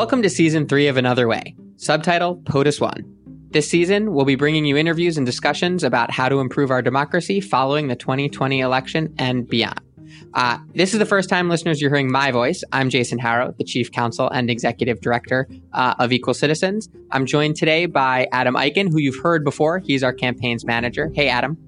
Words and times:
Welcome 0.00 0.22
to 0.22 0.30
season 0.30 0.66
three 0.66 0.86
of 0.86 0.96
Another 0.96 1.28
Way, 1.28 1.54
subtitle 1.76 2.36
POTUS 2.36 2.80
One. 2.80 3.04
This 3.50 3.68
season, 3.68 4.14
we'll 4.14 4.24
be 4.24 4.34
bringing 4.34 4.64
you 4.64 4.78
interviews 4.78 5.18
and 5.18 5.26
discussions 5.26 5.84
about 5.84 6.10
how 6.10 6.30
to 6.30 6.40
improve 6.40 6.70
our 6.70 6.80
democracy 6.80 7.38
following 7.38 7.88
the 7.88 7.96
2020 7.96 8.60
election 8.60 9.14
and 9.18 9.46
beyond. 9.46 9.78
Uh, 10.32 10.56
this 10.74 10.94
is 10.94 11.00
the 11.00 11.04
first 11.04 11.28
time, 11.28 11.50
listeners, 11.50 11.82
you're 11.82 11.90
hearing 11.90 12.10
my 12.10 12.30
voice. 12.30 12.64
I'm 12.72 12.88
Jason 12.88 13.18
Harrow, 13.18 13.54
the 13.58 13.64
Chief 13.64 13.92
Counsel 13.92 14.30
and 14.30 14.48
Executive 14.48 15.02
Director 15.02 15.46
uh, 15.74 15.96
of 15.98 16.12
Equal 16.12 16.32
Citizens. 16.32 16.88
I'm 17.10 17.26
joined 17.26 17.56
today 17.56 17.84
by 17.84 18.26
Adam 18.32 18.54
Eichen, 18.54 18.90
who 18.90 19.00
you've 19.00 19.22
heard 19.22 19.44
before. 19.44 19.80
He's 19.80 20.02
our 20.02 20.14
campaigns 20.14 20.64
manager. 20.64 21.10
Hey, 21.14 21.28
Adam. 21.28 21.58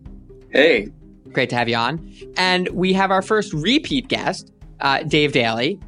Hey. 0.48 0.88
Great 1.32 1.50
to 1.50 1.56
have 1.56 1.68
you 1.68 1.76
on. 1.76 2.10
And 2.38 2.70
we 2.70 2.94
have 2.94 3.10
our 3.10 3.20
first 3.20 3.52
repeat 3.52 4.08
guest, 4.08 4.50
uh, 4.80 5.02
Dave 5.02 5.32
Daley. 5.32 5.78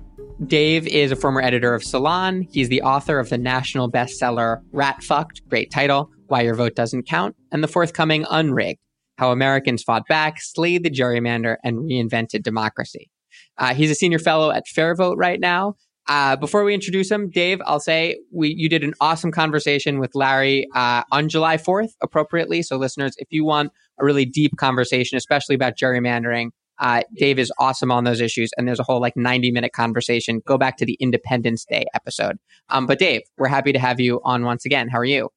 Dave 0.43 0.87
is 0.88 1.12
a 1.12 1.16
former 1.16 1.41
editor 1.41 1.74
of 1.74 1.84
Salon. 1.84 2.47
He's 2.51 2.69
the 2.69 2.83
author 2.83 3.20
of 3.20 3.29
the 3.30 3.38
national 3.38 3.91
bestseller 3.91 4.61
Rat 4.73 5.02
Fucked, 5.02 5.48
great 5.48 5.70
title, 5.70 6.11
Why 6.27 6.42
Your 6.42 6.55
Vote 6.55 6.75
Doesn't 6.75 7.05
Count, 7.05 7.37
and 7.52 7.62
the 7.62 7.69
forthcoming 7.69 8.27
Unrigged, 8.29 8.80
How 9.16 9.30
Americans 9.30 9.84
Fought 9.84 10.09
Back, 10.09 10.41
Slayed 10.41 10.83
the 10.83 10.91
Gerrymander, 10.91 11.56
and 11.62 11.78
Reinvented 11.78 12.42
Democracy. 12.42 13.11
Uh, 13.59 13.75
he's 13.75 13.92
a 13.92 13.95
senior 13.95 14.19
fellow 14.19 14.51
at 14.51 14.65
FairVote 14.66 15.15
right 15.16 15.39
now. 15.39 15.77
Uh, 16.09 16.34
before 16.37 16.64
we 16.64 16.75
introduce 16.75 17.11
him, 17.11 17.30
Dave, 17.30 17.62
I'll 17.64 17.80
say 17.80 18.19
we 18.33 18.53
you 18.55 18.69
did 18.69 18.84
an 18.84 18.92
awesome 19.01 19.30
conversation 19.30 20.01
with 20.01 20.14
Larry 20.14 20.66
uh, 20.75 21.05
on 21.12 21.28
July 21.28 21.56
4th, 21.56 21.92
appropriately. 22.03 22.62
So, 22.62 22.77
listeners, 22.77 23.14
if 23.19 23.28
you 23.30 23.45
want 23.45 23.73
a 24.01 24.05
really 24.05 24.27
deep 24.27 24.56
conversation, 24.56 25.16
especially 25.16 25.55
about 25.55 25.78
gerrymandering, 25.78 26.51
uh, 26.78 27.03
Dave 27.17 27.39
is 27.39 27.53
awesome 27.58 27.91
on 27.91 28.05
those 28.05 28.20
issues, 28.20 28.50
and 28.56 28.67
there's 28.67 28.80
a 28.80 28.84
whole 28.84 29.00
like 29.00 29.17
90 29.17 29.50
minute 29.50 29.72
conversation. 29.72 30.41
Go 30.47 30.58
back 30.58 30.77
to 30.78 30.86
the 30.86 30.94
Independence 31.00 31.64
Day 31.64 31.86
episode. 31.94 32.39
Um, 32.69 32.86
but 32.86 32.98
Dave, 32.98 33.22
we're 33.39 33.48
happy 33.48 33.72
to 33.72 33.78
have 33.78 34.00
you 34.00 34.20
on 34.25 34.44
once 34.44 34.64
again. 34.64 34.89
How 34.89 34.98
are 34.98 35.05
you? 35.05 35.30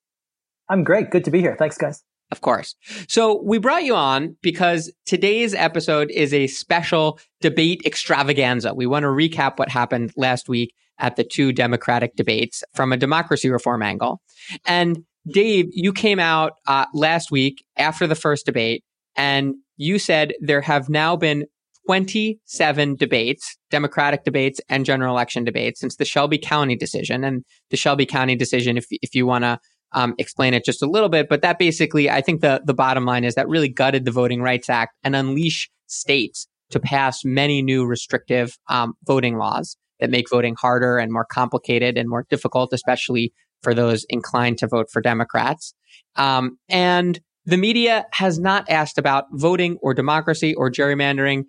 I'm 0.70 0.84
great. 0.84 1.12
Good 1.12 1.24
to 1.26 1.32
be 1.32 1.40
here. 1.40 1.56
Thanks, 1.58 1.78
guys. 1.78 2.04
Of 2.30 2.42
course. 2.42 2.76
So 3.08 3.42
we 3.42 3.58
brought 3.58 3.86
you 3.86 3.96
on 3.96 4.36
because 4.42 4.92
today's 5.06 5.54
episode 5.54 6.12
is 6.12 6.34
a 6.34 6.48
special 6.48 7.20
debate 7.40 7.82
extravaganza. 7.86 8.74
We 8.74 8.86
want 8.86 9.04
to 9.04 9.08
recap 9.08 9.58
what 9.58 9.70
happened 9.70 10.12
last 10.18 10.50
week 10.50 10.74
at 11.00 11.16
the 11.16 11.24
two 11.24 11.54
Democratic 11.54 12.16
debates 12.16 12.64
from 12.74 12.92
a 12.92 12.98
democracy 12.98 13.50
reform 13.50 13.82
angle. 13.82 14.22
And 14.66 15.06
Dave, 15.32 15.68
you 15.72 15.94
came 15.94 16.20
out 16.20 16.54
uh, 16.68 16.86
last 16.94 17.32
week 17.32 17.64
after 17.78 18.08
the 18.08 18.16
first 18.16 18.46
debate 18.46 18.84
and 19.16 19.56
you 19.78 20.00
said 20.00 20.34
there 20.42 20.62
have 20.62 20.90
now 20.90 21.16
been 21.16 21.46
27 21.88 22.96
debates, 22.98 23.56
Democratic 23.72 24.26
debates 24.26 24.60
and 24.68 24.86
general 24.86 25.16
election 25.16 25.46
debates 25.46 25.80
since 25.80 25.96
the 25.96 26.04
Shelby 26.04 26.38
County 26.38 26.76
decision. 26.76 27.24
And 27.24 27.46
the 27.70 27.78
Shelby 27.78 28.06
County 28.06 28.36
decision, 28.36 28.78
if, 28.78 28.86
if 28.92 29.16
you 29.16 29.26
want 29.26 29.46
to 29.46 29.58
um, 29.94 30.14
explain 30.18 30.54
it 30.54 30.66
just 30.66 30.84
a 30.84 30.90
little 30.90 31.08
bit, 31.08 31.30
but 31.30 31.42
that 31.44 31.58
basically, 31.58 32.10
I 32.10 32.20
think 32.22 32.42
the, 32.42 32.62
the 32.66 32.74
bottom 32.74 33.06
line 33.06 33.24
is 33.24 33.36
that 33.36 33.48
really 33.48 33.70
gutted 33.70 34.04
the 34.04 34.12
Voting 34.12 34.42
Rights 34.42 34.70
Act 34.70 34.96
and 35.04 35.16
unleash 35.16 35.70
states 35.86 36.48
to 36.72 36.80
pass 36.80 37.24
many 37.24 37.62
new 37.62 37.86
restrictive 37.86 38.58
um, 38.68 38.94
voting 39.06 39.38
laws 39.38 39.78
that 40.02 40.10
make 40.10 40.30
voting 40.30 40.56
harder 40.60 40.98
and 40.98 41.14
more 41.14 41.26
complicated 41.26 41.98
and 41.98 42.10
more 42.10 42.26
difficult, 42.30 42.74
especially 42.74 43.32
for 43.64 43.74
those 43.74 44.06
inclined 44.10 44.58
to 44.58 44.68
vote 44.68 44.88
for 44.92 45.02
Democrats. 45.02 45.74
Um, 46.18 46.58
and 46.68 47.20
the 47.48 47.58
media 47.58 48.06
has 48.12 48.38
not 48.38 48.70
asked 48.70 48.98
about 48.98 49.26
voting 49.32 49.78
or 49.82 49.94
democracy 49.94 50.54
or 50.54 50.70
gerrymandering 50.70 51.46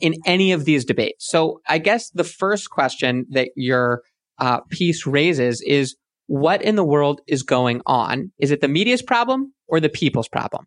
in 0.00 0.14
any 0.24 0.52
of 0.52 0.64
these 0.64 0.84
debates. 0.84 1.28
So 1.28 1.60
I 1.68 1.78
guess 1.78 2.10
the 2.10 2.24
first 2.24 2.70
question 2.70 3.26
that 3.30 3.50
your 3.54 4.02
uh, 4.38 4.60
piece 4.70 5.06
raises 5.06 5.60
is 5.60 5.96
what 6.26 6.62
in 6.62 6.76
the 6.76 6.84
world 6.84 7.20
is 7.26 7.42
going 7.42 7.82
on? 7.86 8.32
Is 8.38 8.50
it 8.50 8.62
the 8.62 8.68
media's 8.68 9.02
problem 9.02 9.52
or 9.68 9.80
the 9.80 9.88
people's 9.90 10.28
problem? 10.28 10.66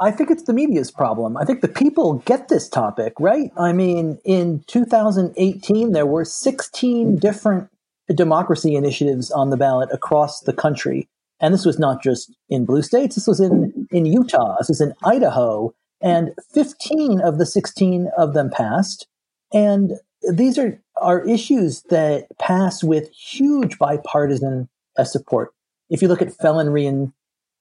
I 0.00 0.10
think 0.10 0.30
it's 0.30 0.44
the 0.44 0.54
media's 0.54 0.90
problem. 0.90 1.36
I 1.36 1.44
think 1.44 1.60
the 1.60 1.68
people 1.68 2.14
get 2.24 2.48
this 2.48 2.68
topic, 2.68 3.12
right? 3.20 3.50
I 3.56 3.72
mean, 3.72 4.18
in 4.24 4.64
2018, 4.66 5.92
there 5.92 6.06
were 6.06 6.24
16 6.24 7.16
different 7.16 7.68
democracy 8.12 8.74
initiatives 8.74 9.30
on 9.30 9.50
the 9.50 9.56
ballot 9.56 9.90
across 9.92 10.40
the 10.40 10.52
country. 10.52 11.06
And 11.40 11.54
this 11.54 11.64
was 11.64 11.78
not 11.78 12.02
just 12.02 12.34
in 12.48 12.66
blue 12.66 12.82
states, 12.82 13.14
this 13.14 13.26
was 13.26 13.40
in, 13.40 13.69
in 13.90 14.06
Utah, 14.06 14.56
this 14.58 14.68
was 14.68 14.80
in 14.80 14.94
Idaho, 15.04 15.74
and 16.00 16.32
15 16.52 17.20
of 17.20 17.38
the 17.38 17.46
16 17.46 18.10
of 18.16 18.34
them 18.34 18.50
passed. 18.50 19.06
And 19.52 19.92
these 20.32 20.58
are, 20.58 20.80
are 20.96 21.26
issues 21.26 21.82
that 21.90 22.26
pass 22.38 22.82
with 22.82 23.10
huge 23.10 23.78
bipartisan 23.78 24.68
uh, 24.96 25.04
support. 25.04 25.50
If 25.88 26.02
you 26.02 26.08
look 26.08 26.22
at 26.22 26.34
felon 26.34 26.76
and 26.76 27.12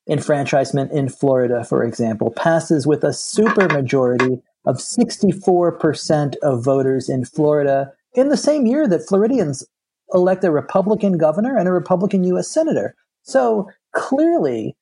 enfranchisement 0.09 0.91
in 0.91 1.09
Florida, 1.09 1.63
for 1.63 1.83
example, 1.83 2.31
passes 2.31 2.87
with 2.87 3.03
a 3.03 3.09
supermajority 3.09 4.41
of 4.65 4.77
64% 4.77 6.35
of 6.41 6.63
voters 6.63 7.09
in 7.09 7.25
Florida 7.25 7.91
in 8.13 8.29
the 8.29 8.37
same 8.37 8.65
year 8.65 8.87
that 8.87 9.07
Floridians 9.07 9.65
elect 10.13 10.43
a 10.43 10.51
Republican 10.51 11.17
governor 11.17 11.57
and 11.57 11.67
a 11.67 11.71
Republican 11.71 12.23
U.S. 12.25 12.49
senator. 12.49 12.95
So 13.23 13.69
clearly, 13.93 14.75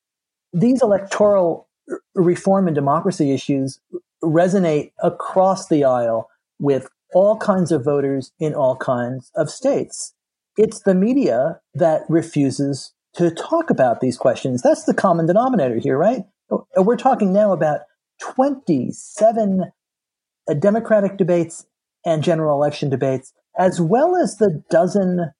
these 0.58 0.82
electoral 0.82 1.68
reform 2.16 2.68
and 2.68 2.76
democracy 2.76 3.32
issues 3.32 3.80
resonate 4.24 4.92
across 5.04 5.68
the 5.68 5.84
aisle 5.84 6.30
with 6.60 6.90
all 7.14 7.38
kinds 7.38 7.72
of 7.72 7.86
voters 7.86 8.32
in 8.40 8.54
all 8.54 8.76
kinds 8.76 9.32
of 9.36 9.50
states. 9.50 10.14
It's 10.58 10.82
the 10.82 10.96
media 10.96 11.62
that 11.76 12.02
refuses 12.10 12.94
to 13.14 13.30
talk 13.30 13.70
about 13.70 14.02
these 14.02 14.18
questions. 14.18 14.62
That's 14.62 14.86
the 14.86 14.94
common 14.94 15.28
denominator 15.28 15.78
here, 15.78 15.98
right? 15.98 16.24
Uh, 16.52 16.58
we're 16.78 16.98
talking 16.98 17.32
now 17.32 17.54
about 17.54 17.82
27 18.20 19.72
uh, 20.50 20.54
Democratic 20.56 21.18
debates 21.18 21.68
and 22.04 22.24
general 22.24 22.58
election 22.58 22.90
debates, 22.90 23.34
as 23.58 23.80
well 23.80 24.16
as 24.16 24.38
the 24.38 24.64
dozen 24.70 25.32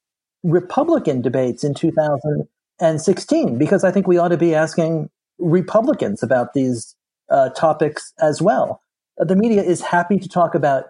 Republican 0.44 1.20
debates 1.20 1.64
in 1.64 1.74
2000 1.74 2.48
and 2.80 3.00
16 3.00 3.58
because 3.58 3.84
I 3.84 3.90
think 3.90 4.06
we 4.06 4.18
ought 4.18 4.28
to 4.28 4.36
be 4.36 4.54
asking 4.54 5.10
Republicans 5.38 6.22
about 6.22 6.54
these 6.54 6.96
uh, 7.30 7.50
topics 7.50 8.12
as 8.20 8.40
well. 8.40 8.82
Uh, 9.20 9.24
the 9.24 9.36
media 9.36 9.62
is 9.62 9.80
happy 9.80 10.18
to 10.18 10.28
talk 10.28 10.54
about 10.54 10.84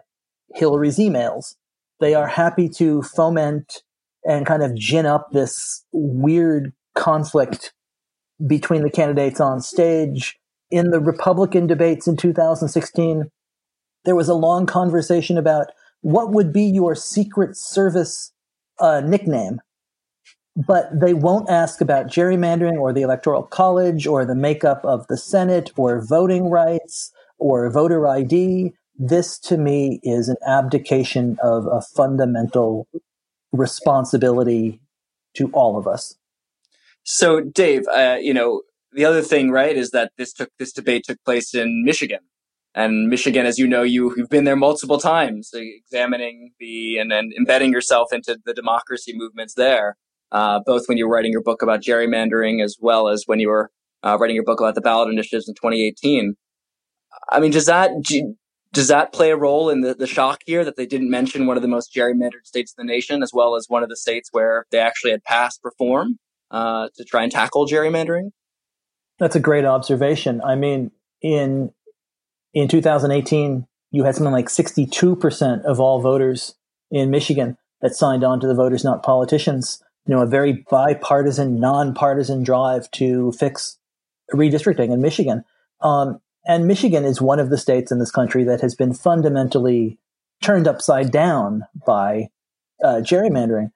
Hillary's 0.54 0.98
emails. 0.98 1.54
They 2.00 2.14
are 2.14 2.26
happy 2.26 2.68
to 2.70 3.02
foment 3.02 3.82
and 4.24 4.46
kind 4.46 4.62
of 4.62 4.74
gin 4.74 5.06
up 5.06 5.30
this 5.32 5.84
weird 5.92 6.72
conflict 6.94 7.72
between 8.46 8.82
the 8.82 8.90
candidates 8.90 9.40
on 9.40 9.60
stage. 9.60 10.36
In 10.70 10.90
the 10.90 11.00
Republican 11.00 11.66
debates 11.66 12.06
in 12.06 12.16
2016, 12.16 13.30
there 14.04 14.14
was 14.14 14.28
a 14.28 14.34
long 14.34 14.66
conversation 14.66 15.38
about 15.38 15.68
what 16.02 16.30
would 16.32 16.52
be 16.52 16.62
your 16.62 16.94
Secret 16.94 17.56
Service 17.56 18.32
uh, 18.78 19.00
nickname 19.00 19.60
but 20.66 20.88
they 20.92 21.14
won't 21.14 21.48
ask 21.48 21.80
about 21.80 22.08
gerrymandering 22.08 22.78
or 22.80 22.92
the 22.92 23.02
electoral 23.02 23.44
college 23.44 24.08
or 24.08 24.24
the 24.24 24.34
makeup 24.34 24.80
of 24.84 25.06
the 25.06 25.16
Senate 25.16 25.70
or 25.76 26.04
voting 26.04 26.50
rights 26.50 27.12
or 27.38 27.70
voter 27.70 28.08
ID. 28.08 28.72
This 28.96 29.38
to 29.40 29.56
me 29.56 30.00
is 30.02 30.28
an 30.28 30.36
abdication 30.44 31.38
of 31.40 31.66
a 31.66 31.80
fundamental 31.80 32.88
responsibility 33.52 34.80
to 35.34 35.48
all 35.52 35.78
of 35.78 35.86
us. 35.86 36.16
So, 37.04 37.40
Dave, 37.40 37.86
uh, 37.94 38.16
you 38.20 38.34
know, 38.34 38.62
the 38.92 39.04
other 39.04 39.22
thing, 39.22 39.52
right, 39.52 39.76
is 39.76 39.92
that 39.92 40.10
this 40.18 40.32
took 40.32 40.50
this 40.58 40.72
debate 40.72 41.04
took 41.04 41.22
place 41.24 41.54
in 41.54 41.84
Michigan, 41.84 42.18
and 42.74 43.08
Michigan, 43.08 43.46
as 43.46 43.58
you 43.58 43.68
know, 43.68 43.82
you 43.82 44.12
you've 44.16 44.28
been 44.28 44.44
there 44.44 44.56
multiple 44.56 44.98
times, 44.98 45.50
examining 45.54 46.50
the 46.58 46.98
and, 46.98 47.12
and 47.12 47.32
embedding 47.34 47.70
yourself 47.70 48.12
into 48.12 48.38
the 48.44 48.52
democracy 48.52 49.12
movements 49.16 49.54
there 49.54 49.96
uh, 50.32 50.60
both 50.64 50.84
when 50.86 50.98
you 50.98 51.08
were 51.08 51.14
writing 51.14 51.32
your 51.32 51.42
book 51.42 51.62
about 51.62 51.80
gerrymandering 51.80 52.62
as 52.62 52.76
well 52.80 53.08
as 53.08 53.24
when 53.26 53.40
you 53.40 53.48
were 53.48 53.70
uh, 54.02 54.16
writing 54.20 54.36
your 54.36 54.44
book 54.44 54.60
about 54.60 54.74
the 54.74 54.80
ballot 54.80 55.10
initiatives 55.10 55.48
in 55.48 55.54
2018. 55.54 56.34
I 57.30 57.40
mean, 57.40 57.50
does 57.50 57.66
that 57.66 57.90
does 58.72 58.88
that 58.88 59.12
play 59.12 59.30
a 59.30 59.36
role 59.36 59.70
in 59.70 59.80
the, 59.80 59.94
the 59.94 60.06
shock 60.06 60.42
here 60.44 60.64
that 60.64 60.76
they 60.76 60.86
didn't 60.86 61.10
mention 61.10 61.46
one 61.46 61.56
of 61.56 61.62
the 61.62 61.68
most 61.68 61.92
gerrymandered 61.94 62.44
states 62.44 62.74
in 62.76 62.86
the 62.86 62.92
nation, 62.92 63.22
as 63.22 63.32
well 63.32 63.56
as 63.56 63.66
one 63.68 63.82
of 63.82 63.88
the 63.88 63.96
states 63.96 64.28
where 64.32 64.66
they 64.70 64.78
actually 64.78 65.10
had 65.10 65.24
passed 65.24 65.60
reform 65.64 66.18
uh, 66.50 66.88
to 66.96 67.04
try 67.04 67.22
and 67.22 67.32
tackle 67.32 67.66
gerrymandering? 67.66 68.30
That's 69.18 69.36
a 69.36 69.40
great 69.40 69.64
observation. 69.64 70.40
I 70.42 70.54
mean, 70.54 70.90
in 71.22 71.72
in 72.54 72.68
2018, 72.68 73.66
you 73.90 74.04
had 74.04 74.14
something 74.14 74.32
like 74.32 74.48
62% 74.48 75.64
of 75.64 75.80
all 75.80 76.00
voters 76.00 76.54
in 76.90 77.10
Michigan 77.10 77.56
that 77.80 77.94
signed 77.94 78.24
on 78.24 78.40
to 78.40 78.46
the 78.46 78.54
Voters 78.54 78.84
Not 78.84 79.02
Politicians 79.02 79.82
you 80.08 80.14
know, 80.14 80.22
a 80.22 80.26
very 80.26 80.64
bipartisan, 80.70 81.60
nonpartisan 81.60 82.42
drive 82.42 82.90
to 82.92 83.30
fix 83.32 83.78
redistricting 84.32 84.90
in 84.90 85.02
Michigan. 85.02 85.44
Um, 85.82 86.20
and 86.46 86.66
Michigan 86.66 87.04
is 87.04 87.20
one 87.20 87.38
of 87.38 87.50
the 87.50 87.58
states 87.58 87.92
in 87.92 87.98
this 87.98 88.10
country 88.10 88.42
that 88.44 88.62
has 88.62 88.74
been 88.74 88.94
fundamentally 88.94 89.98
turned 90.40 90.66
upside 90.66 91.12
down 91.12 91.64
by 91.86 92.28
uh, 92.82 93.02
gerrymandering. 93.02 93.70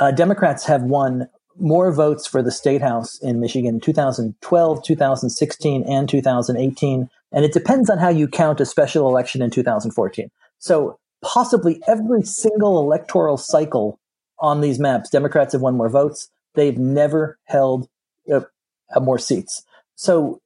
uh, 0.00 0.10
Democrats 0.10 0.66
have 0.66 0.82
won 0.82 1.28
more 1.58 1.92
votes 1.92 2.26
for 2.26 2.42
the 2.42 2.50
state 2.50 2.82
house 2.82 3.18
in 3.20 3.40
Michigan 3.40 3.76
in 3.76 3.80
2012, 3.80 4.82
2016, 4.82 5.84
and 5.84 6.08
2018. 6.08 7.08
And 7.32 7.44
it 7.44 7.52
depends 7.52 7.88
on 7.88 7.98
how 7.98 8.08
you 8.08 8.26
count 8.26 8.60
a 8.60 8.66
special 8.66 9.08
election 9.08 9.42
in 9.42 9.50
2014. 9.50 10.30
So 10.58 10.98
possibly 11.22 11.80
every 11.86 12.22
single 12.22 12.78
electoral 12.80 13.36
cycle 13.36 13.98
on 14.38 14.60
these 14.60 14.78
maps, 14.78 15.10
Democrats 15.10 15.52
have 15.52 15.62
won 15.62 15.76
more 15.76 15.88
votes. 15.88 16.28
They've 16.54 16.78
never 16.78 17.38
held 17.44 17.88
uh, 18.32 18.40
more 19.00 19.18
seats. 19.18 19.62
So 19.94 20.40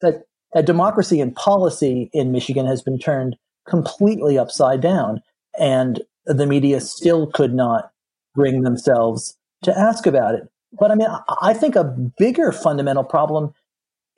that, 0.00 0.24
that 0.52 0.66
democracy 0.66 1.20
and 1.20 1.34
policy 1.34 2.10
in 2.12 2.32
Michigan 2.32 2.66
has 2.66 2.82
been 2.82 2.98
turned 2.98 3.36
completely 3.68 4.38
upside 4.38 4.80
down. 4.80 5.22
And 5.58 6.02
the 6.26 6.46
media 6.46 6.80
still 6.80 7.26
could 7.26 7.54
not 7.54 7.90
bring 8.34 8.62
themselves 8.62 9.36
to 9.62 9.78
ask 9.78 10.06
about 10.06 10.34
it. 10.34 10.48
But 10.78 10.90
I 10.90 10.94
mean, 10.96 11.08
I 11.40 11.54
think 11.54 11.76
a 11.76 11.84
bigger 11.84 12.50
fundamental 12.50 13.04
problem 13.04 13.54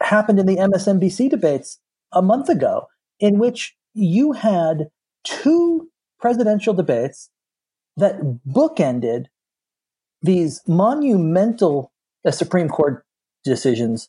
happened 0.01 0.39
in 0.39 0.47
the 0.47 0.57
MSNBC 0.57 1.31
debates 1.31 1.79
a 2.13 2.23
month 2.23 2.49
ago, 2.49 2.87
in 3.21 3.39
which 3.39 3.77
you 3.95 4.33
had 4.33 4.89
two 5.25 5.89
presidential 6.19 6.75
debates 6.75 7.31
that 7.97 8.21
bookended 8.47 9.27
these 10.23 10.63
monumental 10.67 11.93
uh, 12.25 12.31
Supreme 12.31 12.69
Court 12.69 13.05
decisions 13.45 14.09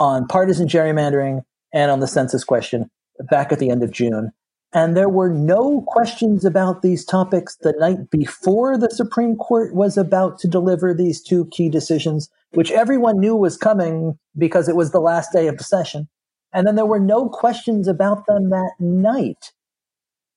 on 0.00 0.26
partisan 0.26 0.68
gerrymandering 0.68 1.42
and 1.72 1.90
on 1.90 2.00
the 2.00 2.06
census 2.06 2.44
question 2.44 2.90
back 3.30 3.52
at 3.52 3.58
the 3.58 3.70
end 3.70 3.82
of 3.82 3.90
June. 3.90 4.32
And 4.72 4.96
there 4.96 5.08
were 5.08 5.30
no 5.30 5.82
questions 5.86 6.44
about 6.44 6.82
these 6.82 7.04
topics 7.04 7.56
the 7.56 7.72
night 7.78 8.10
before 8.10 8.76
the 8.76 8.90
Supreme 8.90 9.36
Court 9.36 9.74
was 9.74 9.96
about 9.96 10.38
to 10.40 10.48
deliver 10.48 10.92
these 10.92 11.22
two 11.22 11.46
key 11.46 11.70
decisions, 11.70 12.28
which 12.52 12.70
everyone 12.70 13.18
knew 13.18 13.34
was 13.34 13.56
coming 13.56 14.18
because 14.36 14.68
it 14.68 14.76
was 14.76 14.90
the 14.90 15.00
last 15.00 15.32
day 15.32 15.48
of 15.48 15.56
the 15.56 15.64
session. 15.64 16.06
And 16.52 16.66
then 16.66 16.74
there 16.74 16.86
were 16.86 17.00
no 17.00 17.28
questions 17.28 17.88
about 17.88 18.26
them 18.26 18.50
that 18.50 18.72
night, 18.78 19.52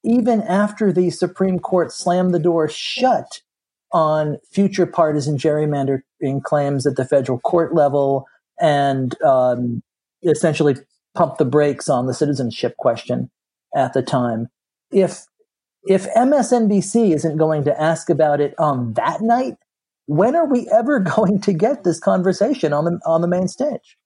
even 0.03 0.41
after 0.41 0.91
the 0.91 1.09
Supreme 1.09 1.59
Court 1.59 1.91
slammed 1.91 2.33
the 2.33 2.39
door 2.39 2.67
shut 2.67 3.41
on 3.91 4.37
future 4.49 4.85
partisan 4.85 5.37
gerrymandering 5.37 6.43
claims 6.43 6.87
at 6.87 6.95
the 6.95 7.05
federal 7.05 7.39
court 7.39 7.73
level 7.73 8.25
and 8.59 9.21
um, 9.21 9.83
essentially 10.23 10.75
pumped 11.13 11.37
the 11.37 11.45
brakes 11.45 11.89
on 11.89 12.05
the 12.05 12.13
citizenship 12.13 12.77
question 12.77 13.29
at 13.75 13.93
the 13.93 14.01
time. 14.01 14.47
If 14.91 15.25
if 15.83 16.07
MSNBC 16.13 17.13
isn't 17.15 17.37
going 17.37 17.63
to 17.63 17.81
ask 17.81 18.09
about 18.09 18.39
it 18.39 18.53
on 18.59 18.93
that 18.93 19.21
night, 19.21 19.55
when 20.05 20.35
are 20.35 20.45
we 20.45 20.69
ever 20.69 20.99
going 21.15 21.41
to 21.41 21.53
get 21.53 21.83
this 21.83 21.99
conversation 21.99 22.73
on 22.73 22.85
the 22.85 22.99
on 23.05 23.21
the 23.21 23.27
main 23.27 23.47
stage? 23.47 23.97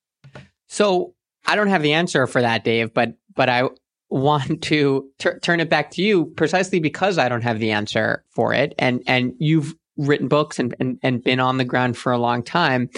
So 0.67 1.13
I 1.45 1.55
don't 1.55 1.67
have 1.67 1.83
the 1.83 1.93
answer 1.93 2.27
for 2.27 2.41
that, 2.41 2.63
Dave, 2.63 2.93
but 2.93 3.13
but 3.35 3.49
I 3.49 3.69
want 4.09 4.61
to 4.63 5.09
t- 5.19 5.29
turn 5.41 5.59
it 5.59 5.69
back 5.69 5.91
to 5.91 6.01
you 6.01 6.25
precisely 6.37 6.79
because 6.79 7.17
I 7.17 7.29
don't 7.29 7.43
have 7.43 7.59
the 7.59 7.71
answer 7.71 8.23
for 8.29 8.53
it, 8.53 8.73
and 8.77 9.01
and 9.07 9.33
you've 9.39 9.75
written 9.97 10.27
books 10.27 10.59
and 10.59 10.75
and, 10.79 10.99
and 11.03 11.23
been 11.23 11.39
on 11.39 11.57
the 11.57 11.65
ground 11.65 11.97
for 11.97 12.11
a 12.11 12.17
long 12.17 12.43
time. 12.43 12.89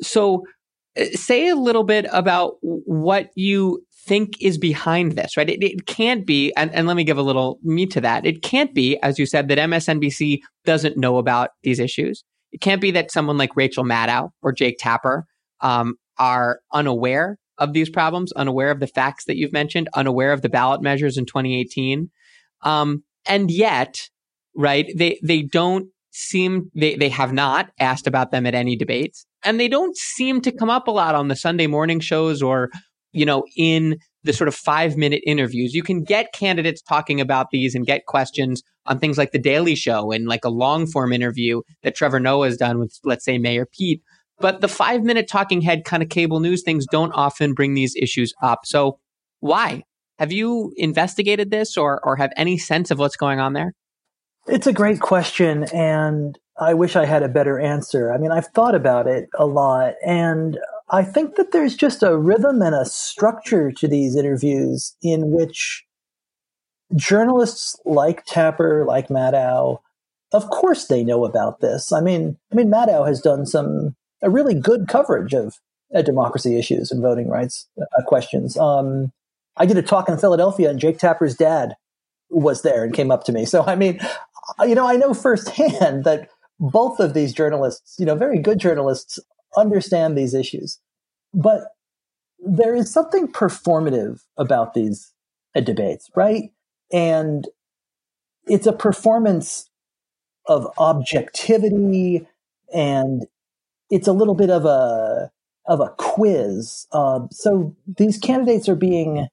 So 0.00 0.44
uh, 0.98 1.04
say 1.12 1.48
a 1.48 1.56
little 1.56 1.84
bit 1.84 2.06
about 2.12 2.56
what 2.60 3.30
you 3.34 3.84
think 4.06 4.40
is 4.40 4.58
behind 4.58 5.12
this, 5.12 5.36
right? 5.36 5.48
It, 5.48 5.62
it 5.64 5.86
can't 5.86 6.26
be, 6.26 6.52
and, 6.56 6.72
and, 6.74 6.86
let 6.86 6.94
me 6.94 7.04
give 7.04 7.16
a 7.16 7.22
little 7.22 7.58
meat 7.62 7.90
to 7.92 8.02
that. 8.02 8.26
It 8.26 8.42
can't 8.42 8.74
be, 8.74 8.98
as 9.02 9.18
you 9.18 9.24
said, 9.24 9.48
that 9.48 9.56
MSNBC 9.56 10.40
doesn't 10.66 10.98
know 10.98 11.16
about 11.16 11.50
these 11.62 11.78
issues. 11.78 12.22
It 12.52 12.60
can't 12.60 12.82
be 12.82 12.90
that 12.92 13.10
someone 13.10 13.38
like 13.38 13.56
Rachel 13.56 13.82
Maddow 13.82 14.30
or 14.42 14.52
Jake 14.52 14.76
Tapper 14.78 15.24
um, 15.60 15.94
are 16.18 16.60
unaware 16.72 17.38
of 17.58 17.72
these 17.72 17.90
problems, 17.90 18.32
unaware 18.32 18.70
of 18.70 18.80
the 18.80 18.86
facts 18.86 19.24
that 19.26 19.36
you've 19.36 19.52
mentioned, 19.52 19.88
unaware 19.94 20.32
of 20.32 20.42
the 20.42 20.48
ballot 20.48 20.82
measures 20.82 21.16
in 21.16 21.26
2018. 21.26 22.10
Um, 22.62 23.04
and 23.26 23.50
yet, 23.50 24.08
right, 24.56 24.90
they, 24.96 25.18
they 25.22 25.42
don't 25.42 25.88
seem, 26.10 26.70
they, 26.74 26.96
they 26.96 27.08
have 27.08 27.32
not 27.32 27.70
asked 27.78 28.06
about 28.06 28.30
them 28.30 28.46
at 28.46 28.54
any 28.54 28.76
debates. 28.76 29.26
And 29.44 29.60
they 29.60 29.68
don't 29.68 29.96
seem 29.96 30.40
to 30.42 30.52
come 30.52 30.70
up 30.70 30.88
a 30.88 30.92
lot 30.92 31.14
on 31.14 31.28
the 31.28 31.36
Sunday 31.36 31.66
morning 31.66 32.00
shows 32.00 32.42
or 32.42 32.70
you 33.14 33.24
know, 33.24 33.44
in 33.56 33.98
the 34.24 34.32
sort 34.32 34.48
of 34.48 34.54
five 34.54 34.96
minute 34.96 35.22
interviews. 35.26 35.72
You 35.72 35.82
can 35.82 36.02
get 36.02 36.32
candidates 36.32 36.82
talking 36.82 37.20
about 37.20 37.50
these 37.50 37.74
and 37.74 37.86
get 37.86 38.06
questions 38.06 38.62
on 38.86 38.98
things 38.98 39.16
like 39.16 39.32
The 39.32 39.38
Daily 39.38 39.76
Show 39.76 40.10
and 40.10 40.26
like 40.26 40.44
a 40.44 40.50
long 40.50 40.86
form 40.86 41.12
interview 41.12 41.62
that 41.82 41.94
Trevor 41.94 42.20
Noah 42.20 42.46
has 42.46 42.56
done 42.56 42.78
with, 42.78 42.98
let's 43.04 43.24
say, 43.24 43.38
Mayor 43.38 43.66
Pete. 43.66 44.02
But 44.44 44.60
the 44.60 44.68
five 44.68 45.02
minute 45.04 45.26
talking 45.26 45.62
head 45.62 45.86
kind 45.86 46.02
of 46.02 46.10
cable 46.10 46.38
news 46.38 46.62
things 46.62 46.84
don't 46.90 47.12
often 47.12 47.54
bring 47.54 47.72
these 47.72 47.96
issues 47.96 48.34
up. 48.42 48.66
So 48.66 48.98
why? 49.40 49.84
Have 50.18 50.32
you 50.32 50.74
investigated 50.76 51.50
this 51.50 51.78
or, 51.78 51.98
or 52.06 52.16
have 52.16 52.30
any 52.36 52.58
sense 52.58 52.90
of 52.90 52.98
what's 52.98 53.16
going 53.16 53.40
on 53.40 53.54
there? 53.54 53.72
It's 54.46 54.66
a 54.66 54.72
great 54.74 55.00
question. 55.00 55.64
And 55.72 56.38
I 56.60 56.74
wish 56.74 56.94
I 56.94 57.06
had 57.06 57.22
a 57.22 57.28
better 57.28 57.58
answer. 57.58 58.12
I 58.12 58.18
mean, 58.18 58.32
I've 58.32 58.48
thought 58.48 58.74
about 58.74 59.06
it 59.06 59.30
a 59.34 59.46
lot. 59.46 59.94
And 60.04 60.58
I 60.90 61.04
think 61.04 61.36
that 61.36 61.52
there's 61.52 61.74
just 61.74 62.02
a 62.02 62.14
rhythm 62.14 62.60
and 62.60 62.74
a 62.74 62.84
structure 62.84 63.72
to 63.72 63.88
these 63.88 64.14
interviews 64.14 64.94
in 65.00 65.30
which 65.30 65.86
journalists 66.94 67.80
like 67.86 68.26
Tapper, 68.26 68.84
like 68.86 69.08
Maddow, 69.08 69.78
of 70.34 70.50
course 70.50 70.88
they 70.88 71.02
know 71.02 71.24
about 71.24 71.60
this. 71.60 71.92
I 71.92 72.02
mean, 72.02 72.36
I 72.52 72.56
mean 72.56 72.70
Maddow 72.70 73.06
has 73.06 73.22
done 73.22 73.46
some 73.46 73.96
a 74.22 74.30
really 74.30 74.54
good 74.54 74.88
coverage 74.88 75.34
of 75.34 75.58
uh, 75.94 76.02
democracy 76.02 76.58
issues 76.58 76.90
and 76.90 77.02
voting 77.02 77.28
rights 77.28 77.68
uh, 77.80 78.02
questions. 78.06 78.56
Um, 78.56 79.12
I 79.56 79.66
did 79.66 79.78
a 79.78 79.82
talk 79.82 80.08
in 80.08 80.18
Philadelphia, 80.18 80.70
and 80.70 80.80
Jake 80.80 80.98
Tapper's 80.98 81.36
dad 81.36 81.74
was 82.30 82.62
there 82.62 82.84
and 82.84 82.92
came 82.92 83.10
up 83.10 83.24
to 83.24 83.32
me. 83.32 83.44
So 83.44 83.62
I 83.64 83.76
mean, 83.76 84.00
you 84.62 84.74
know, 84.74 84.86
I 84.86 84.96
know 84.96 85.14
firsthand 85.14 86.04
that 86.04 86.28
both 86.58 87.00
of 87.00 87.14
these 87.14 87.32
journalists, 87.32 87.96
you 87.98 88.06
know, 88.06 88.14
very 88.14 88.38
good 88.38 88.58
journalists, 88.58 89.18
understand 89.56 90.16
these 90.16 90.34
issues. 90.34 90.78
But 91.32 91.68
there 92.38 92.74
is 92.74 92.92
something 92.92 93.28
performative 93.28 94.20
about 94.36 94.74
these 94.74 95.12
uh, 95.54 95.60
debates, 95.60 96.10
right? 96.14 96.50
And 96.92 97.48
it's 98.46 98.66
a 98.66 98.72
performance 98.72 99.70
of 100.46 100.68
objectivity 100.78 102.26
and 102.72 103.26
it's 103.90 104.08
a 104.08 104.12
little 104.12 104.34
bit 104.34 104.50
of 104.50 104.64
a 104.64 105.30
of 105.66 105.80
a 105.80 105.94
quiz. 105.96 106.86
Uh, 106.92 107.20
so 107.30 107.74
these 107.96 108.18
candidates 108.18 108.68
are 108.68 108.76
being 108.76 109.28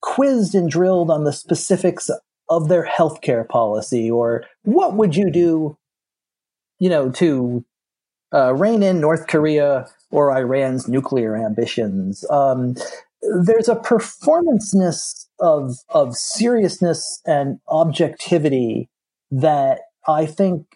quizzed 0.00 0.54
and 0.54 0.70
drilled 0.70 1.10
on 1.10 1.24
the 1.24 1.32
specifics 1.32 2.10
of 2.48 2.68
their 2.68 2.84
healthcare 2.84 3.46
policy 3.46 4.10
or 4.10 4.44
what 4.62 4.94
would 4.94 5.14
you 5.14 5.30
do, 5.30 5.76
you 6.78 6.88
know, 6.88 7.10
to 7.10 7.64
uh, 8.32 8.54
rein 8.54 8.82
in 8.82 9.00
North 9.00 9.26
Korea 9.26 9.86
or 10.10 10.36
Iran's 10.36 10.88
nuclear 10.88 11.36
ambitions. 11.36 12.24
Um, 12.30 12.74
there's 13.44 13.68
a 13.68 13.76
performanceness 13.76 15.26
of 15.40 15.76
of 15.90 16.16
seriousness 16.16 17.20
and 17.26 17.58
objectivity 17.68 18.88
that 19.30 19.80
I 20.08 20.26
think 20.26 20.66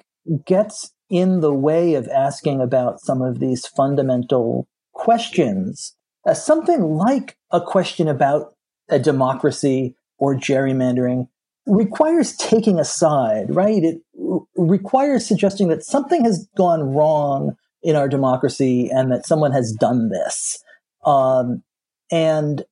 gets 0.46 0.92
in 1.10 1.40
the 1.40 1.52
way 1.52 1.94
of 1.94 2.08
asking 2.08 2.60
about 2.60 3.00
some 3.00 3.22
of 3.22 3.38
these 3.38 3.66
fundamental 3.66 4.68
questions. 4.92 5.94
Uh, 6.26 6.34
something 6.34 6.82
like 6.82 7.36
a 7.50 7.60
question 7.60 8.08
about 8.08 8.54
a 8.88 8.98
democracy 8.98 9.94
or 10.18 10.34
gerrymandering 10.34 11.28
requires 11.66 12.36
taking 12.36 12.78
a 12.78 12.84
side, 12.84 13.54
right? 13.54 13.82
It 13.82 14.00
r- 14.18 14.40
requires 14.56 15.26
suggesting 15.26 15.68
that 15.68 15.84
something 15.84 16.24
has 16.24 16.48
gone 16.56 16.82
wrong 16.82 17.56
in 17.82 17.96
our 17.96 18.08
democracy 18.08 18.88
and 18.90 19.12
that 19.12 19.26
someone 19.26 19.52
has 19.52 19.72
done 19.78 20.08
this. 20.08 20.58
Um, 21.04 21.62
and 22.10 22.64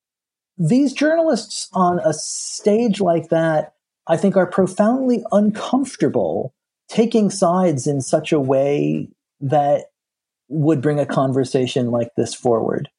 these 0.57 0.93
journalists 0.93 1.69
on 1.73 2.01
a 2.01 2.13
stage 2.13 3.01
like 3.01 3.29
that, 3.29 3.75
I 4.07 4.17
think, 4.17 4.37
are 4.37 4.47
profoundly 4.47 5.23
uncomfortable 5.33 6.55
taking 6.93 7.31
sides 7.31 7.87
in 7.87 8.03
such 8.03 8.33
a 8.33 8.41
way 8.41 9.09
that 9.41 9.87
would 10.49 10.83
bring 10.83 11.01
a 11.01 11.07
conversation 11.07 11.91
like 11.91 12.09
this 12.19 12.35
forward. 12.35 12.91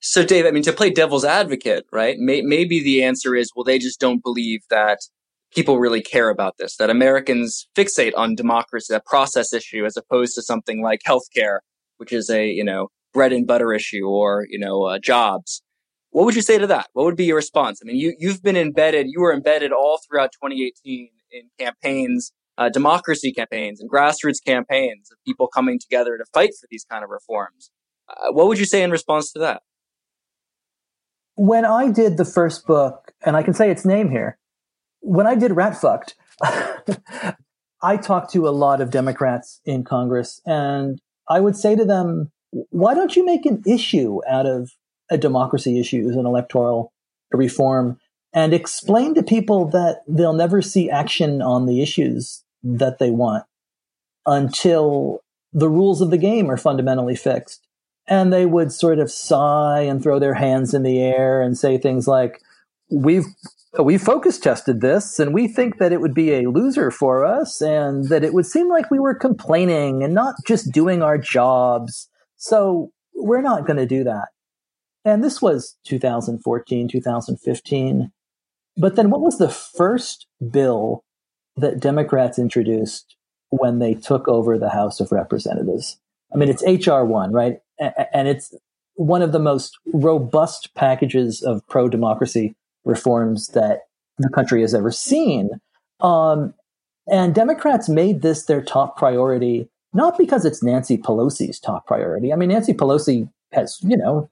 So, 0.00 0.24
Dave, 0.24 0.46
I 0.46 0.50
mean, 0.50 0.62
to 0.62 0.72
play 0.72 0.88
devil's 0.88 1.24
advocate, 1.24 1.84
right? 1.92 2.16
May- 2.18 2.40
maybe 2.40 2.82
the 2.82 3.04
answer 3.04 3.36
is, 3.36 3.50
well, 3.54 3.64
they 3.64 3.78
just 3.78 4.00
don't 4.00 4.22
believe 4.22 4.62
that 4.70 4.98
people 5.54 5.78
really 5.78 6.00
care 6.00 6.30
about 6.30 6.54
this, 6.58 6.76
that 6.76 6.88
Americans 6.88 7.68
fixate 7.76 8.14
on 8.16 8.34
democracy, 8.34 8.94
a 8.94 9.00
process 9.04 9.52
issue, 9.52 9.84
as 9.84 9.98
opposed 9.98 10.34
to 10.34 10.42
something 10.42 10.82
like 10.82 11.00
healthcare, 11.06 11.58
which 11.98 12.12
is 12.12 12.30
a, 12.30 12.48
you 12.48 12.64
know, 12.64 12.88
bread 13.12 13.34
and 13.34 13.46
butter 13.46 13.74
issue 13.74 14.06
or, 14.06 14.46
you 14.48 14.58
know, 14.58 14.84
uh, 14.84 14.98
jobs. 14.98 15.62
What 16.10 16.24
would 16.24 16.34
you 16.34 16.42
say 16.42 16.56
to 16.56 16.66
that? 16.68 16.88
What 16.94 17.04
would 17.04 17.16
be 17.16 17.26
your 17.26 17.36
response? 17.36 17.80
I 17.82 17.86
mean, 17.86 17.96
you, 17.96 18.14
you've 18.18 18.42
been 18.42 18.56
embedded, 18.56 19.08
you 19.10 19.20
were 19.20 19.34
embedded 19.34 19.70
all 19.70 20.00
throughout 20.08 20.32
2018 20.32 21.10
in 21.30 21.42
campaigns 21.58 22.32
uh, 22.62 22.68
democracy 22.68 23.32
campaigns 23.32 23.80
and 23.80 23.90
grassroots 23.90 24.44
campaigns 24.44 25.10
of 25.10 25.18
people 25.26 25.48
coming 25.48 25.78
together 25.78 26.16
to 26.16 26.24
fight 26.32 26.50
for 26.60 26.66
these 26.70 26.84
kind 26.84 27.02
of 27.02 27.10
reforms. 27.10 27.70
Uh, 28.08 28.32
what 28.32 28.46
would 28.46 28.58
you 28.58 28.64
say 28.64 28.82
in 28.82 28.90
response 28.90 29.32
to 29.32 29.38
that? 29.40 29.62
When 31.34 31.64
I 31.64 31.90
did 31.90 32.16
the 32.16 32.24
first 32.24 32.66
book, 32.66 33.12
and 33.24 33.36
I 33.36 33.42
can 33.42 33.54
say 33.54 33.70
its 33.70 33.84
name 33.84 34.10
here, 34.10 34.38
when 35.00 35.26
I 35.26 35.34
did 35.34 35.52
Rat 35.52 35.80
Fucked, 35.80 36.14
I 37.82 37.96
talked 37.96 38.32
to 38.32 38.46
a 38.46 38.50
lot 38.50 38.80
of 38.80 38.90
Democrats 38.90 39.60
in 39.64 39.82
Congress, 39.82 40.40
and 40.46 41.00
I 41.28 41.40
would 41.40 41.56
say 41.56 41.74
to 41.74 41.84
them, 41.84 42.30
why 42.70 42.94
don't 42.94 43.16
you 43.16 43.24
make 43.24 43.46
an 43.46 43.62
issue 43.66 44.20
out 44.28 44.46
of 44.46 44.70
a 45.10 45.18
democracy 45.18 45.80
issues 45.80 46.14
an 46.14 46.26
electoral 46.26 46.92
reform 47.32 47.98
and 48.34 48.54
explain 48.54 49.14
to 49.14 49.22
people 49.22 49.68
that 49.70 50.02
they'll 50.06 50.32
never 50.32 50.62
see 50.62 50.90
action 50.90 51.42
on 51.42 51.66
the 51.66 51.82
issues 51.82 52.41
that 52.62 52.98
they 52.98 53.10
want 53.10 53.44
until 54.26 55.20
the 55.52 55.68
rules 55.68 56.00
of 56.00 56.10
the 56.10 56.18
game 56.18 56.50
are 56.50 56.56
fundamentally 56.56 57.16
fixed. 57.16 57.66
And 58.08 58.32
they 58.32 58.46
would 58.46 58.72
sort 58.72 58.98
of 58.98 59.10
sigh 59.10 59.80
and 59.80 60.02
throw 60.02 60.18
their 60.18 60.34
hands 60.34 60.74
in 60.74 60.82
the 60.82 61.00
air 61.00 61.40
and 61.40 61.56
say 61.56 61.78
things 61.78 62.08
like, 62.08 62.40
we've 62.90 63.26
we 63.82 63.96
focus 63.96 64.38
tested 64.38 64.82
this 64.82 65.18
and 65.18 65.32
we 65.32 65.48
think 65.48 65.78
that 65.78 65.92
it 65.92 66.00
would 66.00 66.12
be 66.12 66.32
a 66.32 66.50
loser 66.50 66.90
for 66.90 67.24
us 67.24 67.62
and 67.62 68.08
that 68.10 68.22
it 68.22 68.34
would 68.34 68.44
seem 68.44 68.68
like 68.68 68.90
we 68.90 68.98
were 68.98 69.14
complaining 69.14 70.02
and 70.02 70.12
not 70.12 70.34
just 70.46 70.72
doing 70.72 71.02
our 71.02 71.16
jobs. 71.16 72.10
So 72.36 72.92
we're 73.14 73.40
not 73.40 73.66
going 73.66 73.78
to 73.78 73.86
do 73.86 74.04
that. 74.04 74.28
And 75.04 75.24
this 75.24 75.40
was 75.40 75.76
2014, 75.84 76.88
2015. 76.88 78.12
But 78.76 78.96
then 78.96 79.10
what 79.10 79.22
was 79.22 79.38
the 79.38 79.48
first 79.48 80.26
bill 80.50 81.02
that 81.56 81.80
Democrats 81.80 82.38
introduced 82.38 83.16
when 83.50 83.78
they 83.78 83.94
took 83.94 84.28
over 84.28 84.58
the 84.58 84.70
House 84.70 85.00
of 85.00 85.12
Representatives? 85.12 85.98
I 86.32 86.36
mean, 86.36 86.48
it's 86.48 86.62
HR 86.62 87.04
one, 87.04 87.32
right? 87.32 87.58
And 88.12 88.28
it's 88.28 88.54
one 88.94 89.22
of 89.22 89.32
the 89.32 89.38
most 89.38 89.78
robust 89.92 90.74
packages 90.74 91.42
of 91.42 91.66
pro 91.68 91.88
democracy 91.88 92.54
reforms 92.84 93.48
that 93.48 93.80
the 94.18 94.28
country 94.28 94.60
has 94.60 94.74
ever 94.74 94.90
seen. 94.90 95.50
Um, 96.00 96.54
and 97.10 97.34
Democrats 97.34 97.88
made 97.88 98.22
this 98.22 98.44
their 98.44 98.62
top 98.62 98.96
priority, 98.96 99.68
not 99.92 100.16
because 100.16 100.44
it's 100.44 100.62
Nancy 100.62 100.96
Pelosi's 100.96 101.58
top 101.58 101.86
priority. 101.86 102.32
I 102.32 102.36
mean, 102.36 102.50
Nancy 102.50 102.72
Pelosi 102.72 103.28
has, 103.52 103.78
you 103.82 103.96
know, 103.96 104.30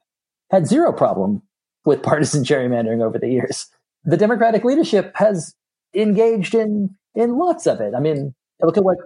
had 0.51 0.67
zero 0.67 0.93
problem 0.93 1.43
with 1.85 2.03
partisan 2.03 2.45
gerrymandering 2.45 3.03
over 3.03 3.19
the 3.19 3.29
years. 3.29 3.67
The 4.05 4.17
Democratic 4.17 4.65
leadership 4.65 5.13
has 5.17 5.55
engaged 5.95 6.55
in 6.55 6.97
in 7.15 7.37
lots 7.37 7.67
of 7.67 7.81
it. 7.81 7.95
I 7.95 8.01
mean, 8.01 8.35
look 8.63 8.77
at 8.77 8.85
what 8.85 8.99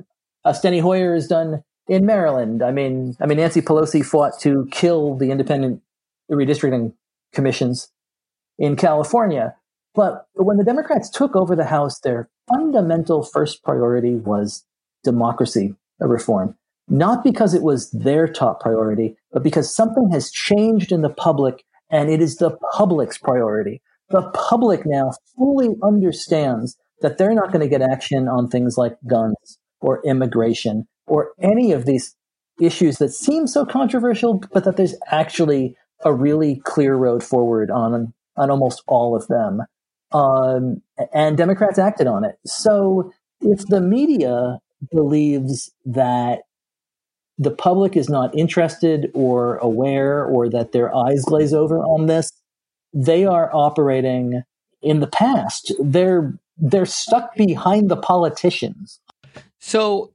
uh, 0.45 0.53
Steny 0.53 0.81
Hoyer 0.81 1.15
has 1.15 1.27
done 1.27 1.63
in 1.89 2.07
Maryland. 2.07 2.63
I 2.63 2.71
mean, 2.71 3.15
I 3.21 3.27
mean 3.27 3.39
Nancy 3.39 3.61
Pelosi 3.61 4.05
fought 4.05 4.39
to 4.41 4.69
kill 4.71 5.17
the 5.17 5.31
independent 5.31 5.83
redistricting 6.31 6.95
commissions 7.33 7.91
in 8.59 8.77
California. 8.77 9.55
But 9.95 10.27
when 10.35 10.57
the 10.57 10.65
Democrats 10.65 11.11
took 11.11 11.37
over 11.37 11.55
the 11.55 11.67
House, 11.67 12.01
their 12.01 12.29
fundamental 12.49 13.23
first 13.23 13.63
priority 13.63 14.17
was 14.17 14.65
democracy 15.03 15.75
reform. 16.01 16.57
Not 16.89 17.25
because 17.25 17.55
it 17.55 17.63
was 17.63 17.91
their 17.93 18.29
top 18.29 18.61
priority, 18.61 19.17
but 19.33 19.43
because 19.43 19.75
something 19.75 20.11
has 20.11 20.31
changed 20.31 20.93
in 20.93 21.03
the 21.03 21.11
public 21.11 21.65
and 21.91 22.11
it 22.11 22.21
is 22.21 22.37
the 22.37 22.57
public's 22.73 23.19
priority. 23.19 23.81
The 24.11 24.23
public 24.31 24.85
now 24.85 25.13
fully 25.37 25.71
understands 25.83 26.77
that 27.01 27.19
they're 27.19 27.35
not 27.35 27.53
going 27.53 27.61
to 27.61 27.69
get 27.69 27.83
action 27.83 28.29
on 28.29 28.49
things 28.49 28.77
like 28.77 28.97
guns 29.07 29.59
or 29.81 30.03
immigration 30.05 30.87
or 31.07 31.33
any 31.41 31.73
of 31.73 31.85
these 31.85 32.15
issues 32.61 32.99
that 32.99 33.13
seem 33.13 33.47
so 33.47 33.67
controversial, 33.67 34.41
but 34.53 34.65
that 34.65 34.77
there's 34.77 34.95
actually 35.11 35.77
a 36.05 36.13
really 36.13 36.61
clear 36.65 36.95
road 36.95 37.23
forward 37.23 37.71
on 37.71 38.13
on 38.37 38.51
almost 38.51 38.83
all 38.87 39.15
of 39.17 39.27
them. 39.29 39.63
Um, 40.13 40.83
and 41.13 41.37
Democrats 41.37 41.79
acted 41.79 42.07
on 42.07 42.25
it. 42.25 42.39
So 42.47 43.13
if 43.41 43.67
the 43.67 43.81
media 43.81 44.59
believes 44.93 45.71
that 45.85 46.43
the 47.39 47.51
public 47.51 47.97
is 47.97 48.09
not 48.09 48.37
interested 48.37 49.11
or 49.15 49.57
aware 49.57 50.25
or 50.25 50.49
that 50.49 50.73
their 50.73 50.95
eyes 50.95 51.25
glaze 51.25 51.53
over 51.53 51.79
on 51.79 52.07
this, 52.07 52.31
they 52.93 53.25
are 53.25 53.51
operating 53.53 54.43
in 54.83 55.01
the 55.01 55.07
past. 55.07 55.73
They're 55.81 56.39
they're 56.57 56.87
stuck 56.87 57.35
behind 57.37 57.91
the 57.91 57.97
politicians. 57.97 59.01
So 59.61 60.13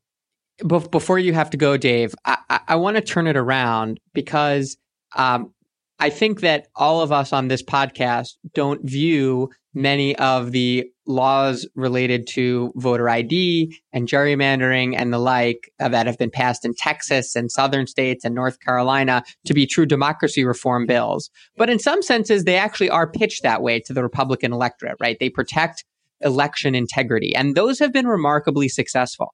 before 0.66 1.20
you 1.20 1.34
have 1.34 1.50
to 1.52 1.58
go, 1.58 1.78
Dave, 1.78 2.14
I, 2.26 2.38
I, 2.50 2.60
I 2.70 2.76
want 2.76 2.98
to 2.98 3.02
turn 3.02 3.28
it 3.28 3.38
around 3.38 4.00
because 4.14 4.78
um, 5.16 5.54
I 6.00 6.10
think 6.10 6.42
that 6.42 6.68
all 6.76 7.02
of 7.02 7.12
us 7.12 7.34
on 7.34 7.48
this 7.48 7.64
podcast 7.64 8.36
don't 8.54 8.84
view 8.84 9.50
many 9.74 10.16
of 10.16 10.52
the 10.52 10.90
laws 11.06 11.68
related 11.76 12.28
to 12.28 12.72
voter 12.76 13.10
ID 13.10 13.76
and 13.94 14.08
gerrymandering 14.08 14.96
and 14.98 15.12
the 15.14 15.20
like 15.20 15.72
that 15.80 16.08
have 16.08 16.18
been 16.18 16.30
passed 16.30 16.66
in 16.66 16.74
Texas 16.74 17.36
and 17.36 17.52
southern 17.52 17.88
states 17.88 18.24
and 18.26 18.34
North 18.34 18.60
Carolina 18.60 19.24
to 19.46 19.54
be 19.54 19.66
true 19.66 19.86
democracy 19.86 20.44
reform 20.44 20.86
bills. 20.86 21.30
But 21.58 21.70
in 21.70 21.80
some 21.80 22.02
senses, 22.02 22.44
they 22.44 22.58
actually 22.58 22.90
are 22.90 23.10
pitched 23.10 23.44
that 23.44 23.62
way 23.62 23.80
to 23.82 23.94
the 23.94 24.04
Republican 24.04 24.54
electorate, 24.54 24.98
right? 25.00 25.18
They 25.20 25.30
protect 25.30 25.84
election 26.22 26.76
integrity. 26.76 27.36
And 27.36 27.56
those 27.56 27.80
have 27.80 27.94
been 27.94 28.08
remarkably 28.08 28.70
successful. 28.70 29.34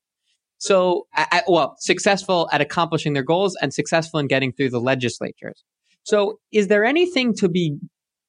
So, 0.58 1.08
well, 1.48 1.75
successful 1.80 2.50
at 2.51 2.62
accomplishing 2.62 3.13
their 3.13 3.24
goals 3.24 3.58
and 3.62 3.74
successful 3.74 4.20
in 4.20 4.27
getting 4.27 4.54
through 4.54 4.70
the 4.70 4.80
legislatures. 4.80 5.63
So, 6.04 6.39
is 6.51 6.68
there 6.68 6.86
anything 6.86 7.34
to 7.36 7.50
be 7.50 7.77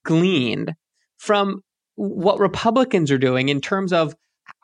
gleaned 0.04 0.74
from 1.18 1.62
what 1.94 2.38
Republicans 2.38 3.10
are 3.10 3.18
doing 3.18 3.48
in 3.48 3.60
terms 3.60 3.92
of 3.92 4.14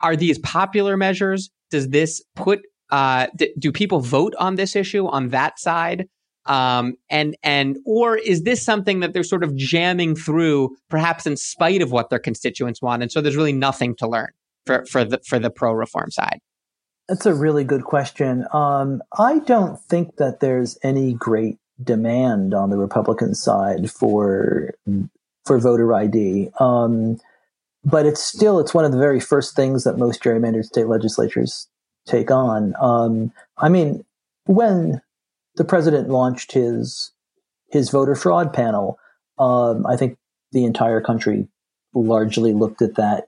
are 0.01 0.15
these 0.15 0.39
popular 0.39 0.97
measures? 0.97 1.49
Does 1.71 1.89
this 1.89 2.21
put 2.35 2.61
uh, 2.91 3.27
th- 3.37 3.53
do 3.57 3.71
people 3.71 4.01
vote 4.01 4.35
on 4.37 4.55
this 4.55 4.75
issue 4.75 5.07
on 5.07 5.29
that 5.29 5.59
side? 5.59 6.07
Um, 6.45 6.95
and 7.09 7.35
and 7.43 7.77
or 7.85 8.17
is 8.17 8.43
this 8.43 8.63
something 8.63 8.99
that 8.99 9.13
they're 9.13 9.23
sort 9.23 9.43
of 9.43 9.55
jamming 9.55 10.15
through, 10.15 10.75
perhaps 10.89 11.25
in 11.25 11.37
spite 11.37 11.81
of 11.81 11.91
what 11.91 12.09
their 12.09 12.19
constituents 12.19 12.81
want, 12.81 13.01
and 13.01 13.11
so 13.11 13.21
there's 13.21 13.37
really 13.37 13.53
nothing 13.53 13.95
to 13.97 14.07
learn 14.07 14.29
for 14.65 14.85
for 14.85 15.03
the 15.05 15.19
for 15.25 15.39
the 15.39 15.49
pro 15.49 15.73
reform 15.73 16.11
side? 16.11 16.39
That's 17.07 17.25
a 17.25 17.33
really 17.33 17.63
good 17.63 17.83
question. 17.83 18.45
Um, 18.53 19.01
I 19.17 19.39
don't 19.39 19.79
think 19.79 20.15
that 20.17 20.39
there's 20.39 20.77
any 20.83 21.13
great 21.13 21.57
demand 21.81 22.53
on 22.53 22.69
the 22.69 22.77
Republican 22.77 23.35
side 23.35 23.91
for 23.91 24.73
for 25.45 25.59
voter 25.59 25.93
ID. 25.93 26.49
Um, 26.59 27.19
but 27.83 28.05
it's 28.05 28.23
still 28.23 28.59
it's 28.59 28.73
one 28.73 28.85
of 28.85 28.91
the 28.91 28.97
very 28.97 29.19
first 29.19 29.55
things 29.55 29.83
that 29.83 29.97
most 29.97 30.23
gerrymandered 30.23 30.63
state 30.63 30.87
legislatures 30.87 31.67
take 32.05 32.31
on. 32.31 32.73
Um, 32.79 33.31
I 33.57 33.69
mean, 33.69 34.05
when 34.45 35.01
the 35.55 35.65
president 35.65 36.09
launched 36.09 36.51
his 36.53 37.11
his 37.69 37.89
voter 37.89 38.15
fraud 38.15 38.53
panel, 38.53 38.99
um, 39.39 39.85
I 39.87 39.97
think 39.97 40.17
the 40.51 40.65
entire 40.65 41.01
country 41.01 41.47
largely 41.93 42.53
looked 42.53 42.81
at 42.81 42.95
that 42.95 43.27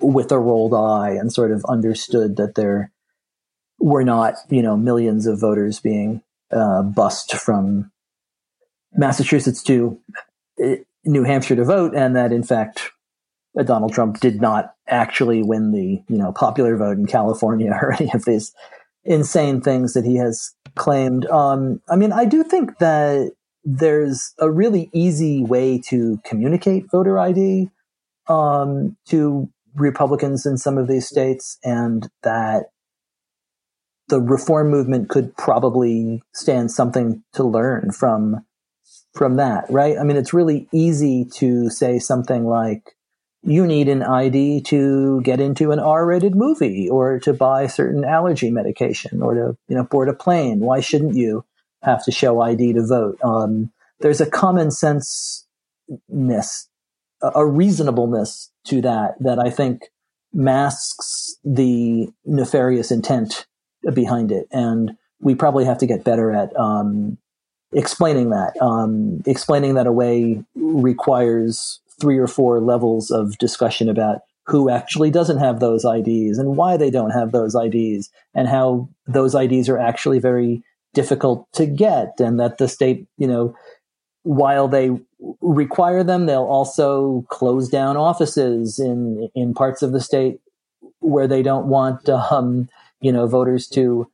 with 0.00 0.32
a 0.32 0.38
rolled 0.38 0.74
eye 0.74 1.10
and 1.10 1.32
sort 1.32 1.52
of 1.52 1.64
understood 1.66 2.36
that 2.36 2.54
there 2.54 2.92
were 3.78 4.04
not, 4.04 4.34
you 4.48 4.62
know, 4.62 4.76
millions 4.76 5.26
of 5.26 5.40
voters 5.40 5.80
being 5.80 6.22
uh, 6.52 6.82
bust 6.82 7.34
from 7.36 7.90
Massachusetts 8.92 9.62
to 9.64 9.98
uh, 10.62 10.76
New 11.04 11.24
Hampshire 11.24 11.56
to 11.56 11.64
vote, 11.64 11.94
and 11.94 12.16
that 12.16 12.32
in 12.32 12.42
fact 12.42 12.92
Donald 13.64 13.92
Trump 13.92 14.20
did 14.20 14.40
not 14.40 14.74
actually 14.88 15.42
win 15.42 15.72
the 15.72 16.02
you 16.08 16.18
know 16.18 16.32
popular 16.32 16.76
vote 16.76 16.98
in 16.98 17.06
California 17.06 17.70
or 17.82 17.92
any 17.92 18.10
of 18.12 18.24
these 18.24 18.52
insane 19.04 19.60
things 19.60 19.94
that 19.94 20.04
he 20.04 20.16
has 20.16 20.54
claimed. 20.76 21.26
Um, 21.26 21.80
I 21.88 21.96
mean, 21.96 22.12
I 22.12 22.24
do 22.24 22.42
think 22.42 22.78
that 22.78 23.32
there's 23.64 24.34
a 24.38 24.50
really 24.50 24.90
easy 24.92 25.44
way 25.44 25.78
to 25.88 26.20
communicate 26.24 26.90
voter 26.90 27.18
ID 27.18 27.70
um, 28.28 28.96
to 29.08 29.48
Republicans 29.74 30.46
in 30.46 30.56
some 30.56 30.78
of 30.78 30.88
these 30.88 31.06
states, 31.06 31.58
and 31.62 32.08
that 32.22 32.70
the 34.08 34.20
reform 34.20 34.70
movement 34.70 35.08
could 35.08 35.36
probably 35.36 36.22
stand 36.34 36.70
something 36.70 37.22
to 37.34 37.44
learn 37.44 37.92
from 37.92 38.44
from 39.14 39.36
that, 39.36 39.64
right? 39.70 39.98
I 39.98 40.04
mean, 40.04 40.16
it's 40.16 40.32
really 40.32 40.68
easy 40.72 41.24
to 41.34 41.68
say 41.68 41.98
something 41.98 42.46
like, 42.46 42.96
you 43.42 43.66
need 43.66 43.88
an 43.88 44.02
ID 44.02 44.62
to 44.62 45.20
get 45.22 45.40
into 45.40 45.72
an 45.72 45.78
R-rated 45.78 46.34
movie 46.34 46.88
or 46.88 47.18
to 47.20 47.32
buy 47.32 47.66
certain 47.66 48.04
allergy 48.04 48.50
medication 48.50 49.22
or 49.22 49.34
to, 49.34 49.56
you 49.68 49.76
know, 49.76 49.84
board 49.84 50.08
a 50.08 50.12
plane. 50.12 50.60
Why 50.60 50.80
shouldn't 50.80 51.14
you 51.14 51.44
have 51.82 52.04
to 52.04 52.12
show 52.12 52.40
ID 52.40 52.74
to 52.74 52.86
vote? 52.86 53.18
Um, 53.24 53.72
there's 54.00 54.20
a 54.20 54.30
common 54.30 54.70
sense 54.70 55.46
ness, 56.08 56.68
a 57.22 57.46
reasonableness 57.46 58.50
to 58.66 58.82
that 58.82 59.14
that 59.20 59.38
I 59.38 59.50
think 59.50 59.90
masks 60.32 61.36
the 61.44 62.08
nefarious 62.24 62.90
intent 62.90 63.46
behind 63.94 64.30
it. 64.30 64.46
And 64.52 64.96
we 65.20 65.34
probably 65.34 65.64
have 65.64 65.78
to 65.78 65.86
get 65.86 66.04
better 66.04 66.30
at 66.30 66.54
um, 66.56 67.18
explaining 67.72 68.30
that. 68.30 68.60
Um, 68.60 69.22
explaining 69.26 69.74
that 69.74 69.86
away 69.86 70.44
requires 70.54 71.80
three 72.00 72.18
or 72.18 72.26
four 72.26 72.60
levels 72.60 73.10
of 73.10 73.36
discussion 73.38 73.88
about 73.88 74.20
who 74.46 74.68
actually 74.70 75.10
doesn't 75.10 75.38
have 75.38 75.60
those 75.60 75.84
IDs 75.84 76.38
and 76.38 76.56
why 76.56 76.76
they 76.76 76.90
don't 76.90 77.10
have 77.10 77.30
those 77.30 77.54
IDs 77.54 78.10
and 78.34 78.48
how 78.48 78.88
those 79.06 79.34
IDs 79.34 79.68
are 79.68 79.78
actually 79.78 80.18
very 80.18 80.62
difficult 80.92 81.46
to 81.52 81.66
get 81.66 82.18
and 82.18 82.40
that 82.40 82.58
the 82.58 82.66
state, 82.66 83.06
you 83.16 83.26
know, 83.26 83.54
while 84.22 84.68
they 84.68 84.90
require 85.40 86.02
them, 86.02 86.26
they'll 86.26 86.42
also 86.42 87.24
close 87.28 87.68
down 87.68 87.96
offices 87.96 88.78
in 88.78 89.28
in 89.34 89.54
parts 89.54 89.82
of 89.82 89.92
the 89.92 90.00
state 90.00 90.40
where 91.00 91.26
they 91.26 91.42
don't 91.42 91.66
want 91.66 92.08
um, 92.08 92.68
you 93.00 93.12
know 93.12 93.26
voters 93.26 93.66
to 93.68 94.10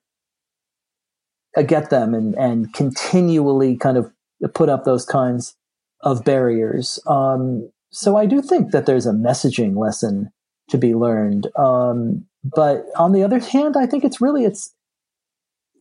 uh, 1.56 1.62
get 1.62 1.90
them 1.90 2.14
and 2.14 2.34
and 2.36 2.72
continually 2.72 3.76
kind 3.76 3.96
of 3.96 4.10
put 4.54 4.68
up 4.68 4.84
those 4.84 5.04
kinds 5.04 5.56
of 6.02 6.24
barriers. 6.24 7.00
Um, 7.06 7.70
so 7.90 8.16
I 8.16 8.26
do 8.26 8.42
think 8.42 8.72
that 8.72 8.86
there's 8.86 9.06
a 9.06 9.12
messaging 9.12 9.76
lesson 9.76 10.30
to 10.68 10.78
be 10.78 10.94
learned. 10.94 11.48
Um, 11.56 12.26
but 12.44 12.84
on 12.96 13.12
the 13.12 13.22
other 13.22 13.38
hand, 13.38 13.76
I 13.76 13.86
think 13.86 14.04
it's 14.04 14.20
really 14.20 14.44
it's 14.44 14.74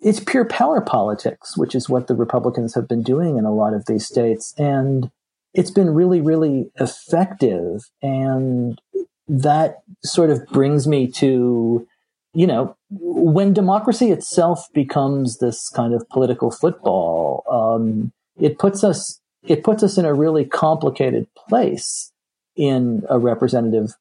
it's 0.02 0.20
pure 0.20 0.46
power 0.46 0.82
politics, 0.82 1.58
which 1.58 1.74
is 1.74 1.90
what 1.90 2.08
the 2.08 2.16
Republicans 2.16 2.76
have 2.76 2.88
been 2.88 3.02
doing 3.02 3.38
in 3.38 3.46
a 3.46 3.54
lot 3.54 3.74
of 3.74 3.86
these 3.86 4.06
states, 4.06 4.54
and 4.58 5.10
it's 5.54 5.72
been 5.72 5.94
really, 5.94 6.22
really 6.22 6.70
effective. 6.80 7.90
And 8.02 8.80
that 9.28 9.80
sort 10.04 10.30
of 10.30 10.46
brings 10.48 10.88
me 10.88 11.08
to, 11.14 11.88
you 12.34 12.48
know, 12.48 12.76
when 12.90 13.54
democracy 13.54 14.12
itself 14.12 14.68
becomes 14.74 15.40
this 15.40 15.70
kind 15.70 15.94
of 15.94 16.08
political 16.10 16.52
football, 16.52 17.44
um, 17.50 18.12
it 18.40 18.60
puts 18.60 18.84
us 18.84 19.22
it 19.48 19.64
puts 19.64 19.84
us 19.84 19.98
in 19.98 20.06
a 20.06 20.14
really 20.14 20.46
complicated 20.46 21.28
place 21.48 22.12
in 22.56 23.04
a 23.10 23.20
representative 23.20 23.96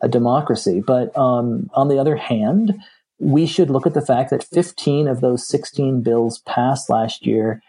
a 0.00 0.08
democracy. 0.08 0.82
But 0.86 1.16
um, 1.16 1.70
on 1.74 1.88
the 1.88 1.98
other 1.98 2.16
hand, 2.16 2.74
we 3.18 3.46
should 3.46 3.70
look 3.70 3.86
at 3.86 3.94
the 3.94 4.04
fact 4.04 4.30
that 4.30 4.44
15 4.44 5.08
of 5.08 5.20
those 5.20 5.46
16 5.48 6.02
bills 6.02 6.40
passed 6.40 6.90
last 6.90 7.26
year, 7.26 7.62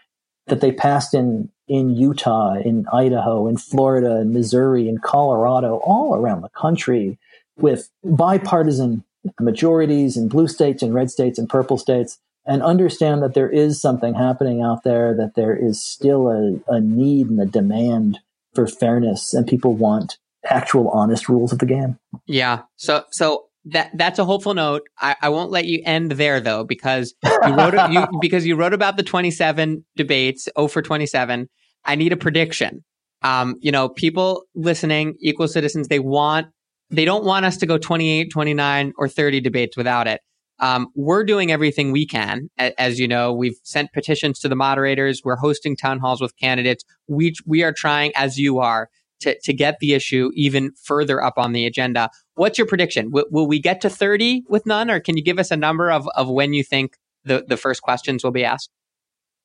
that 0.46 0.60
they 0.60 0.72
passed 0.72 1.14
in 1.14 1.50
in 1.66 1.90
Utah, 1.90 2.54
in 2.54 2.84
Idaho, 2.92 3.46
in 3.46 3.56
Florida, 3.56 4.20
in 4.20 4.32
Missouri, 4.32 4.88
in 4.88 4.98
Colorado, 4.98 5.76
all 5.84 6.16
around 6.16 6.42
the 6.42 6.48
country, 6.48 7.16
with 7.56 7.90
bipartisan 8.02 9.04
majorities 9.38 10.16
in 10.16 10.28
blue 10.28 10.48
states 10.48 10.82
and 10.82 10.92
red 10.92 11.12
states 11.12 11.38
and 11.38 11.48
purple 11.48 11.78
states, 11.78 12.18
and 12.50 12.64
understand 12.64 13.22
that 13.22 13.34
there 13.34 13.48
is 13.48 13.80
something 13.80 14.12
happening 14.12 14.60
out 14.60 14.82
there, 14.82 15.14
that 15.16 15.36
there 15.36 15.54
is 15.54 15.80
still 15.80 16.28
a, 16.28 16.58
a 16.66 16.80
need 16.80 17.30
and 17.30 17.40
a 17.40 17.46
demand 17.46 18.18
for 18.54 18.66
fairness, 18.66 19.32
and 19.32 19.46
people 19.46 19.74
want 19.74 20.18
actual 20.44 20.88
honest 20.88 21.28
rules 21.28 21.52
of 21.52 21.60
the 21.60 21.66
game. 21.66 21.96
Yeah. 22.26 22.62
So 22.74 23.04
so 23.12 23.44
that 23.66 23.92
that's 23.94 24.18
a 24.18 24.24
hopeful 24.24 24.54
note. 24.54 24.82
I, 24.98 25.14
I 25.22 25.28
won't 25.28 25.52
let 25.52 25.66
you 25.66 25.80
end 25.84 26.10
there 26.10 26.40
though, 26.40 26.64
because 26.64 27.14
you 27.24 27.54
wrote 27.54 27.74
you, 27.92 28.04
because 28.20 28.44
you 28.44 28.56
wrote 28.56 28.74
about 28.74 28.96
the 28.96 29.04
27 29.04 29.84
debates, 29.94 30.48
oh 30.56 30.66
for 30.66 30.82
27. 30.82 31.48
I 31.84 31.94
need 31.94 32.12
a 32.12 32.16
prediction. 32.16 32.84
Um, 33.22 33.54
you 33.60 33.70
know, 33.70 33.88
people 33.88 34.42
listening, 34.56 35.14
equal 35.20 35.46
citizens, 35.46 35.86
they 35.86 36.00
want 36.00 36.48
they 36.90 37.04
don't 37.04 37.24
want 37.24 37.44
us 37.44 37.58
to 37.58 37.66
go 37.66 37.78
28, 37.78 38.32
29, 38.32 38.92
or 38.98 39.08
30 39.08 39.40
debates 39.40 39.76
without 39.76 40.08
it. 40.08 40.20
Um, 40.60 40.88
we're 40.94 41.24
doing 41.24 41.50
everything 41.50 41.90
we 41.90 42.06
can. 42.06 42.50
As 42.58 43.00
you 43.00 43.08
know, 43.08 43.32
we've 43.32 43.58
sent 43.62 43.92
petitions 43.92 44.38
to 44.40 44.48
the 44.48 44.56
moderators. 44.56 45.22
We're 45.24 45.36
hosting 45.36 45.76
town 45.76 45.98
halls 45.98 46.20
with 46.20 46.36
candidates. 46.36 46.84
We 47.08 47.34
we 47.46 47.62
are 47.62 47.72
trying, 47.72 48.12
as 48.14 48.38
you 48.38 48.58
are, 48.58 48.90
to, 49.20 49.38
to 49.40 49.52
get 49.52 49.78
the 49.80 49.94
issue 49.94 50.30
even 50.34 50.72
further 50.82 51.22
up 51.22 51.34
on 51.36 51.52
the 51.52 51.66
agenda. 51.66 52.10
What's 52.34 52.58
your 52.58 52.66
prediction? 52.66 53.06
W- 53.06 53.26
will 53.30 53.46
we 53.46 53.58
get 53.58 53.80
to 53.82 53.90
30 53.90 54.44
with 54.48 54.66
none, 54.66 54.90
or 54.90 55.00
can 55.00 55.16
you 55.16 55.22
give 55.22 55.38
us 55.38 55.50
a 55.50 55.56
number 55.56 55.90
of, 55.90 56.08
of 56.14 56.28
when 56.28 56.52
you 56.52 56.64
think 56.64 56.96
the, 57.24 57.44
the 57.46 57.56
first 57.56 57.82
questions 57.82 58.24
will 58.24 58.30
be 58.30 58.44
asked? 58.44 58.70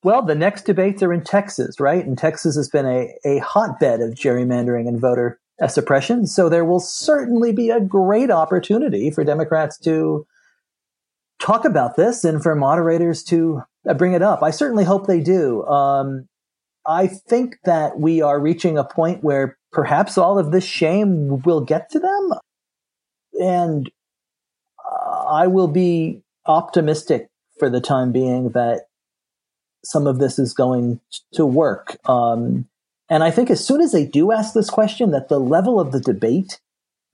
Well, 0.04 0.22
the 0.22 0.36
next 0.36 0.64
debates 0.64 1.02
are 1.02 1.12
in 1.12 1.24
Texas, 1.24 1.80
right? 1.80 2.06
And 2.06 2.18
Texas 2.18 2.56
has 2.56 2.70
been 2.70 2.86
a, 2.86 3.14
a 3.26 3.40
hotbed 3.40 4.02
of 4.02 4.12
gerrymandering 4.12 4.88
and 4.88 5.00
voter 5.00 5.40
suppression. 5.68 6.28
So 6.28 6.50
there 6.50 6.66
will 6.66 6.80
certainly 6.80 7.52
be 7.52 7.70
a 7.70 7.80
great 7.80 8.30
opportunity 8.30 9.10
for 9.10 9.24
Democrats 9.24 9.78
to 9.80 10.28
talk 11.40 11.66
about 11.66 11.96
this 11.96 12.24
and 12.24 12.42
for 12.42 12.56
moderators 12.56 13.24
to 13.24 13.64
uh, 13.88 13.94
bring 13.94 14.14
it 14.14 14.22
up. 14.22 14.42
I 14.44 14.52
certainly 14.52 14.84
hope 14.84 15.08
they 15.08 15.22
do. 15.22 15.66
Um, 15.66 16.28
I 16.88 17.08
think 17.08 17.58
that 17.66 18.00
we 18.00 18.22
are 18.22 18.40
reaching 18.40 18.78
a 18.78 18.84
point 18.84 19.24
where 19.24 19.58
perhaps 19.72 20.18
all 20.18 20.38
of 20.38 20.52
this 20.52 20.64
shame 20.64 21.42
will 21.42 21.62
get 21.62 21.90
to 21.92 22.00
them. 22.00 22.34
And 23.40 23.92
I 25.28 25.48
will 25.48 25.68
be 25.68 26.22
optimistic 26.46 27.28
for 27.60 27.70
the 27.70 27.82
time 27.82 28.12
being 28.12 28.50
that 28.50 28.88
some 29.84 30.08
of 30.08 30.20
this 30.20 30.40
is 30.40 30.54
going 30.54 31.00
to 31.34 31.46
work. 31.46 31.98
Um, 32.06 32.68
and 33.10 33.24
I 33.24 33.32
think 33.32 33.50
as 33.50 33.66
soon 33.66 33.82
as 33.82 33.92
they 33.92 34.06
do 34.06 34.32
ask 34.32 34.54
this 34.54 34.70
question, 34.70 35.12
that 35.12 35.30
the 35.30 35.40
level 35.40 35.80
of 35.80 35.92
the 35.92 36.00
debate 36.00 36.60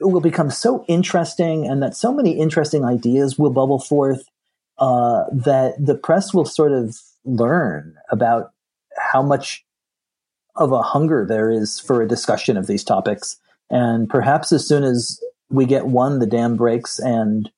will 0.01 0.21
become 0.21 0.49
so 0.49 0.85
interesting 0.87 1.67
and 1.67 1.81
that 1.83 1.95
so 1.95 2.13
many 2.13 2.31
interesting 2.31 2.83
ideas 2.83 3.37
will 3.37 3.51
bubble 3.51 3.79
forth 3.79 4.23
uh, 4.77 5.25
that 5.31 5.73
the 5.79 5.95
press 5.95 6.33
will 6.33 6.45
sort 6.45 6.71
of 6.71 6.97
learn 7.23 7.95
about 8.11 8.51
how 8.97 9.21
much 9.21 9.63
of 10.55 10.71
a 10.71 10.81
hunger 10.81 11.25
there 11.27 11.49
is 11.49 11.79
for 11.79 12.01
a 12.01 12.07
discussion 12.07 12.57
of 12.57 12.67
these 12.67 12.83
topics. 12.83 13.37
And 13.69 14.09
perhaps 14.09 14.51
as 14.51 14.67
soon 14.67 14.83
as 14.83 15.19
we 15.49 15.65
get 15.65 15.87
one, 15.87 16.19
the 16.19 16.25
dam 16.25 16.55
breaks 16.55 16.99
and 16.99 17.49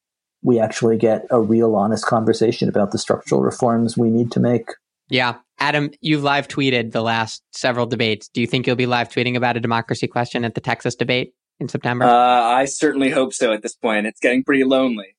we 0.44 0.60
actually 0.60 0.98
get 0.98 1.26
a 1.32 1.40
real 1.40 1.76
honest 1.76 2.06
conversation 2.06 2.68
about 2.68 2.92
the 2.92 2.98
structural 2.98 3.42
reforms 3.42 3.98
we 3.98 4.10
need 4.10 4.32
to 4.34 4.40
make. 4.40 4.70
Yeah. 5.10 5.36
Adam, 5.60 5.92
you've 6.02 6.24
live 6.24 6.48
tweeted 6.48 6.92
the 6.92 7.02
last 7.02 7.42
several 7.52 7.86
debates. 7.86 8.28
Do 8.28 8.42
you 8.42 8.48
think 8.48 8.68
you'll 8.68 8.76
be 8.76 8.86
live 8.86 9.10
tweeting 9.10 9.38
about 9.38 9.56
a 9.56 9.62
democracy 9.62 10.08
question 10.08 10.44
at 10.44 10.56
the 10.56 10.62
Texas 10.62 10.96
debate 10.96 11.34
in 11.60 11.68
September? 11.68 12.06
Uh, 12.06 12.10
I 12.12 12.66
certainly 12.66 13.10
hope 13.10 13.34
so 13.34 13.54
at 13.54 13.62
this 13.62 13.76
point. 13.76 14.06
It's 14.06 14.20
getting 14.20 14.44
pretty 14.44 14.64
lonely. 14.64 15.16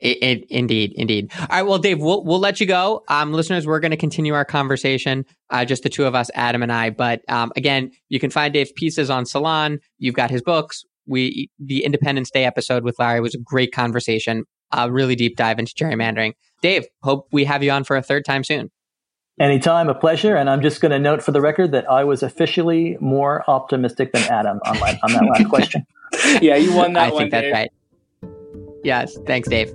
It, 0.00 0.22
it, 0.22 0.46
indeed, 0.50 0.92
indeed. 0.96 1.32
All 1.38 1.46
right, 1.50 1.62
well, 1.62 1.78
Dave, 1.78 2.00
we'll 2.00 2.24
we'll 2.24 2.40
let 2.40 2.60
you 2.60 2.66
go. 2.66 3.04
Um, 3.08 3.32
listeners, 3.32 3.66
we're 3.66 3.80
going 3.80 3.92
to 3.92 3.96
continue 3.96 4.34
our 4.34 4.44
conversation, 4.44 5.24
uh, 5.50 5.64
just 5.64 5.82
the 5.82 5.88
two 5.88 6.04
of 6.04 6.14
us, 6.14 6.30
Adam 6.34 6.62
and 6.62 6.72
I. 6.72 6.90
But 6.90 7.22
um, 7.28 7.52
again, 7.56 7.90
you 8.08 8.20
can 8.20 8.30
find 8.30 8.52
Dave's 8.52 8.72
pieces 8.72 9.08
on 9.08 9.24
Salon. 9.24 9.78
You've 9.98 10.14
got 10.14 10.30
his 10.30 10.42
books. 10.42 10.84
We 11.06 11.48
the 11.58 11.84
Independence 11.84 12.30
Day 12.30 12.44
episode 12.44 12.82
with 12.84 12.96
Larry 12.98 13.20
was 13.20 13.34
a 13.34 13.38
great 13.38 13.72
conversation, 13.72 14.44
a 14.72 14.90
really 14.90 15.14
deep 15.14 15.36
dive 15.36 15.58
into 15.58 15.72
gerrymandering. 15.72 16.32
Dave, 16.60 16.86
hope 17.02 17.28
we 17.32 17.44
have 17.44 17.62
you 17.62 17.70
on 17.70 17.84
for 17.84 17.96
a 17.96 18.02
third 18.02 18.24
time 18.24 18.44
soon. 18.44 18.70
Anytime, 19.40 19.88
a 19.88 19.94
pleasure. 19.94 20.36
And 20.36 20.48
I'm 20.48 20.62
just 20.62 20.80
going 20.80 20.92
to 20.92 20.98
note 20.98 21.22
for 21.22 21.32
the 21.32 21.40
record 21.40 21.72
that 21.72 21.90
I 21.90 22.04
was 22.04 22.22
officially 22.22 22.96
more 23.00 23.42
optimistic 23.50 24.12
than 24.12 24.22
Adam 24.30 24.60
on, 24.64 24.78
my, 24.78 24.98
on 25.02 25.12
that 25.12 25.24
last 25.24 25.48
question. 25.48 25.86
yeah, 26.40 26.56
you 26.56 26.72
won 26.74 26.92
that 26.92 27.08
I 27.08 27.10
one. 27.10 27.18
think 27.22 27.30
that's 27.32 27.44
Dave. 27.44 27.52
right. 27.52 27.70
Yes, 28.84 29.18
thanks, 29.26 29.48
Dave. 29.48 29.72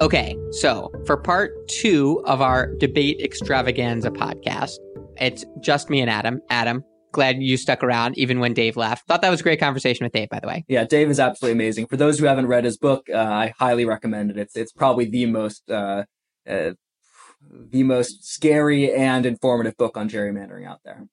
Okay, 0.00 0.34
so 0.50 0.90
for 1.04 1.18
part 1.18 1.68
two 1.68 2.22
of 2.24 2.40
our 2.40 2.74
debate 2.76 3.20
extravaganza 3.20 4.10
podcast, 4.10 4.78
it's 5.18 5.44
just 5.60 5.90
me 5.90 6.00
and 6.00 6.10
Adam. 6.10 6.40
Adam, 6.48 6.82
glad 7.12 7.42
you 7.42 7.56
stuck 7.56 7.82
around 7.82 8.16
even 8.18 8.40
when 8.40 8.54
Dave 8.54 8.76
left. 8.76 9.06
Thought 9.06 9.22
that 9.22 9.30
was 9.30 9.40
a 9.40 9.42
great 9.42 9.60
conversation 9.60 10.04
with 10.04 10.12
Dave, 10.12 10.28
by 10.28 10.40
the 10.40 10.46
way. 10.46 10.64
Yeah, 10.68 10.84
Dave 10.84 11.10
is 11.10 11.20
absolutely 11.20 11.52
amazing. 11.52 11.86
For 11.86 11.96
those 11.96 12.18
who 12.18 12.26
haven't 12.26 12.46
read 12.46 12.64
his 12.64 12.76
book, 12.76 13.08
uh, 13.12 13.18
I 13.18 13.52
highly 13.58 13.84
recommend 13.84 14.30
it. 14.30 14.38
It's 14.38 14.56
it's 14.56 14.72
probably 14.72 15.04
the 15.06 15.26
most 15.26 15.70
uh, 15.70 16.04
uh, 16.48 16.72
the 17.50 17.82
most 17.82 18.24
scary 18.24 18.92
and 18.92 19.26
informative 19.26 19.76
book 19.76 19.96
on 19.96 20.08
gerrymandering 20.08 20.66
out 20.66 20.80
there. 20.84 21.06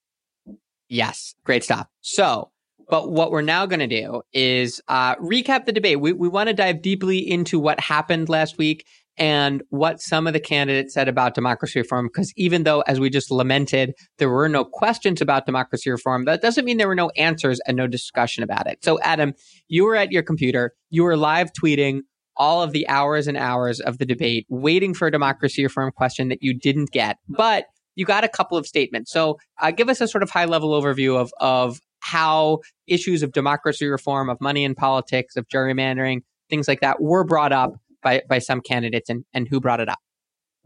Yes, 0.89 1.35
great 1.43 1.63
stuff. 1.63 1.87
So, 2.01 2.51
but 2.89 3.11
what 3.11 3.31
we're 3.31 3.41
now 3.41 3.65
going 3.65 3.79
to 3.79 3.87
do 3.87 4.21
is 4.33 4.81
uh, 4.87 5.15
recap 5.15 5.65
the 5.65 5.73
debate. 5.73 5.99
We, 5.99 6.13
we 6.13 6.29
want 6.29 6.47
to 6.47 6.53
dive 6.53 6.81
deeply 6.81 7.19
into 7.19 7.59
what 7.59 7.79
happened 7.79 8.29
last 8.29 8.57
week 8.57 8.85
and 9.17 9.63
what 9.69 9.99
some 9.99 10.27
of 10.27 10.33
the 10.33 10.39
candidates 10.39 10.93
said 10.93 11.07
about 11.07 11.33
democracy 11.33 11.79
reform. 11.79 12.07
Because 12.07 12.31
even 12.35 12.63
though, 12.63 12.81
as 12.81 12.99
we 12.99 13.09
just 13.09 13.31
lamented, 13.31 13.93
there 14.17 14.29
were 14.29 14.49
no 14.49 14.63
questions 14.63 15.21
about 15.21 15.45
democracy 15.45 15.89
reform, 15.89 16.25
that 16.25 16.41
doesn't 16.41 16.65
mean 16.65 16.77
there 16.77 16.87
were 16.87 16.95
no 16.95 17.09
answers 17.17 17.59
and 17.67 17.75
no 17.77 17.87
discussion 17.87 18.43
about 18.43 18.67
it. 18.67 18.83
So, 18.83 18.99
Adam, 19.01 19.33
you 19.67 19.85
were 19.85 19.95
at 19.95 20.11
your 20.11 20.23
computer, 20.23 20.73
you 20.89 21.03
were 21.03 21.17
live 21.17 21.51
tweeting 21.53 22.01
all 22.35 22.61
of 22.61 22.71
the 22.71 22.87
hours 22.87 23.27
and 23.27 23.35
hours 23.35 23.79
of 23.79 23.97
the 23.97 24.05
debate, 24.05 24.45
waiting 24.49 24.93
for 24.93 25.07
a 25.07 25.11
democracy 25.11 25.63
reform 25.63 25.91
question 25.91 26.29
that 26.29 26.43
you 26.43 26.53
didn't 26.53 26.91
get. 26.91 27.17
But 27.27 27.65
you 27.95 28.05
got 28.05 28.23
a 28.23 28.29
couple 28.29 28.59
of 28.59 28.67
statements. 28.67 29.11
So 29.11 29.39
uh, 29.59 29.71
give 29.71 29.89
us 29.89 30.01
a 30.01 30.07
sort 30.07 30.21
of 30.21 30.29
high 30.29 30.45
level 30.45 30.79
overview 30.79 31.19
of 31.19 31.31
of 31.39 31.79
how 31.99 32.59
issues 32.85 33.23
of 33.23 33.31
democracy 33.31 33.87
reform, 33.87 34.29
of 34.29 34.39
money 34.39 34.63
in 34.63 34.75
politics, 34.75 35.35
of 35.35 35.47
gerrymandering, 35.47 36.19
things 36.47 36.67
like 36.67 36.81
that 36.81 37.01
were 37.01 37.23
brought 37.23 37.51
up 37.51 37.73
by 38.01 38.21
by 38.29 38.39
some 38.39 38.61
candidates, 38.61 39.09
and 39.09 39.25
and 39.33 39.47
who 39.49 39.59
brought 39.59 39.79
it 39.79 39.89
up. 39.89 39.99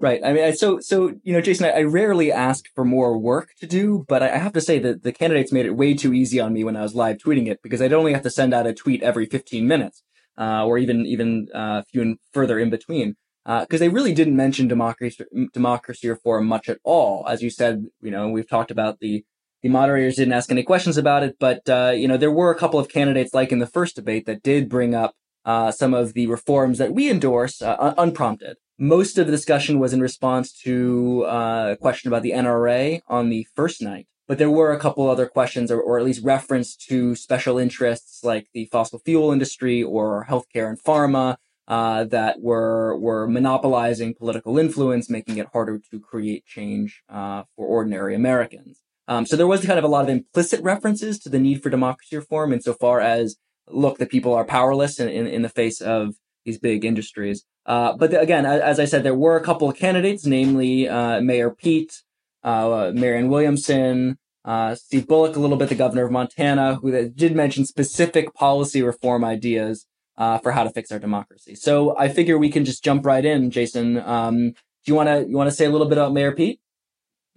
Right. 0.01 0.19
I 0.25 0.33
mean, 0.33 0.55
so 0.55 0.79
so 0.79 1.13
you 1.21 1.31
know, 1.31 1.41
Jason, 1.41 1.67
I, 1.67 1.69
I, 1.69 1.81
rarely 1.83 2.31
ask 2.31 2.65
for 2.73 2.83
more 2.83 3.19
work 3.19 3.49
to 3.59 3.67
do, 3.67 4.03
but 4.07 4.23
I 4.23 4.35
have 4.35 4.53
to 4.53 4.61
say 4.61 4.79
that 4.79 5.03
the 5.03 5.11
candidates 5.11 5.51
made 5.51 5.67
it 5.67 5.77
way 5.77 5.93
too 5.93 6.11
easy 6.11 6.39
on 6.39 6.53
me 6.53 6.63
when 6.63 6.75
I 6.75 6.81
was 6.81 6.95
live 6.95 7.17
tweeting 7.17 7.47
it 7.47 7.59
because 7.61 7.83
I'd 7.83 7.93
only 7.93 8.11
have 8.13 8.23
to 8.23 8.31
send 8.31 8.51
out 8.51 8.65
a 8.65 8.73
tweet 8.73 9.03
every 9.03 9.27
15 9.27 9.67
minutes, 9.67 10.01
uh, 10.39 10.65
or 10.65 10.79
even 10.79 11.05
even 11.05 11.49
uh, 11.53 11.83
few 11.91 12.17
further 12.33 12.57
in 12.57 12.71
between, 12.71 13.15
because 13.45 13.79
uh, 13.79 13.85
they 13.85 13.89
really 13.89 14.11
didn't 14.11 14.35
mention 14.35 14.67
democracy 14.67 15.23
democracy 15.53 16.09
reform 16.09 16.47
much 16.47 16.67
at 16.67 16.79
all. 16.83 17.23
As 17.27 17.43
you 17.43 17.51
said, 17.51 17.85
you 18.01 18.09
know, 18.09 18.27
we've 18.27 18.49
talked 18.49 18.71
about 18.71 19.01
the 19.01 19.23
the 19.61 19.69
moderators 19.69 20.15
didn't 20.15 20.33
ask 20.33 20.49
any 20.51 20.63
questions 20.63 20.97
about 20.97 21.21
it, 21.21 21.35
but 21.39 21.69
uh, 21.69 21.93
you 21.95 22.07
know, 22.07 22.17
there 22.17 22.31
were 22.31 22.49
a 22.49 22.57
couple 22.57 22.79
of 22.79 22.89
candidates, 22.89 23.35
like 23.35 23.51
in 23.51 23.59
the 23.59 23.67
first 23.67 23.97
debate, 23.97 24.25
that 24.25 24.41
did 24.41 24.67
bring 24.67 24.95
up 24.95 25.13
uh, 25.45 25.71
some 25.71 25.93
of 25.93 26.13
the 26.13 26.27
reforms 26.27 26.77
that 26.77 26.93
we 26.93 27.09
endorse 27.09 27.61
uh, 27.61 27.93
unprompted. 27.97 28.57
Most 28.77 29.17
of 29.17 29.27
the 29.27 29.31
discussion 29.31 29.79
was 29.79 29.93
in 29.93 30.01
response 30.01 30.51
to 30.63 31.25
uh, 31.25 31.69
a 31.73 31.77
question 31.77 32.07
about 32.07 32.23
the 32.23 32.31
NRA 32.31 33.01
on 33.07 33.29
the 33.29 33.45
first 33.55 33.81
night, 33.81 34.07
but 34.27 34.37
there 34.37 34.49
were 34.49 34.71
a 34.71 34.79
couple 34.79 35.09
other 35.09 35.27
questions, 35.27 35.71
or, 35.71 35.79
or 35.79 35.99
at 35.99 36.05
least 36.05 36.23
reference 36.23 36.75
to 36.87 37.15
special 37.15 37.57
interests 37.57 38.23
like 38.23 38.47
the 38.53 38.65
fossil 38.71 38.99
fuel 38.99 39.31
industry 39.31 39.83
or 39.83 40.25
healthcare 40.29 40.67
and 40.67 40.81
pharma 40.81 41.37
uh, 41.67 42.03
that 42.05 42.41
were 42.41 42.97
were 42.97 43.27
monopolizing 43.27 44.13
political 44.13 44.57
influence, 44.57 45.09
making 45.09 45.37
it 45.37 45.47
harder 45.53 45.79
to 45.91 45.99
create 45.99 46.45
change 46.45 47.03
uh, 47.07 47.43
for 47.55 47.65
ordinary 47.65 48.15
Americans. 48.15 48.81
Um, 49.07 49.25
so 49.25 49.35
there 49.35 49.47
was 49.47 49.65
kind 49.65 49.79
of 49.79 49.85
a 49.85 49.89
lot 49.89 50.03
of 50.03 50.09
implicit 50.09 50.61
references 50.63 51.19
to 51.19 51.29
the 51.29 51.39
need 51.39 51.61
for 51.61 51.69
democracy 51.69 52.15
reform 52.15 52.53
insofar 52.53 52.99
as 52.99 53.37
look, 53.73 53.97
the 53.97 54.05
people 54.05 54.33
are 54.33 54.45
powerless 54.45 54.99
in, 54.99 55.09
in, 55.09 55.27
in 55.27 55.41
the 55.41 55.49
face 55.49 55.81
of 55.81 56.15
these 56.45 56.59
big 56.59 56.85
industries. 56.85 57.45
Uh, 57.65 57.93
but 57.95 58.19
again, 58.19 58.45
as 58.45 58.79
I 58.79 58.85
said, 58.85 59.03
there 59.03 59.15
were 59.15 59.37
a 59.37 59.43
couple 59.43 59.69
of 59.69 59.77
candidates, 59.77 60.25
namely 60.25 60.89
uh, 60.89 61.21
Mayor 61.21 61.51
Pete, 61.51 62.01
uh, 62.43 62.91
Marianne 62.93 63.29
Williamson, 63.29 64.17
uh, 64.43 64.73
Steve 64.73 65.07
Bullock, 65.07 65.35
a 65.35 65.39
little 65.39 65.57
bit, 65.57 65.69
the 65.69 65.75
governor 65.75 66.05
of 66.05 66.11
Montana, 66.11 66.75
who 66.75 67.09
did 67.09 67.35
mention 67.35 67.65
specific 67.65 68.33
policy 68.33 68.81
reform 68.81 69.23
ideas 69.23 69.85
uh, 70.17 70.39
for 70.39 70.51
how 70.51 70.63
to 70.63 70.69
fix 70.69 70.91
our 70.91 70.99
democracy. 70.99 71.55
So 71.55 71.95
I 71.97 72.07
figure 72.07 72.37
we 72.37 72.49
can 72.49 72.65
just 72.65 72.83
jump 72.83 73.05
right 73.05 73.23
in, 73.23 73.51
Jason. 73.51 73.99
Um, 73.99 74.51
do 74.83 74.91
you 74.91 74.95
want 74.95 75.09
to 75.09 75.27
you 75.29 75.37
want 75.37 75.49
to 75.49 75.55
say 75.55 75.65
a 75.65 75.69
little 75.69 75.87
bit 75.87 75.97
about 75.97 76.13
Mayor 76.13 76.31
Pete? 76.31 76.59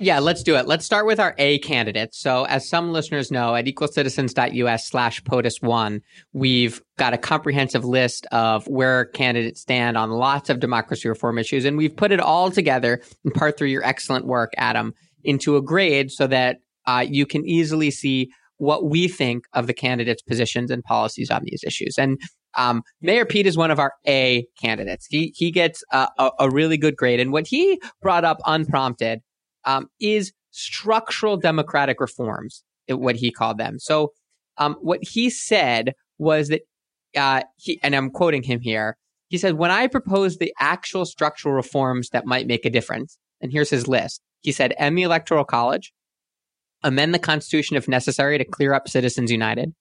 Yeah, 0.01 0.19
let's 0.19 0.43
do 0.43 0.57
it. 0.57 0.67
Let's 0.67 0.85
start 0.85 1.07
with 1.07 1.21
our 1.21 1.37
A 1.39 1.61
candidates. 1.61 2.19
So, 2.19 2.45
as 2.47 2.69
some 2.69 2.93
listeners 2.93 3.31
know, 3.31 3.55
at 3.55 3.67
equalcitizens.us 3.67 4.89
slash 4.89 5.23
POTUS1, 5.23 6.01
we've 6.33 6.83
got 6.99 7.15
a 7.15 7.19
comprehensive 7.19 7.85
list 7.85 8.27
of 8.33 8.67
where 8.67 9.05
candidates 9.05 9.61
stand 9.61 9.97
on 9.97 10.11
lots 10.11 10.51
of 10.51 10.59
democracy 10.59 11.09
reform 11.09 11.39
issues. 11.39 11.65
And 11.65 11.77
we've 11.77 11.97
put 11.97 12.11
it 12.11 12.19
all 12.19 12.51
together 12.51 13.03
in 13.25 13.31
part 13.31 13.57
through 13.57 13.69
your 13.69 13.85
excellent 13.85 14.27
work, 14.27 14.53
Adam, 14.57 14.95
into 15.23 15.57
a 15.57 15.63
grade 15.63 16.11
so 16.11 16.27
that 16.27 16.59
uh, 16.87 17.05
you 17.09 17.25
can 17.25 17.47
easily 17.47 17.93
see 17.93 18.31
what 18.57 18.85
we 18.85 19.07
think 19.07 19.45
of 19.53 19.69
the 19.69 19.75
candidates' 19.75 20.23
positions 20.23 20.73
and 20.73 20.83
policies 20.83 21.31
on 21.31 21.43
these 21.45 21.63
issues. 21.65 21.99
And 21.99 22.21
um, 22.57 22.83
Mayor 23.01 23.25
Pete 23.25 23.47
is 23.47 23.57
one 23.57 23.71
of 23.71 23.79
our 23.79 23.93
A 24.09 24.47
candidates. 24.61 25.07
He 25.09 25.33
he 25.37 25.53
gets 25.53 25.85
a, 25.93 26.09
a, 26.19 26.31
a 26.41 26.51
really 26.51 26.77
good 26.77 26.97
grade. 26.97 27.21
And 27.21 27.33
what 27.33 27.47
he 27.47 27.81
brought 28.03 28.25
up 28.25 28.39
unprompted 28.45 29.21
um, 29.65 29.89
is 30.01 30.33
structural 30.51 31.37
democratic 31.37 32.01
reforms, 32.01 32.63
what 32.89 33.17
he 33.17 33.31
called 33.31 33.59
them. 33.59 33.79
So, 33.79 34.13
um, 34.57 34.77
what 34.81 35.01
he 35.03 35.31
said 35.31 35.95
was 36.19 36.49
that, 36.49 36.63
uh, 37.17 37.43
he, 37.57 37.81
and 37.83 37.95
I'm 37.95 38.11
quoting 38.11 38.43
him 38.43 38.61
here. 38.61 38.97
He 39.29 39.39
said, 39.39 39.55
when 39.55 39.73
I 39.73 39.89
proposed 39.89 40.39
the 40.39 40.55
actual 40.61 41.05
structural 41.05 41.55
reforms 41.55 42.11
that 42.11 42.27
might 42.27 42.47
make 42.47 42.65
a 42.65 42.71
difference, 42.71 43.19
and 43.41 43.51
here's 43.51 43.71
his 43.71 43.89
list. 43.89 44.21
He 44.43 44.53
said, 44.53 44.75
end 44.79 44.97
the 44.97 45.03
electoral 45.03 45.45
college, 45.45 45.93
amend 46.83 47.15
the 47.15 47.19
constitution 47.19 47.77
if 47.77 47.89
necessary 47.89 48.39
to 48.39 48.45
clear 48.45 48.75
up 48.75 48.89
Citizens 48.89 49.31
United, 49.31 49.75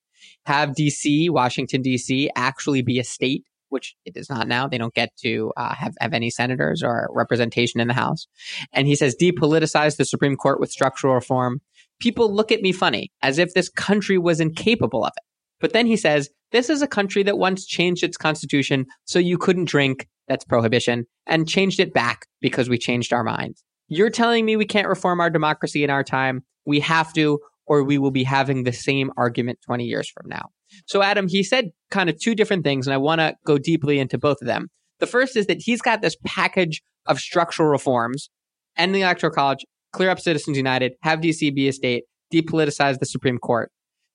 have 0.46 0.69
DC, 0.69 1.30
Washington, 1.30 1.84
DC 1.84 2.30
actually 2.36 2.82
be 2.82 2.98
a 2.98 3.04
state 3.04 3.43
which 3.73 3.95
it 4.05 4.15
is 4.15 4.29
not 4.29 4.47
now. 4.47 4.67
They 4.67 4.77
don't 4.77 4.93
get 4.93 5.09
to 5.17 5.51
uh, 5.57 5.73
have, 5.75 5.95
have 5.99 6.13
any 6.13 6.29
senators 6.29 6.81
or 6.83 7.09
representation 7.12 7.81
in 7.81 7.88
the 7.88 7.93
House. 7.93 8.27
And 8.71 8.88
he 8.88 8.95
says, 8.95 9.15
depoliticize 9.19 9.97
the 9.97 10.05
Supreme 10.05 10.38
Court 10.38 10.59
with 10.59 10.71
structural 10.71 11.15
reform. 11.15 11.59
People 11.99 12.33
look 12.33 12.51
at 12.51 12.62
me 12.62 12.71
funny 12.71 13.12
as 13.21 13.39
if 13.39 13.53
this 13.53 13.69
country 13.69 14.17
was 14.17 14.39
incapable 14.39 15.03
of 15.03 15.12
it. 15.17 15.23
But 15.59 15.73
then 15.73 15.88
he 15.88 15.97
says, 15.97 16.29
this 16.51 16.69
is 16.69 16.81
a 16.81 16.88
country 16.88 17.23
that 17.23 17.38
once 17.38 17.65
changed 17.65 18.03
its 18.03 18.17
constitution 18.17 18.86
so 19.05 19.17
you 19.17 19.38
couldn't 19.38 19.65
drink, 19.65 20.07
that's 20.27 20.45
prohibition, 20.45 21.05
and 21.25 21.47
changed 21.47 21.79
it 21.79 21.93
back 21.93 22.27
because 22.41 22.69
we 22.69 22.77
changed 22.77 23.12
our 23.12 23.23
minds. 23.23 23.63
You're 23.88 24.09
telling 24.09 24.45
me 24.45 24.55
we 24.55 24.65
can't 24.65 24.88
reform 24.88 25.19
our 25.19 25.29
democracy 25.29 25.83
in 25.83 25.89
our 25.89 26.03
time? 26.03 26.43
We 26.65 26.79
have 26.81 27.13
to, 27.13 27.39
or 27.65 27.83
we 27.83 27.97
will 27.97 28.12
be 28.12 28.23
having 28.23 28.63
the 28.63 28.73
same 28.73 29.12
argument 29.17 29.59
20 29.65 29.86
years 29.86 30.09
from 30.09 30.29
now. 30.29 30.49
So, 30.86 31.01
Adam, 31.01 31.27
he 31.27 31.43
said 31.43 31.71
kind 31.91 32.09
of 32.09 32.19
two 32.19 32.36
different 32.36 32.63
things, 32.63 32.88
and 32.88 32.93
I 32.93 32.97
want 32.97 33.19
to 33.19 33.36
go 33.45 33.57
deeply 33.57 33.99
into 33.99 34.17
both 34.17 34.41
of 34.41 34.47
them. 34.47 34.67
The 34.99 35.07
first 35.07 35.36
is 35.36 35.47
that 35.47 35.62
he's 35.62 35.81
got 35.81 36.01
this 36.01 36.15
package 36.25 36.81
of 37.05 37.19
structural 37.19 37.69
reforms, 37.69 38.29
end 38.77 38.95
the 38.95 39.01
Electoral 39.01 39.33
College, 39.33 39.65
clear 39.91 40.09
up 40.09 40.19
Citizens 40.19 40.57
United, 40.57 40.93
have 41.01 41.19
DC 41.19 41.53
be 41.53 41.67
a 41.67 41.73
state, 41.73 42.03
depoliticize 42.33 42.99
the 42.99 43.05
Supreme 43.05 43.38
Court. 43.38 43.71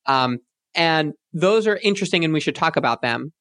Um, 0.07 0.39
and 0.75 1.13
those 1.33 1.67
are 1.67 1.79
interesting, 1.83 2.25
and 2.25 2.33
we 2.33 2.41
should 2.41 2.55
talk 2.55 2.77
about 2.77 3.03
them. 3.03 3.33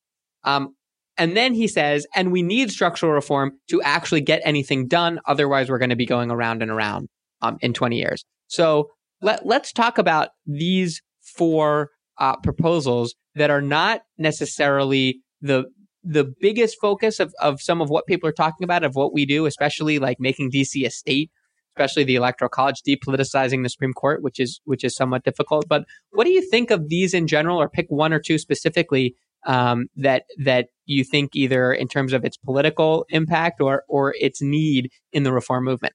Um, 0.43 0.75
and 1.17 1.35
then 1.35 1.53
he 1.53 1.67
says, 1.67 2.05
and 2.15 2.31
we 2.31 2.43
need 2.43 2.71
structural 2.71 3.11
reform 3.11 3.53
to 3.69 3.81
actually 3.81 4.21
get 4.21 4.41
anything 4.45 4.87
done. 4.87 5.19
Otherwise, 5.25 5.69
we're 5.69 5.79
going 5.79 5.89
to 5.89 5.95
be 5.95 6.05
going 6.05 6.29
around 6.29 6.61
and 6.61 6.69
around 6.69 7.09
um, 7.41 7.57
in 7.61 7.73
20 7.73 7.97
years. 7.97 8.23
So 8.47 8.91
let, 9.21 9.45
let's 9.45 9.73
talk 9.73 9.97
about 9.97 10.29
these 10.45 11.01
four 11.21 11.89
uh, 12.19 12.35
proposals 12.37 13.15
that 13.35 13.49
are 13.49 13.61
not 13.61 14.01
necessarily 14.17 15.21
the 15.41 15.65
the 16.03 16.31
biggest 16.39 16.77
focus 16.79 17.19
of, 17.19 17.33
of 17.41 17.61
some 17.61 17.81
of 17.81 17.89
what 17.89 18.05
people 18.05 18.29
are 18.29 18.33
talking 18.33 18.63
about 18.63 18.83
of 18.83 18.95
what 18.95 19.13
we 19.13 19.25
do, 19.25 19.45
especially 19.45 19.99
like 19.99 20.17
making 20.19 20.49
DC 20.49 20.85
a 20.85 20.89
state, 20.89 21.29
especially 21.75 22.05
the 22.05 22.15
electoral 22.15 22.47
college, 22.47 22.81
depoliticizing 22.87 23.61
the 23.61 23.69
Supreme 23.69 23.93
Court, 23.93 24.23
which 24.23 24.39
is 24.39 24.61
which 24.63 24.83
is 24.83 24.95
somewhat 24.95 25.23
difficult. 25.23 25.67
But 25.67 25.83
what 26.11 26.23
do 26.23 26.31
you 26.31 26.41
think 26.49 26.71
of 26.71 26.89
these 26.89 27.13
in 27.13 27.27
general, 27.27 27.61
or 27.61 27.69
pick 27.69 27.87
one 27.89 28.13
or 28.13 28.19
two 28.19 28.37
specifically 28.37 29.15
um, 29.45 29.87
that 29.95 30.23
that 30.39 30.67
you 30.85 31.03
think 31.03 31.35
either 31.35 31.73
in 31.73 31.87
terms 31.87 32.13
of 32.13 32.23
its 32.23 32.37
political 32.37 33.05
impact 33.09 33.59
or 33.59 33.83
or 33.89 34.15
its 34.19 34.41
need 34.41 34.91
in 35.11 35.23
the 35.23 35.33
reform 35.33 35.65
movement? 35.65 35.93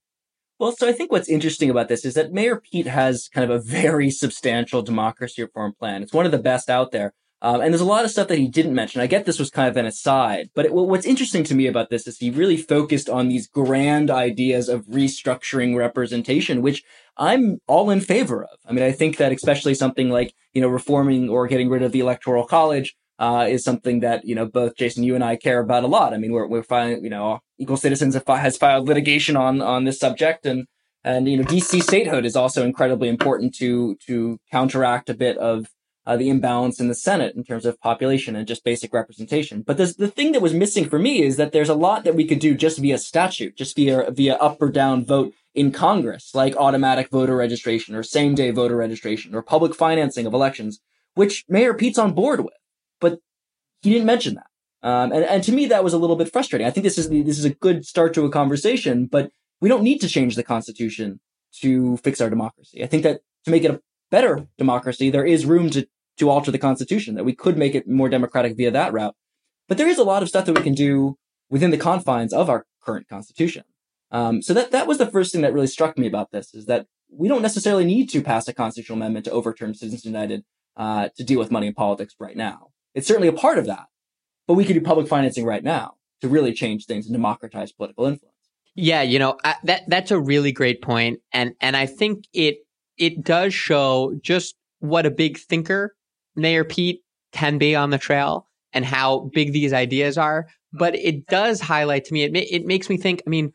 Well, 0.62 0.70
so 0.70 0.86
I 0.86 0.92
think 0.92 1.10
what's 1.10 1.28
interesting 1.28 1.70
about 1.70 1.88
this 1.88 2.04
is 2.04 2.14
that 2.14 2.32
Mayor 2.32 2.54
Pete 2.54 2.86
has 2.86 3.28
kind 3.34 3.42
of 3.42 3.50
a 3.50 3.60
very 3.60 4.12
substantial 4.12 4.80
democracy 4.80 5.42
reform 5.42 5.72
plan. 5.76 6.04
It's 6.04 6.12
one 6.12 6.24
of 6.24 6.30
the 6.30 6.38
best 6.38 6.70
out 6.70 6.92
there. 6.92 7.14
Um, 7.40 7.60
and 7.60 7.74
there's 7.74 7.80
a 7.80 7.84
lot 7.84 8.04
of 8.04 8.12
stuff 8.12 8.28
that 8.28 8.38
he 8.38 8.46
didn't 8.46 8.72
mention. 8.72 9.00
I 9.00 9.08
get 9.08 9.24
this 9.24 9.40
was 9.40 9.50
kind 9.50 9.68
of 9.68 9.76
an 9.76 9.86
aside, 9.86 10.50
but 10.54 10.66
it, 10.66 10.72
what's 10.72 11.04
interesting 11.04 11.42
to 11.42 11.56
me 11.56 11.66
about 11.66 11.90
this 11.90 12.06
is 12.06 12.18
he 12.18 12.30
really 12.30 12.56
focused 12.56 13.10
on 13.10 13.28
these 13.28 13.48
grand 13.48 14.08
ideas 14.08 14.68
of 14.68 14.86
restructuring 14.86 15.76
representation, 15.76 16.62
which 16.62 16.84
I'm 17.16 17.58
all 17.66 17.90
in 17.90 18.00
favor 18.00 18.44
of. 18.44 18.56
I 18.64 18.72
mean, 18.72 18.84
I 18.84 18.92
think 18.92 19.16
that 19.16 19.32
especially 19.32 19.74
something 19.74 20.10
like, 20.10 20.32
you 20.52 20.62
know, 20.62 20.68
reforming 20.68 21.28
or 21.28 21.48
getting 21.48 21.70
rid 21.70 21.82
of 21.82 21.90
the 21.90 21.98
electoral 21.98 22.46
college 22.46 22.94
uh, 23.22 23.46
is 23.48 23.62
something 23.62 24.00
that 24.00 24.24
you 24.26 24.34
know 24.34 24.44
both 24.44 24.76
Jason, 24.76 25.04
you 25.04 25.14
and 25.14 25.22
I 25.22 25.36
care 25.36 25.60
about 25.60 25.84
a 25.84 25.86
lot. 25.86 26.12
I 26.12 26.18
mean, 26.18 26.32
we're 26.32 26.46
we're 26.48 26.64
filing, 26.64 27.04
you 27.04 27.10
know, 27.10 27.38
Equal 27.56 27.76
Citizens 27.76 28.16
has 28.26 28.56
filed 28.56 28.88
litigation 28.88 29.36
on 29.36 29.62
on 29.62 29.84
this 29.84 30.00
subject, 30.00 30.44
and 30.44 30.66
and 31.04 31.28
you 31.28 31.36
know, 31.36 31.44
DC 31.44 31.84
statehood 31.84 32.24
is 32.24 32.34
also 32.34 32.64
incredibly 32.64 33.08
important 33.08 33.54
to 33.54 33.94
to 34.06 34.38
counteract 34.50 35.08
a 35.08 35.14
bit 35.14 35.38
of 35.38 35.68
uh, 36.04 36.16
the 36.16 36.28
imbalance 36.28 36.80
in 36.80 36.88
the 36.88 36.96
Senate 36.96 37.36
in 37.36 37.44
terms 37.44 37.64
of 37.64 37.80
population 37.80 38.34
and 38.34 38.48
just 38.48 38.64
basic 38.64 38.92
representation. 38.92 39.62
But 39.62 39.76
the 39.76 39.94
the 39.96 40.08
thing 40.08 40.32
that 40.32 40.42
was 40.42 40.52
missing 40.52 40.88
for 40.88 40.98
me 40.98 41.22
is 41.22 41.36
that 41.36 41.52
there's 41.52 41.68
a 41.68 41.76
lot 41.76 42.02
that 42.02 42.16
we 42.16 42.26
could 42.26 42.40
do 42.40 42.56
just 42.56 42.78
via 42.78 42.98
statute, 42.98 43.56
just 43.56 43.76
via 43.76 44.10
via 44.10 44.34
up 44.34 44.60
or 44.60 44.68
down 44.68 45.06
vote 45.06 45.32
in 45.54 45.70
Congress, 45.70 46.34
like 46.34 46.56
automatic 46.56 47.08
voter 47.10 47.36
registration 47.36 47.94
or 47.94 48.02
same 48.02 48.34
day 48.34 48.50
voter 48.50 48.74
registration 48.74 49.32
or 49.32 49.42
public 49.42 49.76
financing 49.76 50.26
of 50.26 50.34
elections, 50.34 50.80
which 51.14 51.44
Mayor 51.48 51.72
Pete's 51.72 51.98
on 51.98 52.14
board 52.14 52.40
with 52.40 52.54
he 53.82 53.90
didn't 53.90 54.06
mention 54.06 54.34
that. 54.34 54.46
Um, 54.82 55.12
and, 55.12 55.24
and 55.24 55.44
to 55.44 55.52
me, 55.52 55.66
that 55.66 55.84
was 55.84 55.92
a 55.92 55.98
little 55.98 56.16
bit 56.16 56.32
frustrating. 56.32 56.66
I 56.66 56.70
think 56.70 56.84
this 56.84 56.98
is 56.98 57.08
this 57.08 57.38
is 57.38 57.44
a 57.44 57.54
good 57.54 57.86
start 57.86 58.14
to 58.14 58.24
a 58.24 58.30
conversation, 58.30 59.06
but 59.06 59.30
we 59.60 59.68
don't 59.68 59.82
need 59.82 60.00
to 60.00 60.08
change 60.08 60.34
the 60.34 60.42
Constitution 60.42 61.20
to 61.60 61.96
fix 61.98 62.20
our 62.20 62.30
democracy. 62.30 62.82
I 62.82 62.86
think 62.86 63.04
that 63.04 63.20
to 63.44 63.50
make 63.50 63.64
it 63.64 63.70
a 63.70 63.80
better 64.10 64.48
democracy, 64.58 65.10
there 65.10 65.24
is 65.24 65.46
room 65.46 65.70
to 65.70 65.86
to 66.18 66.30
alter 66.30 66.50
the 66.50 66.58
Constitution. 66.58 67.14
That 67.14 67.24
we 67.24 67.34
could 67.34 67.56
make 67.56 67.74
it 67.74 67.88
more 67.88 68.08
democratic 68.08 68.56
via 68.56 68.70
that 68.72 68.92
route. 68.92 69.14
But 69.68 69.78
there 69.78 69.88
is 69.88 69.98
a 69.98 70.04
lot 70.04 70.22
of 70.22 70.28
stuff 70.28 70.46
that 70.46 70.56
we 70.56 70.62
can 70.62 70.74
do 70.74 71.16
within 71.48 71.70
the 71.70 71.78
confines 71.78 72.32
of 72.32 72.50
our 72.50 72.66
current 72.84 73.08
Constitution. 73.08 73.64
Um, 74.10 74.42
so 74.42 74.52
that 74.52 74.72
that 74.72 74.88
was 74.88 74.98
the 74.98 75.10
first 75.10 75.32
thing 75.32 75.42
that 75.42 75.54
really 75.54 75.68
struck 75.68 75.96
me 75.96 76.06
about 76.06 76.32
this 76.32 76.54
is 76.54 76.66
that 76.66 76.86
we 77.08 77.28
don't 77.28 77.42
necessarily 77.42 77.84
need 77.84 78.08
to 78.10 78.22
pass 78.22 78.48
a 78.48 78.54
constitutional 78.54 78.98
amendment 78.98 79.26
to 79.26 79.30
overturn 79.30 79.74
Citizens 79.74 80.04
United 80.04 80.44
uh, 80.76 81.08
to 81.16 81.24
deal 81.24 81.38
with 81.38 81.50
money 81.50 81.68
in 81.68 81.74
politics 81.74 82.14
right 82.18 82.36
now. 82.36 82.71
It's 82.94 83.06
certainly 83.06 83.28
a 83.28 83.32
part 83.32 83.58
of 83.58 83.66
that, 83.66 83.86
but 84.46 84.54
we 84.54 84.64
could 84.64 84.74
do 84.74 84.80
public 84.80 85.08
financing 85.08 85.44
right 85.44 85.64
now 85.64 85.94
to 86.20 86.28
really 86.28 86.52
change 86.52 86.86
things 86.86 87.06
and 87.06 87.14
democratize 87.14 87.72
political 87.72 88.06
influence. 88.06 88.36
Yeah, 88.74 89.02
you 89.02 89.18
know 89.18 89.38
I, 89.44 89.56
that 89.64 89.82
that's 89.88 90.10
a 90.10 90.20
really 90.20 90.52
great 90.52 90.82
point, 90.82 91.20
and 91.32 91.54
and 91.60 91.76
I 91.76 91.86
think 91.86 92.24
it 92.32 92.56
it 92.96 93.22
does 93.22 93.52
show 93.52 94.14
just 94.22 94.54
what 94.80 95.06
a 95.06 95.10
big 95.10 95.38
thinker 95.38 95.94
Mayor 96.36 96.64
Pete 96.64 97.02
can 97.32 97.58
be 97.58 97.74
on 97.74 97.90
the 97.90 97.98
trail 97.98 98.48
and 98.72 98.84
how 98.84 99.30
big 99.34 99.52
these 99.52 99.72
ideas 99.72 100.16
are. 100.16 100.46
But 100.72 100.94
it 100.96 101.26
does 101.26 101.60
highlight 101.60 102.04
to 102.06 102.14
me. 102.14 102.24
It 102.24 102.36
it 102.36 102.64
makes 102.64 102.88
me 102.88 102.96
think. 102.96 103.22
I 103.26 103.30
mean, 103.30 103.52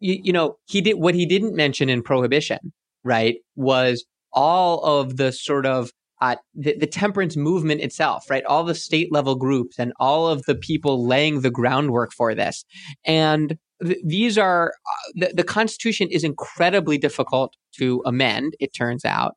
you, 0.00 0.18
you 0.22 0.32
know, 0.32 0.58
he 0.66 0.80
did 0.80 0.94
what 0.94 1.14
he 1.14 1.24
didn't 1.24 1.54
mention 1.54 1.88
in 1.88 2.02
prohibition, 2.02 2.72
right? 3.04 3.36
Was 3.56 4.04
all 4.32 4.84
of 4.84 5.16
the 5.16 5.32
sort 5.32 5.64
of 5.64 5.90
uh, 6.20 6.36
the, 6.54 6.76
the, 6.76 6.86
temperance 6.86 7.36
movement 7.36 7.80
itself, 7.80 8.28
right? 8.28 8.44
All 8.44 8.64
the 8.64 8.74
state 8.74 9.12
level 9.12 9.36
groups 9.36 9.78
and 9.78 9.92
all 10.00 10.28
of 10.28 10.42
the 10.46 10.54
people 10.54 11.06
laying 11.06 11.42
the 11.42 11.50
groundwork 11.50 12.12
for 12.12 12.34
this. 12.34 12.64
And 13.04 13.56
th- 13.84 13.98
these 14.04 14.36
are, 14.36 14.72
uh, 14.72 15.12
the, 15.14 15.32
the 15.36 15.44
Constitution 15.44 16.08
is 16.10 16.24
incredibly 16.24 16.98
difficult 16.98 17.54
to 17.78 18.02
amend, 18.04 18.54
it 18.58 18.74
turns 18.74 19.04
out. 19.04 19.36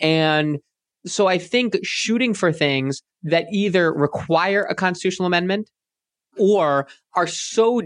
And 0.00 0.58
so 1.06 1.26
I 1.26 1.38
think 1.38 1.78
shooting 1.82 2.34
for 2.34 2.52
things 2.52 3.02
that 3.22 3.46
either 3.50 3.92
require 3.92 4.64
a 4.64 4.74
constitutional 4.74 5.26
amendment 5.26 5.70
or 6.36 6.88
are 7.14 7.26
so 7.26 7.80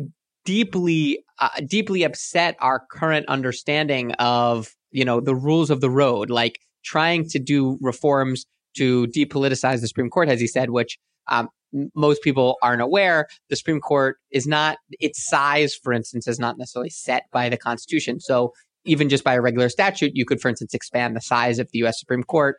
deeply, 0.45 1.25
uh, 1.39 1.49
deeply 1.67 2.03
upset 2.03 2.57
our 2.61 2.83
current 2.91 3.27
understanding 3.29 4.13
of, 4.15 4.75
you 4.91 5.05
know, 5.05 5.21
the 5.21 5.35
rules 5.35 5.71
of 5.71 5.81
the 5.81 5.91
road, 5.91 6.29
like 6.29 6.59
trying 6.83 7.29
to 7.31 7.39
do 7.39 7.79
reforms 7.81 8.47
to 8.77 9.07
depoliticize 9.09 9.81
the 9.81 9.89
Supreme 9.89 10.11
Court, 10.11 10.29
as 10.29 10.41
he 10.41 10.47
said, 10.47 10.71
which 10.71 10.99
um, 11.29 11.49
most 11.95 12.23
people 12.23 12.57
aren't 12.63 12.83
aware. 12.83 13.29
The 13.49 13.57
Supreme 13.57 13.81
Court 13.81 14.17
is 14.31 14.47
not, 14.47 14.79
its 15.01 15.29
size, 15.29 15.75
for 15.75 15.93
instance, 15.93 16.27
is 16.27 16.39
not 16.39 16.59
necessarily 16.59 16.91
set 16.91 17.25
by 17.33 17.49
the 17.49 17.57
Constitution. 17.57 18.21
So 18.21 18.53
even 18.85 19.09
just 19.09 19.25
by 19.25 19.35
a 19.35 19.41
regular 19.41 19.69
statute, 19.69 20.13
you 20.15 20.25
could, 20.25 20.41
for 20.41 20.49
instance, 20.49 20.75
expand 20.75 21.17
the 21.17 21.21
size 21.21 21.59
of 21.59 21.71
the 21.73 21.79
U.S. 21.81 21.99
Supreme 21.99 22.25
Court 22.25 22.57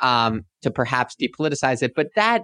um, 0.00 0.44
to 0.62 0.70
perhaps 0.70 1.16
depoliticize 1.16 1.82
it. 1.82 1.92
But 1.96 2.08
that, 2.16 2.42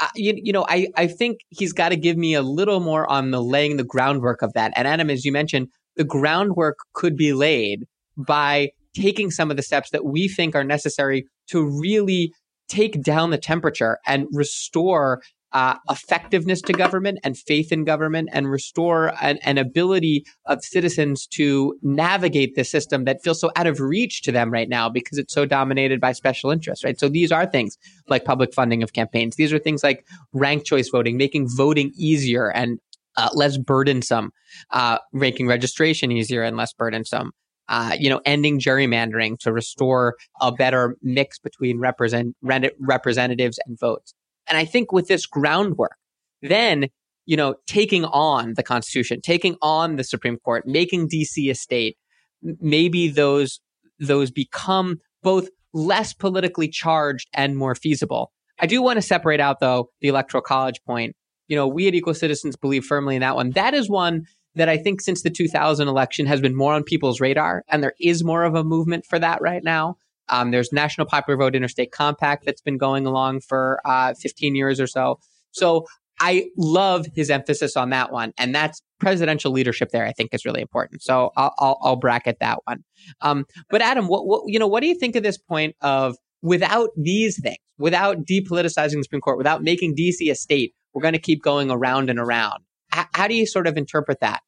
uh, 0.00 0.08
you, 0.14 0.34
you 0.36 0.52
know, 0.52 0.66
I, 0.68 0.88
I 0.96 1.06
think 1.06 1.40
he's 1.48 1.72
got 1.72 1.90
to 1.90 1.96
give 1.96 2.16
me 2.16 2.34
a 2.34 2.42
little 2.42 2.80
more 2.80 3.10
on 3.10 3.30
the 3.30 3.42
laying 3.42 3.76
the 3.76 3.84
groundwork 3.84 4.42
of 4.42 4.52
that. 4.52 4.72
And 4.76 4.86
Adam, 4.86 5.10
as 5.10 5.24
you 5.24 5.32
mentioned, 5.32 5.68
the 5.96 6.04
groundwork 6.04 6.78
could 6.92 7.16
be 7.16 7.32
laid 7.32 7.86
by 8.16 8.70
taking 8.94 9.30
some 9.30 9.50
of 9.50 9.56
the 9.56 9.62
steps 9.62 9.90
that 9.90 10.04
we 10.04 10.28
think 10.28 10.54
are 10.54 10.64
necessary 10.64 11.26
to 11.48 11.62
really 11.62 12.32
take 12.68 13.02
down 13.02 13.30
the 13.30 13.38
temperature 13.38 13.98
and 14.06 14.26
restore 14.32 15.20
uh, 15.52 15.74
effectiveness 15.88 16.62
to 16.62 16.72
government 16.72 17.18
and 17.24 17.36
faith 17.36 17.72
in 17.72 17.84
government 17.84 18.28
and 18.32 18.48
restore 18.48 19.12
an, 19.20 19.38
an, 19.42 19.58
ability 19.58 20.24
of 20.46 20.62
citizens 20.62 21.26
to 21.26 21.76
navigate 21.82 22.54
the 22.54 22.62
system 22.62 23.04
that 23.04 23.20
feels 23.22 23.40
so 23.40 23.50
out 23.56 23.66
of 23.66 23.80
reach 23.80 24.22
to 24.22 24.30
them 24.30 24.52
right 24.52 24.68
now 24.68 24.88
because 24.88 25.18
it's 25.18 25.34
so 25.34 25.44
dominated 25.44 26.00
by 26.00 26.12
special 26.12 26.50
interests, 26.50 26.84
right? 26.84 27.00
So 27.00 27.08
these 27.08 27.32
are 27.32 27.46
things 27.46 27.76
like 28.08 28.24
public 28.24 28.54
funding 28.54 28.82
of 28.82 28.92
campaigns. 28.92 29.34
These 29.34 29.52
are 29.52 29.58
things 29.58 29.82
like 29.82 30.06
ranked 30.32 30.66
choice 30.66 30.88
voting, 30.88 31.16
making 31.16 31.48
voting 31.56 31.90
easier 31.96 32.48
and 32.48 32.78
uh, 33.16 33.30
less 33.34 33.58
burdensome, 33.58 34.30
uh, 34.70 34.98
making 35.12 35.48
registration 35.48 36.12
easier 36.12 36.44
and 36.44 36.56
less 36.56 36.72
burdensome. 36.72 37.32
Uh, 37.70 37.92
you 37.96 38.10
know, 38.10 38.20
ending 38.24 38.58
gerrymandering 38.58 39.38
to 39.38 39.52
restore 39.52 40.16
a 40.40 40.50
better 40.50 40.96
mix 41.02 41.38
between 41.38 41.78
represent, 41.78 42.34
representatives 42.42 43.60
and 43.64 43.78
votes. 43.78 44.12
And 44.48 44.58
I 44.58 44.64
think 44.64 44.90
with 44.90 45.06
this 45.06 45.24
groundwork, 45.24 45.96
then, 46.42 46.88
you 47.26 47.36
know, 47.36 47.54
taking 47.68 48.04
on 48.06 48.54
the 48.54 48.64
Constitution, 48.64 49.20
taking 49.20 49.56
on 49.62 49.94
the 49.94 50.02
Supreme 50.02 50.36
Court, 50.38 50.66
making 50.66 51.10
DC 51.10 51.48
a 51.48 51.54
state, 51.54 51.96
maybe 52.42 53.08
those, 53.08 53.60
those 54.00 54.32
become 54.32 54.98
both 55.22 55.48
less 55.72 56.12
politically 56.12 56.66
charged 56.66 57.28
and 57.34 57.56
more 57.56 57.76
feasible. 57.76 58.32
I 58.58 58.66
do 58.66 58.82
want 58.82 58.96
to 58.96 59.02
separate 59.02 59.38
out 59.38 59.60
though 59.60 59.90
the 60.00 60.08
electoral 60.08 60.42
college 60.42 60.82
point. 60.84 61.14
You 61.46 61.54
know, 61.54 61.68
we 61.68 61.86
at 61.86 61.94
Equal 61.94 62.14
Citizens 62.14 62.56
believe 62.56 62.84
firmly 62.84 63.14
in 63.14 63.20
that 63.20 63.36
one. 63.36 63.50
That 63.50 63.74
is 63.74 63.88
one 63.88 64.26
that 64.60 64.68
I 64.68 64.76
think 64.76 65.00
since 65.00 65.22
the 65.22 65.30
2000 65.30 65.88
election 65.88 66.26
has 66.26 66.40
been 66.40 66.54
more 66.54 66.74
on 66.74 66.84
people's 66.84 67.20
radar, 67.20 67.64
and 67.68 67.82
there 67.82 67.94
is 68.00 68.22
more 68.22 68.44
of 68.44 68.54
a 68.54 68.64
movement 68.64 69.04
for 69.06 69.18
that 69.18 69.40
right 69.40 69.64
now. 69.64 69.96
Um, 70.28 70.50
there's 70.50 70.72
National 70.72 71.06
Popular 71.06 71.36
Vote 71.36 71.56
Interstate 71.56 71.92
Compact 71.92 72.44
that's 72.44 72.60
been 72.60 72.78
going 72.78 73.06
along 73.06 73.40
for 73.40 73.80
uh, 73.84 74.14
15 74.14 74.54
years 74.54 74.80
or 74.80 74.86
so. 74.86 75.18
So 75.50 75.86
I 76.20 76.46
love 76.56 77.06
his 77.14 77.30
emphasis 77.30 77.76
on 77.76 77.90
that 77.90 78.12
one, 78.12 78.32
and 78.36 78.54
that's 78.54 78.82
presidential 79.00 79.50
leadership. 79.50 79.88
There, 79.90 80.06
I 80.06 80.12
think, 80.12 80.34
is 80.34 80.44
really 80.44 80.60
important. 80.60 81.02
So 81.02 81.30
I'll, 81.36 81.54
I'll, 81.58 81.78
I'll 81.82 81.96
bracket 81.96 82.36
that 82.40 82.58
one. 82.66 82.84
Um, 83.22 83.46
but 83.70 83.80
Adam, 83.80 84.06
what, 84.06 84.26
what 84.26 84.42
you 84.46 84.58
know, 84.58 84.66
what 84.66 84.82
do 84.82 84.86
you 84.86 84.94
think 84.94 85.16
of 85.16 85.22
this 85.22 85.38
point 85.38 85.74
of 85.80 86.16
without 86.42 86.90
these 86.96 87.40
things, 87.40 87.56
without 87.78 88.18
depoliticizing 88.26 88.96
the 88.96 89.04
Supreme 89.04 89.22
Court, 89.22 89.38
without 89.38 89.62
making 89.62 89.96
DC 89.96 90.30
a 90.30 90.34
state, 90.34 90.74
we're 90.92 91.02
going 91.02 91.14
to 91.14 91.18
keep 91.18 91.42
going 91.42 91.70
around 91.70 92.10
and 92.10 92.18
around? 92.18 92.62
H- 92.94 93.06
how 93.14 93.26
do 93.26 93.34
you 93.34 93.46
sort 93.46 93.66
of 93.66 93.78
interpret 93.78 94.20
that? 94.20 94.42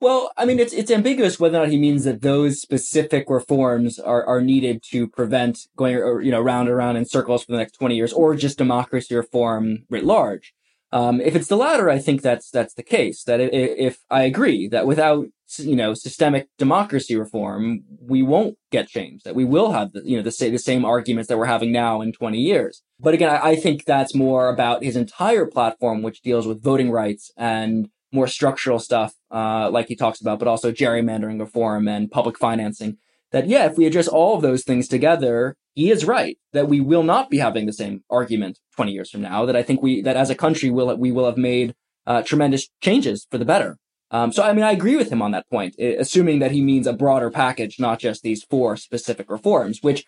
Well, 0.00 0.32
I 0.38 0.46
mean, 0.46 0.58
it's 0.58 0.72
it's 0.72 0.90
ambiguous 0.90 1.38
whether 1.38 1.58
or 1.58 1.60
not 1.60 1.70
he 1.70 1.78
means 1.78 2.04
that 2.04 2.22
those 2.22 2.60
specific 2.60 3.28
reforms 3.28 3.98
are, 3.98 4.24
are 4.24 4.40
needed 4.40 4.82
to 4.90 5.06
prevent 5.06 5.58
going 5.76 5.94
you 6.24 6.30
know 6.30 6.40
round 6.40 6.68
and 6.68 6.76
round 6.76 6.96
in 6.96 7.04
circles 7.04 7.44
for 7.44 7.52
the 7.52 7.58
next 7.58 7.72
twenty 7.72 7.96
years, 7.96 8.12
or 8.12 8.34
just 8.34 8.56
democracy 8.56 9.14
reform 9.14 9.84
writ 9.90 10.04
large. 10.04 10.54
Um, 10.92 11.20
if 11.20 11.36
it's 11.36 11.48
the 11.48 11.56
latter, 11.56 11.90
I 11.90 11.98
think 11.98 12.22
that's 12.22 12.50
that's 12.50 12.72
the 12.74 12.82
case. 12.82 13.22
That 13.24 13.40
if, 13.40 13.50
if 13.52 13.98
I 14.10 14.22
agree 14.22 14.68
that 14.68 14.86
without 14.86 15.26
you 15.58 15.76
know 15.76 15.92
systemic 15.92 16.48
democracy 16.56 17.14
reform, 17.14 17.82
we 18.00 18.22
won't 18.22 18.56
get 18.72 18.88
change. 18.88 19.22
That 19.24 19.34
we 19.34 19.44
will 19.44 19.72
have 19.72 19.92
the, 19.92 20.00
you 20.02 20.16
know 20.16 20.22
the, 20.22 20.50
the 20.50 20.58
same 20.58 20.86
arguments 20.86 21.28
that 21.28 21.36
we're 21.36 21.44
having 21.44 21.72
now 21.72 22.00
in 22.00 22.12
twenty 22.12 22.38
years. 22.38 22.82
But 22.98 23.12
again, 23.12 23.28
I, 23.28 23.50
I 23.50 23.56
think 23.56 23.84
that's 23.84 24.14
more 24.14 24.48
about 24.48 24.82
his 24.82 24.96
entire 24.96 25.44
platform, 25.44 26.00
which 26.00 26.22
deals 26.22 26.46
with 26.46 26.62
voting 26.62 26.90
rights 26.90 27.30
and 27.36 27.90
more 28.12 28.26
structural 28.26 28.80
stuff, 28.80 29.14
uh, 29.30 29.70
like 29.70 29.88
he 29.88 29.96
talks 29.96 30.20
about, 30.20 30.38
but 30.38 30.48
also 30.48 30.72
gerrymandering 30.72 31.40
reform 31.40 31.88
and 31.88 32.10
public 32.10 32.38
financing. 32.38 32.98
That, 33.32 33.46
yeah, 33.46 33.66
if 33.66 33.76
we 33.76 33.86
address 33.86 34.08
all 34.08 34.34
of 34.34 34.42
those 34.42 34.64
things 34.64 34.88
together, 34.88 35.56
he 35.74 35.90
is 35.90 36.04
right 36.04 36.36
that 36.52 36.68
we 36.68 36.80
will 36.80 37.04
not 37.04 37.30
be 37.30 37.38
having 37.38 37.66
the 37.66 37.72
same 37.72 38.02
argument 38.10 38.58
20 38.74 38.90
years 38.92 39.10
from 39.10 39.22
now. 39.22 39.46
That 39.46 39.54
I 39.54 39.62
think 39.62 39.82
we, 39.82 40.02
that 40.02 40.16
as 40.16 40.30
a 40.30 40.34
country, 40.34 40.70
will 40.70 40.94
we 40.96 41.12
will 41.12 41.26
have 41.26 41.36
made 41.36 41.74
uh, 42.06 42.22
tremendous 42.22 42.68
changes 42.80 43.26
for 43.30 43.38
the 43.38 43.44
better. 43.44 43.76
Um, 44.10 44.32
so, 44.32 44.42
I 44.42 44.52
mean, 44.52 44.64
I 44.64 44.72
agree 44.72 44.96
with 44.96 45.12
him 45.12 45.22
on 45.22 45.30
that 45.30 45.48
point, 45.48 45.76
assuming 45.78 46.40
that 46.40 46.50
he 46.50 46.60
means 46.60 46.88
a 46.88 46.92
broader 46.92 47.30
package, 47.30 47.78
not 47.78 48.00
just 48.00 48.22
these 48.22 48.42
four 48.42 48.76
specific 48.76 49.30
reforms, 49.30 49.78
which 49.82 50.04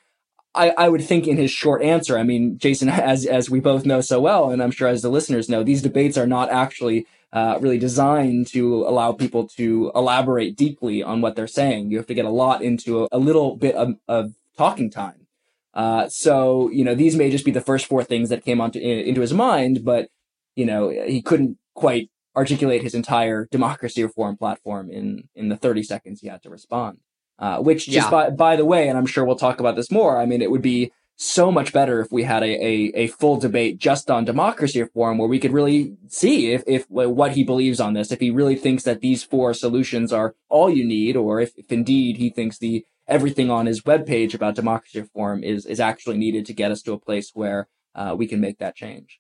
I, 0.55 0.71
I 0.71 0.89
would 0.89 1.05
think 1.05 1.27
in 1.27 1.37
his 1.37 1.51
short 1.51 1.83
answer, 1.83 2.19
I 2.19 2.23
mean, 2.23 2.59
Jason, 2.59 2.89
as, 2.91 3.27
as 3.27 3.51
we 3.51 3.61
both 3.61 3.87
know 3.87 4.01
so 4.01 4.21
well, 4.21 4.51
and 4.51 4.63
I'm 4.63 4.71
sure 4.71 4.89
as 4.89 5.03
the 5.03 5.09
listeners 5.09 5.49
know, 5.49 5.63
these 5.63 5.83
debates 5.83 6.19
are 6.19 6.27
not 6.27 6.51
actually 6.51 7.07
uh, 7.33 7.59
really 7.61 7.79
designed 7.79 8.47
to 8.49 8.83
allow 8.87 9.13
people 9.13 9.49
to 9.49 9.91
elaborate 9.95 10.57
deeply 10.57 11.03
on 11.03 11.21
what 11.21 11.35
they're 11.35 11.47
saying. 11.47 11.91
You 11.91 11.97
have 11.97 12.07
to 12.09 12.15
get 12.15 12.27
a 12.27 12.31
lot 12.31 12.63
into 12.63 13.05
a, 13.05 13.09
a 13.13 13.19
little 13.19 13.57
bit 13.57 13.75
of, 13.75 13.95
of 14.07 14.35
talking 14.57 14.91
time. 14.91 15.27
Uh, 15.73 16.09
so, 16.09 16.69
you 16.71 16.85
know, 16.85 16.95
these 16.95 17.17
may 17.17 17.31
just 17.31 17.47
be 17.47 17.51
the 17.51 17.63
first 17.63 17.87
four 17.87 18.05
things 18.05 18.29
that 18.29 18.45
came 18.45 18.61
onto, 18.61 18.79
in, 18.79 18.99
into 18.99 19.23
his 19.23 19.33
mind, 19.33 19.85
but, 19.85 20.09
you 20.55 20.67
know, 20.67 20.91
he 20.91 21.23
couldn't 21.23 21.57
quite 21.75 22.11
articulate 22.37 22.83
his 22.83 22.95
entire 22.95 23.49
democracy 23.51 24.03
reform 24.03 24.37
platform 24.37 24.91
in, 24.91 25.29
in 25.35 25.49
the 25.49 25.57
30 25.57 25.83
seconds 25.83 26.21
he 26.21 26.29
had 26.29 26.43
to 26.43 26.51
respond. 26.51 26.99
Uh, 27.43 27.59
which 27.59 27.87
just 27.87 28.07
yeah. 28.07 28.11
by, 28.11 28.31
by 28.31 28.55
the 28.55 28.65
way, 28.65 28.89
and 28.89 28.97
I'm 28.97 29.05
sure 29.05 29.25
we'll 29.25 29.35
talk 29.35 29.59
about 29.59 29.75
this 29.75 29.91
more. 29.91 30.17
I 30.17 30.27
mean, 30.27 30.43
it 30.43 30.51
would 30.53 30.63
be 30.63 30.93
so 31.17 31.51
much 31.51 31.73
better 31.73 32.01
if 32.01 32.13
we 32.13 32.23
had 32.23 32.45
a, 32.45 32.47
a, 32.47 32.93
a, 32.95 33.07
full 33.09 33.37
debate 33.37 33.79
just 33.79 34.13
on 34.13 34.25
democracy 34.25 34.81
reform 34.81 35.19
where 35.19 35.27
we 35.27 35.41
could 35.41 35.53
really 35.53 35.97
see 36.07 36.53
if, 36.53 36.63
if 36.69 36.89
what 36.89 37.33
he 37.33 37.43
believes 37.43 37.81
on 37.81 37.95
this, 37.95 38.13
if 38.13 38.21
he 38.21 38.31
really 38.31 38.55
thinks 38.55 38.85
that 38.85 39.01
these 39.01 39.25
four 39.25 39.55
solutions 39.55 40.13
are 40.13 40.37
all 40.49 40.71
you 40.71 40.85
need, 40.85 41.17
or 41.17 41.41
if, 41.41 41.51
if 41.57 41.73
indeed 41.73 42.17
he 42.17 42.31
thinks 42.31 42.59
the 42.59 42.85
everything 43.09 43.51
on 43.51 43.67
his 43.67 43.83
webpage 43.83 44.35
about 44.35 44.55
democracy 44.55 45.01
reform 45.01 45.43
is, 45.43 45.67
is 45.67 45.81
actually 45.81 46.19
needed 46.19 46.47
to 46.47 46.55
get 46.55 46.71
us 46.71 46.81
to 46.83 46.93
a 46.93 47.01
place 47.01 47.33
where 47.35 47.67
uh, 47.97 48.15
we 48.17 48.29
can 48.29 48.41
make 48.41 48.59
that 48.59 48.77
change. 48.77 49.19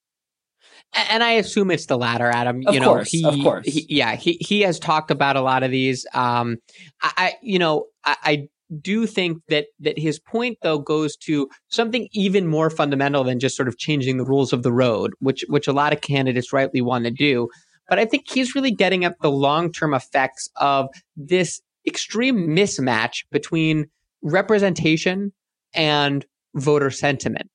And 0.94 1.22
I 1.22 1.32
assume 1.32 1.70
it's 1.70 1.86
the 1.86 1.96
latter, 1.96 2.26
Adam. 2.26 2.62
Of 2.66 2.74
you 2.74 2.80
course, 2.82 3.10
he, 3.10 3.24
of 3.24 3.34
course. 3.42 3.66
He, 3.66 3.86
yeah, 3.88 4.14
he 4.14 4.34
he 4.40 4.60
has 4.60 4.78
talked 4.78 5.10
about 5.10 5.36
a 5.36 5.40
lot 5.40 5.62
of 5.62 5.70
these. 5.70 6.06
Um, 6.12 6.58
I, 7.02 7.12
I 7.16 7.34
you 7.42 7.58
know, 7.58 7.86
I, 8.04 8.16
I 8.22 8.48
do 8.80 9.06
think 9.06 9.38
that 9.48 9.66
that 9.80 9.98
his 9.98 10.18
point 10.18 10.58
though 10.62 10.78
goes 10.78 11.16
to 11.16 11.48
something 11.68 12.08
even 12.12 12.46
more 12.46 12.70
fundamental 12.70 13.24
than 13.24 13.38
just 13.38 13.56
sort 13.56 13.68
of 13.68 13.78
changing 13.78 14.18
the 14.18 14.24
rules 14.24 14.52
of 14.52 14.62
the 14.62 14.72
road, 14.72 15.12
which 15.18 15.44
which 15.48 15.66
a 15.66 15.72
lot 15.72 15.92
of 15.92 16.00
candidates 16.00 16.52
rightly 16.52 16.80
want 16.80 17.04
to 17.04 17.10
do. 17.10 17.48
but 17.88 17.98
I 17.98 18.04
think 18.04 18.24
he's 18.30 18.54
really 18.54 18.70
getting 18.70 19.04
at 19.04 19.20
the 19.20 19.30
long 19.30 19.72
term 19.72 19.94
effects 19.94 20.48
of 20.56 20.88
this 21.16 21.60
extreme 21.86 22.48
mismatch 22.48 23.24
between 23.30 23.86
representation 24.22 25.32
and 25.74 26.24
voter 26.54 26.90
sentiment. 26.90 27.50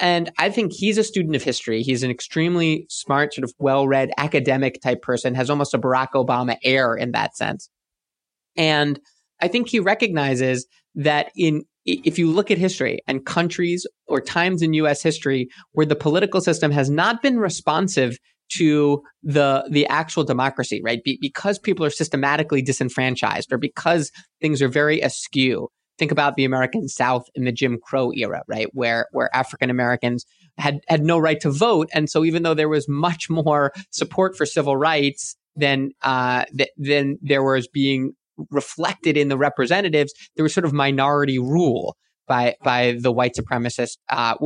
And 0.00 0.32
I 0.38 0.48
think 0.48 0.72
he's 0.72 0.96
a 0.96 1.04
student 1.04 1.36
of 1.36 1.42
history. 1.42 1.82
He's 1.82 2.02
an 2.02 2.10
extremely 2.10 2.86
smart, 2.88 3.34
sort 3.34 3.44
of 3.44 3.52
well 3.58 3.86
read 3.86 4.10
academic 4.16 4.80
type 4.80 5.02
person, 5.02 5.34
has 5.34 5.50
almost 5.50 5.74
a 5.74 5.78
Barack 5.78 6.12
Obama 6.14 6.56
air 6.64 6.96
in 6.96 7.12
that 7.12 7.36
sense. 7.36 7.68
And 8.56 8.98
I 9.40 9.48
think 9.48 9.68
he 9.68 9.78
recognizes 9.78 10.66
that 10.94 11.30
in 11.36 11.64
if 11.84 12.18
you 12.18 12.30
look 12.30 12.50
at 12.50 12.58
history 12.58 13.00
and 13.06 13.24
countries 13.24 13.86
or 14.06 14.20
times 14.20 14.62
in 14.62 14.74
US 14.74 15.02
history 15.02 15.48
where 15.72 15.86
the 15.86 15.96
political 15.96 16.40
system 16.40 16.70
has 16.70 16.90
not 16.90 17.22
been 17.22 17.38
responsive 17.38 18.18
to 18.50 19.02
the 19.22 19.66
the 19.70 19.86
actual 19.86 20.24
democracy, 20.24 20.80
right? 20.82 21.02
Be, 21.04 21.18
because 21.20 21.58
people 21.58 21.84
are 21.84 21.90
systematically 21.90 22.62
disenfranchised 22.62 23.52
or 23.52 23.58
because 23.58 24.10
things 24.40 24.60
are 24.60 24.68
very 24.68 25.00
askew. 25.00 25.68
Think 26.00 26.12
about 26.12 26.36
the 26.36 26.46
American 26.46 26.88
South 26.88 27.26
in 27.34 27.44
the 27.44 27.52
Jim 27.52 27.78
Crow 27.78 28.10
era, 28.16 28.42
right? 28.48 28.68
Where 28.72 29.08
where 29.12 29.28
African 29.36 29.68
Americans 29.68 30.24
had 30.56 30.80
had 30.88 31.02
no 31.02 31.18
right 31.18 31.38
to 31.40 31.50
vote, 31.50 31.90
and 31.92 32.08
so 32.08 32.24
even 32.24 32.42
though 32.42 32.54
there 32.54 32.70
was 32.70 32.88
much 32.88 33.28
more 33.28 33.70
support 33.90 34.34
for 34.34 34.46
civil 34.46 34.78
rights 34.78 35.36
than 35.56 35.90
uh, 36.00 36.46
th- 36.56 36.70
than 36.78 37.18
there 37.20 37.42
was 37.42 37.68
being 37.68 38.14
reflected 38.50 39.18
in 39.18 39.28
the 39.28 39.36
representatives, 39.36 40.14
there 40.36 40.42
was 40.42 40.54
sort 40.54 40.64
of 40.64 40.72
minority 40.72 41.38
rule 41.38 41.98
by 42.26 42.56
by 42.64 42.96
the 42.98 43.12
white 43.12 43.34
supremacist, 43.34 43.98
uh, 44.08 44.36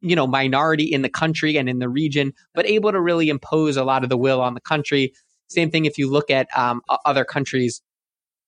you 0.00 0.14
know, 0.14 0.28
minority 0.28 0.84
in 0.84 1.02
the 1.02 1.08
country 1.08 1.56
and 1.56 1.68
in 1.68 1.80
the 1.80 1.88
region, 1.88 2.32
but 2.54 2.66
able 2.66 2.92
to 2.92 3.00
really 3.00 3.30
impose 3.30 3.76
a 3.76 3.82
lot 3.82 4.04
of 4.04 4.10
the 4.10 4.16
will 4.16 4.40
on 4.40 4.54
the 4.54 4.60
country. 4.60 5.12
Same 5.48 5.72
thing 5.72 5.86
if 5.86 5.98
you 5.98 6.08
look 6.08 6.30
at 6.30 6.46
um, 6.56 6.82
other 7.04 7.24
countries 7.24 7.82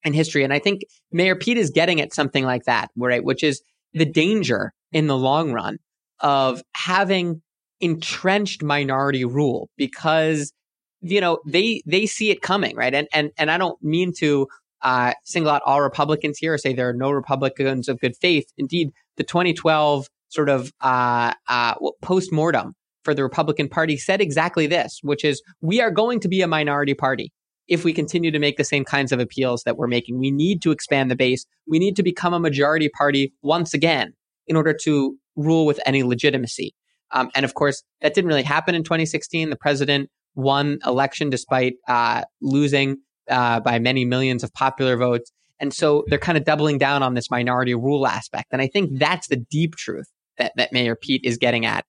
in 0.04 0.12
history, 0.12 0.44
and 0.44 0.52
I 0.52 0.58
think 0.58 0.82
Mayor 1.10 1.36
Pete 1.36 1.58
is 1.58 1.70
getting 1.70 2.00
at 2.00 2.12
something 2.12 2.44
like 2.44 2.64
that, 2.64 2.90
right? 2.96 3.24
Which 3.24 3.42
is 3.42 3.62
the 3.92 4.04
danger 4.04 4.72
in 4.92 5.06
the 5.06 5.16
long 5.16 5.52
run 5.52 5.78
of 6.20 6.62
having 6.74 7.42
entrenched 7.80 8.62
minority 8.62 9.24
rule 9.24 9.68
because 9.76 10.52
you 11.00 11.20
know 11.20 11.40
they 11.46 11.82
they 11.84 12.06
see 12.06 12.30
it 12.30 12.40
coming 12.40 12.76
right 12.76 12.94
and 12.94 13.08
and 13.12 13.32
and 13.36 13.50
i 13.50 13.58
don't 13.58 13.82
mean 13.82 14.12
to 14.16 14.46
uh, 14.82 15.12
single 15.24 15.52
out 15.52 15.62
all 15.64 15.80
Republicans 15.80 16.38
here 16.38 16.54
or 16.54 16.58
say 16.58 16.72
there 16.72 16.88
are 16.88 16.94
no 16.94 17.10
Republicans 17.10 17.88
of 17.88 18.00
good 18.00 18.16
faith. 18.16 18.52
Indeed, 18.58 18.90
the 19.16 19.24
2012 19.24 20.08
sort 20.28 20.48
of 20.48 20.72
uh, 20.80 21.32
uh, 21.48 21.74
post 22.00 22.32
mortem 22.32 22.74
for 23.04 23.14
the 23.14 23.22
Republican 23.22 23.68
Party 23.68 23.96
said 23.96 24.20
exactly 24.20 24.66
this, 24.66 25.00
which 25.02 25.24
is 25.24 25.42
we 25.60 25.80
are 25.80 25.90
going 25.90 26.20
to 26.20 26.28
be 26.28 26.42
a 26.42 26.46
minority 26.46 26.94
party 26.94 27.32
if 27.72 27.84
we 27.84 27.92
continue 27.94 28.30
to 28.30 28.38
make 28.38 28.58
the 28.58 28.64
same 28.64 28.84
kinds 28.84 29.12
of 29.12 29.18
appeals 29.18 29.62
that 29.62 29.78
we're 29.78 29.86
making. 29.86 30.18
We 30.18 30.30
need 30.30 30.60
to 30.60 30.72
expand 30.72 31.10
the 31.10 31.16
base. 31.16 31.46
We 31.66 31.78
need 31.78 31.96
to 31.96 32.02
become 32.02 32.34
a 32.34 32.38
majority 32.38 32.90
party 32.90 33.32
once 33.40 33.72
again 33.72 34.12
in 34.46 34.56
order 34.56 34.74
to 34.82 35.16
rule 35.36 35.64
with 35.64 35.80
any 35.86 36.02
legitimacy. 36.02 36.74
Um, 37.12 37.30
and 37.34 37.46
of 37.46 37.54
course, 37.54 37.82
that 38.02 38.12
didn't 38.12 38.28
really 38.28 38.42
happen 38.42 38.74
in 38.74 38.84
2016. 38.84 39.48
The 39.48 39.56
president 39.56 40.10
won 40.34 40.80
election 40.84 41.30
despite 41.30 41.76
uh, 41.88 42.24
losing 42.42 42.98
uh, 43.30 43.60
by 43.60 43.78
many 43.78 44.04
millions 44.04 44.44
of 44.44 44.52
popular 44.52 44.98
votes. 44.98 45.32
And 45.58 45.72
so 45.72 46.04
they're 46.08 46.18
kind 46.18 46.36
of 46.36 46.44
doubling 46.44 46.76
down 46.76 47.02
on 47.02 47.14
this 47.14 47.30
minority 47.30 47.74
rule 47.74 48.06
aspect. 48.06 48.48
And 48.52 48.60
I 48.60 48.66
think 48.66 48.98
that's 48.98 49.28
the 49.28 49.36
deep 49.36 49.76
truth 49.76 50.10
that, 50.36 50.52
that 50.56 50.74
Mayor 50.74 50.94
Pete 50.94 51.22
is 51.24 51.38
getting 51.38 51.64
at. 51.64 51.86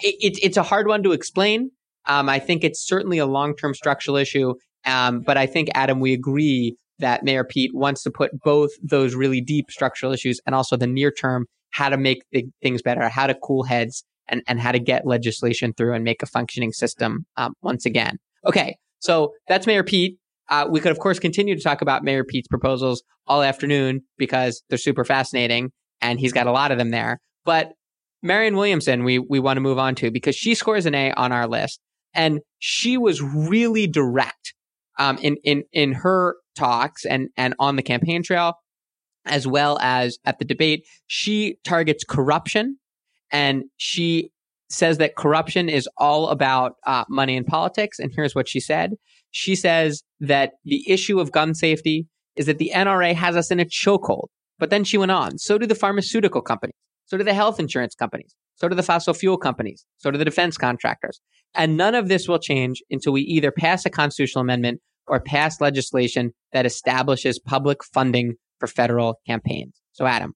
it, 0.00 0.14
it, 0.20 0.38
it's 0.44 0.56
a 0.56 0.62
hard 0.62 0.86
one 0.86 1.02
to 1.02 1.10
explain. 1.10 1.72
Um, 2.06 2.28
I 2.28 2.38
think 2.38 2.62
it's 2.62 2.86
certainly 2.86 3.18
a 3.18 3.26
long 3.26 3.56
term 3.56 3.74
structural 3.74 4.16
issue. 4.16 4.54
Um, 4.86 5.20
but 5.20 5.36
I 5.36 5.46
think, 5.46 5.68
Adam, 5.74 6.00
we 6.00 6.12
agree 6.12 6.76
that 6.98 7.22
Mayor 7.24 7.44
Pete 7.44 7.72
wants 7.74 8.02
to 8.02 8.10
put 8.10 8.30
both 8.40 8.70
those 8.82 9.14
really 9.14 9.40
deep 9.40 9.70
structural 9.70 10.12
issues 10.12 10.40
and 10.46 10.54
also 10.54 10.76
the 10.76 10.86
near 10.86 11.10
term, 11.10 11.46
how 11.70 11.88
to 11.88 11.96
make 11.96 12.22
things 12.62 12.82
better, 12.82 13.08
how 13.08 13.26
to 13.26 13.34
cool 13.34 13.64
heads, 13.64 14.04
and, 14.28 14.42
and 14.46 14.60
how 14.60 14.72
to 14.72 14.78
get 14.78 15.06
legislation 15.06 15.72
through 15.76 15.94
and 15.94 16.04
make 16.04 16.22
a 16.22 16.26
functioning 16.26 16.72
system 16.72 17.26
um, 17.36 17.54
once 17.62 17.84
again. 17.84 18.18
Okay, 18.46 18.76
so 19.00 19.32
that's 19.48 19.66
Mayor 19.66 19.84
Pete. 19.84 20.18
Uh, 20.48 20.66
we 20.70 20.80
could, 20.80 20.92
of 20.92 20.98
course, 20.98 21.18
continue 21.18 21.56
to 21.56 21.62
talk 21.62 21.82
about 21.82 22.04
Mayor 22.04 22.24
Pete's 22.24 22.48
proposals 22.48 23.02
all 23.26 23.42
afternoon 23.42 24.02
because 24.18 24.62
they're 24.68 24.78
super 24.78 25.04
fascinating 25.04 25.72
and 26.00 26.20
he's 26.20 26.32
got 26.32 26.46
a 26.46 26.52
lot 26.52 26.70
of 26.70 26.78
them 26.78 26.90
there. 26.90 27.20
But 27.44 27.72
Marianne 28.22 28.56
Williamson, 28.56 29.04
we, 29.04 29.18
we 29.18 29.40
want 29.40 29.56
to 29.56 29.62
move 29.62 29.78
on 29.78 29.94
to 29.96 30.10
because 30.10 30.36
she 30.36 30.54
scores 30.54 30.86
an 30.86 30.94
A 30.94 31.12
on 31.12 31.32
our 31.32 31.46
list. 31.46 31.80
And 32.14 32.40
she 32.58 32.96
was 32.96 33.20
really 33.20 33.86
direct 33.86 34.53
um, 34.98 35.18
in, 35.18 35.36
in, 35.44 35.64
in 35.72 35.92
her 35.92 36.36
talks 36.56 37.04
and, 37.04 37.28
and 37.36 37.54
on 37.58 37.76
the 37.76 37.82
campaign 37.82 38.22
trail, 38.22 38.54
as 39.24 39.46
well 39.46 39.78
as 39.80 40.18
at 40.24 40.38
the 40.38 40.44
debate. 40.44 40.86
She 41.06 41.58
targets 41.64 42.04
corruption 42.04 42.78
and 43.30 43.64
she 43.76 44.30
says 44.70 44.98
that 44.98 45.16
corruption 45.16 45.68
is 45.68 45.88
all 45.96 46.28
about 46.28 46.74
uh, 46.86 47.04
money 47.08 47.36
in 47.36 47.44
politics. 47.44 47.98
And 47.98 48.12
here's 48.14 48.34
what 48.34 48.48
she 48.48 48.60
said. 48.60 48.92
She 49.30 49.54
says 49.54 50.02
that 50.20 50.52
the 50.64 50.88
issue 50.90 51.20
of 51.20 51.32
gun 51.32 51.54
safety 51.54 52.06
is 52.36 52.46
that 52.46 52.58
the 52.58 52.72
NRA 52.74 53.14
has 53.14 53.36
us 53.36 53.50
in 53.50 53.60
a 53.60 53.64
chokehold. 53.64 54.28
But 54.58 54.70
then 54.70 54.84
she 54.84 54.98
went 54.98 55.10
on. 55.10 55.38
So 55.38 55.58
do 55.58 55.66
the 55.66 55.74
pharmaceutical 55.74 56.40
companies. 56.40 56.74
So 57.06 57.16
do 57.16 57.24
the 57.24 57.34
health 57.34 57.60
insurance 57.60 57.94
companies. 57.94 58.34
So 58.56 58.68
do 58.68 58.74
the 58.74 58.82
fossil 58.82 59.14
fuel 59.14 59.36
companies. 59.36 59.84
So 59.98 60.10
do 60.10 60.18
the 60.18 60.24
defense 60.24 60.56
contractors. 60.56 61.20
And 61.54 61.76
none 61.76 61.94
of 61.94 62.08
this 62.08 62.28
will 62.28 62.38
change 62.38 62.82
until 62.90 63.12
we 63.12 63.22
either 63.22 63.50
pass 63.50 63.84
a 63.84 63.90
constitutional 63.90 64.42
amendment 64.42 64.80
or 65.06 65.20
pass 65.20 65.60
legislation 65.60 66.32
that 66.52 66.66
establishes 66.66 67.38
public 67.38 67.84
funding 67.84 68.34
for 68.58 68.66
federal 68.66 69.20
campaigns. 69.26 69.80
So, 69.92 70.06
Adam, 70.06 70.34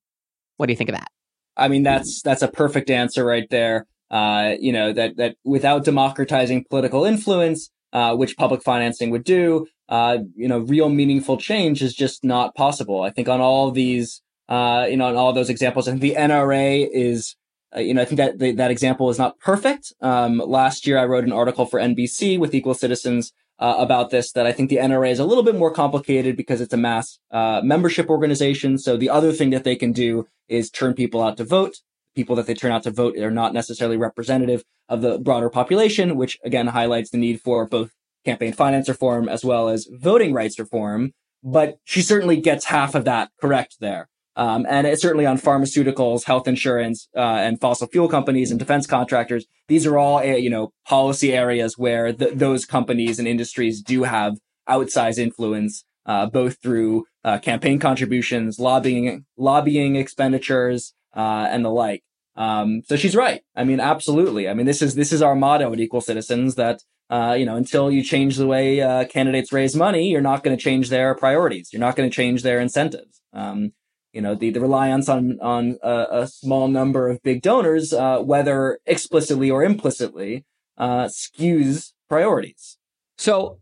what 0.57 0.67
do 0.67 0.73
you 0.73 0.77
think 0.77 0.91
of 0.91 0.97
that? 0.97 1.09
I 1.57 1.69
mean, 1.69 1.83
that's 1.83 2.23
that's 2.23 2.43
a 2.43 2.49
perfect 2.49 2.91
answer 2.91 3.25
right 3.25 3.49
there. 3.51 3.87
Uh, 4.11 4.55
you 4.61 4.73
know 4.73 4.93
that 4.93 5.17
that 5.17 5.37
without 5.45 5.85
democratizing 5.85 6.65
political 6.71 7.05
influence, 7.05 7.71
uh, 7.93 8.15
which 8.15 8.37
public 8.37 8.63
financing 8.63 9.11
would 9.11 9.25
do, 9.25 9.67
uh, 9.89 10.19
you 10.37 10.49
know, 10.49 10.59
real 10.59 10.89
meaningful 10.89 11.37
change 11.37 11.83
is 11.83 11.95
just 11.95 12.25
not 12.25 12.55
possible. 12.55 13.03
I 13.03 13.11
think 13.11 13.29
on 13.29 13.41
all 13.41 13.71
these, 13.71 14.23
uh, 14.49 14.87
you 14.89 14.97
know, 14.97 15.07
on 15.07 15.17
all 15.17 15.33
those 15.33 15.51
examples, 15.51 15.87
I 15.87 15.93
think 15.93 16.01
the 16.01 16.15
NRA 16.15 16.89
is, 16.91 17.37
uh, 17.77 17.81
you 17.81 17.93
know, 17.93 18.03
I 18.03 18.05
think 18.05 18.19
that 18.19 18.39
the, 18.39 18.53
that 18.53 18.71
example 18.71 19.11
is 19.11 19.19
not 19.19 19.39
perfect. 19.39 19.93
Um, 20.01 20.39
last 20.39 20.87
year, 20.87 20.99
I 20.99 21.05
wrote 21.05 21.25
an 21.25 21.33
article 21.33 21.67
for 21.67 21.79
NBC 21.79 22.39
with 22.39 22.55
Equal 22.55 22.75
Citizens 22.75 23.33
uh, 23.59 23.77
about 23.79 24.11
this. 24.11 24.33
That 24.33 24.47
I 24.47 24.53
think 24.53 24.71
the 24.71 24.77
NRA 24.77 25.11
is 25.11 25.19
a 25.19 25.25
little 25.25 25.45
bit 25.45 25.57
more 25.57 25.71
complicated 25.71 26.37
because 26.37 26.61
it's 26.61 26.73
a 26.73 26.79
mass 26.79 27.19
uh, 27.31 27.61
membership 27.63 28.09
organization. 28.09 28.79
So 28.79 28.97
the 28.97 29.11
other 29.11 29.33
thing 29.33 29.51
that 29.51 29.65
they 29.65 29.77
can 29.77 29.93
do 29.93 30.27
is 30.49 30.71
turn 30.71 30.95
people 30.95 31.23
out 31.23 31.37
to 31.37 31.45
vote. 31.45 31.77
People 32.17 32.35
that 32.37 32.47
they 32.47 32.55
turn 32.55 32.73
out 32.73 32.85
to 32.85 32.91
vote 32.91 33.19
are 33.19 33.31
not 33.31 33.53
necessarily 33.53 33.97
representative 33.97 34.65
of 34.89 35.03
the 35.03 35.19
broader 35.19 35.51
population, 35.51 36.17
which 36.17 36.39
again 36.43 36.69
highlights 36.69 37.11
the 37.11 37.19
need 37.19 37.41
for 37.43 37.67
both 37.67 37.91
campaign 38.25 38.53
finance 38.53 38.89
reform 38.89 39.29
as 39.29 39.45
well 39.45 39.69
as 39.69 39.87
voting 39.93 40.33
rights 40.33 40.59
reform. 40.59 41.13
But 41.45 41.77
she 41.85 42.01
certainly 42.01 42.41
gets 42.41 42.65
half 42.65 42.95
of 42.95 43.05
that 43.05 43.31
correct 43.41 43.77
there. 43.79 44.09
Um, 44.39 44.67
and 44.69 44.87
it's 44.87 45.03
certainly 45.03 45.27
on 45.27 45.37
pharmaceuticals, 45.37 46.23
health 46.23 46.47
insurance, 46.47 47.09
uh, 47.17 47.21
and 47.21 47.61
fossil 47.61 47.89
fuel 47.89 48.09
companies 48.09 48.53
and 48.53 48.59
defense 48.59 48.87
contractors. 48.87 49.47
These 49.67 49.85
are 49.85 49.99
all, 49.99 50.21
eh, 50.21 50.37
you 50.37 50.49
know, 50.49 50.73
policy 50.87 51.33
areas 51.33 51.77
where 51.77 52.13
th- 52.13 52.35
those 52.35 52.65
companies 52.65 53.19
and 53.19 53.27
industries 53.27 53.83
do 53.83 54.05
have 54.05 54.39
outsized 54.69 55.19
influence, 55.19 55.85
uh, 56.07 56.27
both 56.27 56.63
through 56.63 57.07
uh, 57.25 57.39
campaign 57.41 57.81
contributions, 57.81 58.61
lobbying, 58.61 59.25
lobbying 59.37 59.97
expenditures, 59.97 60.95
uh, 61.17 61.49
and 61.51 61.65
the 61.65 61.71
like. 61.71 62.05
Um, 62.37 62.83
so 62.87 62.95
she's 62.95 63.17
right. 63.17 63.43
I 63.57 63.65
mean, 63.65 63.81
absolutely. 63.81 64.49
I 64.49 64.55
mean, 64.55 64.67
this 64.67 64.81
is 64.83 64.95
this 64.95 65.13
is 65.13 65.21
our 65.21 65.35
motto 65.35 65.73
at 65.73 65.81
Equal 65.81 66.01
Citizens 66.01 66.55
that 66.55 66.85
uh, 67.11 67.35
you 67.37 67.45
know 67.45 67.57
until 67.57 67.91
you 67.91 68.05
change 68.05 68.37
the 68.37 68.47
way 68.47 68.81
uh, 68.81 69.05
candidates 69.07 69.53
raise 69.53 69.75
money, 69.75 70.09
you're 70.09 70.21
not 70.21 70.45
going 70.45 70.57
to 70.57 70.63
change 70.63 70.91
their 70.91 71.17
priorities. 71.17 71.73
You're 71.73 71.81
not 71.81 71.97
going 71.97 72.09
to 72.09 72.15
change 72.15 72.45
their 72.45 72.61
incentives. 72.61 73.21
Um, 73.33 73.73
you 74.13 74.21
know, 74.21 74.35
the, 74.35 74.51
the 74.51 74.61
reliance 74.61 75.09
on 75.09 75.39
on 75.41 75.79
a, 75.83 76.07
a 76.11 76.27
small 76.27 76.69
number 76.69 77.09
of 77.09 77.23
big 77.23 77.43
donors, 77.43 77.93
uh, 77.93 78.19
whether 78.19 78.79
explicitly 78.87 79.51
or 79.51 79.63
implicitly, 79.63 80.45
uh, 80.77 81.05
skews 81.05 81.93
priorities. 82.09 82.79
So, 83.19 83.61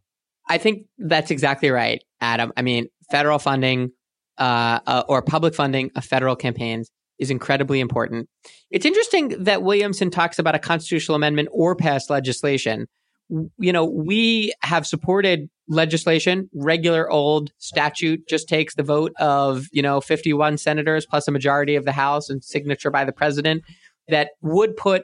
I 0.49 0.59
think 0.59 0.87
that's 0.99 1.31
exactly 1.31 1.71
right, 1.71 2.03
Adam. 2.21 2.53
I 2.57 2.63
mean, 2.63 2.89
federal 3.11 3.39
funding 3.39 3.91
uh, 4.39 4.81
uh 4.87 5.03
or 5.09 5.23
public 5.23 5.55
funding 5.55 5.91
of 5.97 6.05
federal 6.05 6.37
campaigns 6.37 6.91
is 7.19 7.31
incredibly 7.31 7.81
important. 7.81 8.29
It's 8.71 8.85
interesting 8.85 9.45
that 9.45 9.63
Williamson 9.63 10.11
talks 10.11 10.39
about 10.39 10.55
a 10.55 10.59
constitutional 10.59 11.17
amendment 11.17 11.49
or 11.51 11.75
pass 11.75 12.11
legislation. 12.11 12.87
You 13.29 13.73
know, 13.73 13.85
we 13.85 14.53
have 14.63 14.87
supported 14.87 15.49
legislation, 15.69 16.49
regular 16.55 17.11
old 17.11 17.51
statute 17.59 18.27
just 18.29 18.49
takes 18.49 18.75
the 18.75 18.83
vote 18.83 19.13
of, 19.19 19.67
you 19.73 19.83
know, 19.83 20.01
51 20.01 20.59
senators 20.59 21.07
plus 21.09 21.27
a 21.29 21.33
majority 21.33 21.77
of 21.77 21.85
the 21.85 21.93
House 21.93 22.31
and 22.31 22.43
signature 22.43 22.91
by 22.91 23.05
the 23.05 23.13
president 23.13 23.63
that 24.09 24.31
would 24.43 24.77
put 24.77 25.03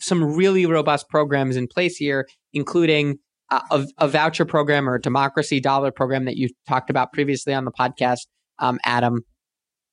some 0.00 0.34
really 0.34 0.66
robust 0.66 1.08
programs 1.08 1.56
in 1.56 1.66
place 1.66 1.96
here, 1.96 2.26
including 2.52 3.18
a, 3.50 3.86
a, 3.98 4.08
voucher 4.08 4.44
program 4.44 4.88
or 4.88 4.96
a 4.96 5.00
democracy 5.00 5.60
dollar 5.60 5.90
program 5.90 6.24
that 6.24 6.36
you 6.36 6.48
talked 6.68 6.90
about 6.90 7.12
previously 7.12 7.54
on 7.54 7.64
the 7.64 7.70
podcast, 7.70 8.26
um, 8.58 8.78
Adam, 8.84 9.20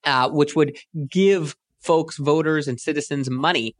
uh, 0.05 0.29
which 0.29 0.55
would 0.55 0.77
give 1.09 1.55
folks, 1.81 2.17
voters, 2.17 2.67
and 2.67 2.79
citizens 2.79 3.29
money 3.29 3.75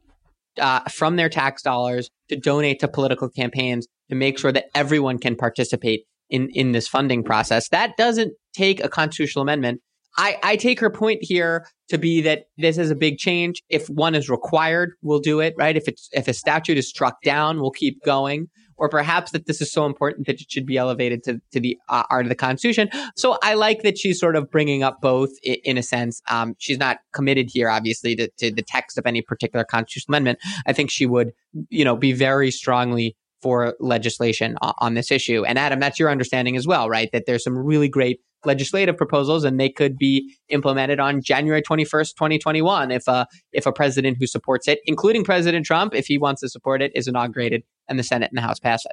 uh, 0.58 0.80
from 0.88 1.16
their 1.16 1.28
tax 1.28 1.62
dollars 1.62 2.10
to 2.28 2.36
donate 2.36 2.80
to 2.80 2.88
political 2.88 3.28
campaigns 3.28 3.86
to 4.08 4.14
make 4.14 4.38
sure 4.38 4.52
that 4.52 4.66
everyone 4.74 5.18
can 5.18 5.36
participate 5.36 6.04
in 6.30 6.48
in 6.54 6.72
this 6.72 6.88
funding 6.88 7.22
process. 7.22 7.68
That 7.68 7.96
doesn't 7.96 8.32
take 8.54 8.82
a 8.82 8.88
constitutional 8.88 9.42
amendment. 9.42 9.80
I, 10.16 10.38
I 10.42 10.56
take 10.56 10.80
her 10.80 10.90
point 10.90 11.20
here 11.22 11.66
to 11.88 11.96
be 11.96 12.20
that 12.22 12.44
this 12.58 12.78
is 12.78 12.90
a 12.90 12.96
big 12.96 13.18
change. 13.18 13.62
If 13.68 13.88
one 13.88 14.14
is 14.14 14.28
required, 14.28 14.92
we'll 15.02 15.20
do 15.20 15.40
it, 15.40 15.54
right? 15.56 15.76
If 15.76 15.86
it's 15.86 16.08
if 16.12 16.26
a 16.28 16.32
statute 16.32 16.78
is 16.78 16.88
struck 16.88 17.22
down, 17.22 17.60
we'll 17.60 17.70
keep 17.70 18.02
going. 18.04 18.48
Or 18.76 18.88
perhaps 18.88 19.32
that 19.32 19.44
this 19.44 19.60
is 19.60 19.70
so 19.70 19.84
important 19.84 20.26
that 20.26 20.40
it 20.40 20.50
should 20.50 20.64
be 20.64 20.78
elevated 20.78 21.22
to, 21.24 21.38
to 21.52 21.60
the 21.60 21.76
uh, 21.90 22.04
art 22.08 22.24
of 22.24 22.30
the 22.30 22.34
Constitution. 22.34 22.88
So 23.14 23.36
I 23.42 23.52
like 23.52 23.82
that 23.82 23.98
she's 23.98 24.18
sort 24.18 24.36
of 24.36 24.50
bringing 24.50 24.82
up 24.82 25.02
both 25.02 25.28
in, 25.42 25.56
in 25.64 25.78
a 25.78 25.82
sense. 25.82 26.22
Um, 26.30 26.54
she's 26.58 26.78
not 26.78 26.96
committed 27.12 27.50
here, 27.52 27.68
obviously, 27.68 28.16
to, 28.16 28.30
to 28.38 28.50
the 28.50 28.62
text 28.62 28.96
of 28.96 29.04
any 29.04 29.20
particular 29.20 29.64
constitutional 29.64 30.14
amendment. 30.14 30.38
I 30.66 30.72
think 30.72 30.90
she 30.90 31.04
would, 31.04 31.32
you 31.68 31.84
know, 31.84 31.94
be 31.94 32.12
very 32.12 32.50
strongly 32.50 33.16
for 33.42 33.74
legislation 33.80 34.56
on 34.60 34.94
this 34.94 35.10
issue. 35.10 35.44
And 35.44 35.58
Adam, 35.58 35.80
that's 35.80 35.98
your 35.98 36.10
understanding 36.10 36.56
as 36.56 36.66
well, 36.66 36.88
right? 36.88 37.08
That 37.12 37.24
there's 37.26 37.44
some 37.44 37.56
really 37.56 37.88
great 37.88 38.20
legislative 38.44 38.96
proposals 38.96 39.44
and 39.44 39.60
they 39.60 39.68
could 39.68 39.98
be 39.98 40.34
implemented 40.48 40.98
on 40.98 41.20
January 41.22 41.62
21st, 41.62 42.14
2021 42.14 42.90
if 42.90 43.06
a 43.06 43.26
if 43.52 43.66
a 43.66 43.72
president 43.72 44.16
who 44.18 44.26
supports 44.26 44.68
it, 44.68 44.80
including 44.86 45.24
President 45.24 45.66
Trump, 45.66 45.94
if 45.94 46.06
he 46.06 46.18
wants 46.18 46.40
to 46.40 46.48
support 46.48 46.82
it, 46.82 46.92
is 46.94 47.06
inaugurated 47.06 47.62
and 47.88 47.98
the 47.98 48.02
Senate 48.02 48.30
and 48.30 48.38
the 48.38 48.42
House 48.42 48.58
pass 48.58 48.84
it. 48.84 48.92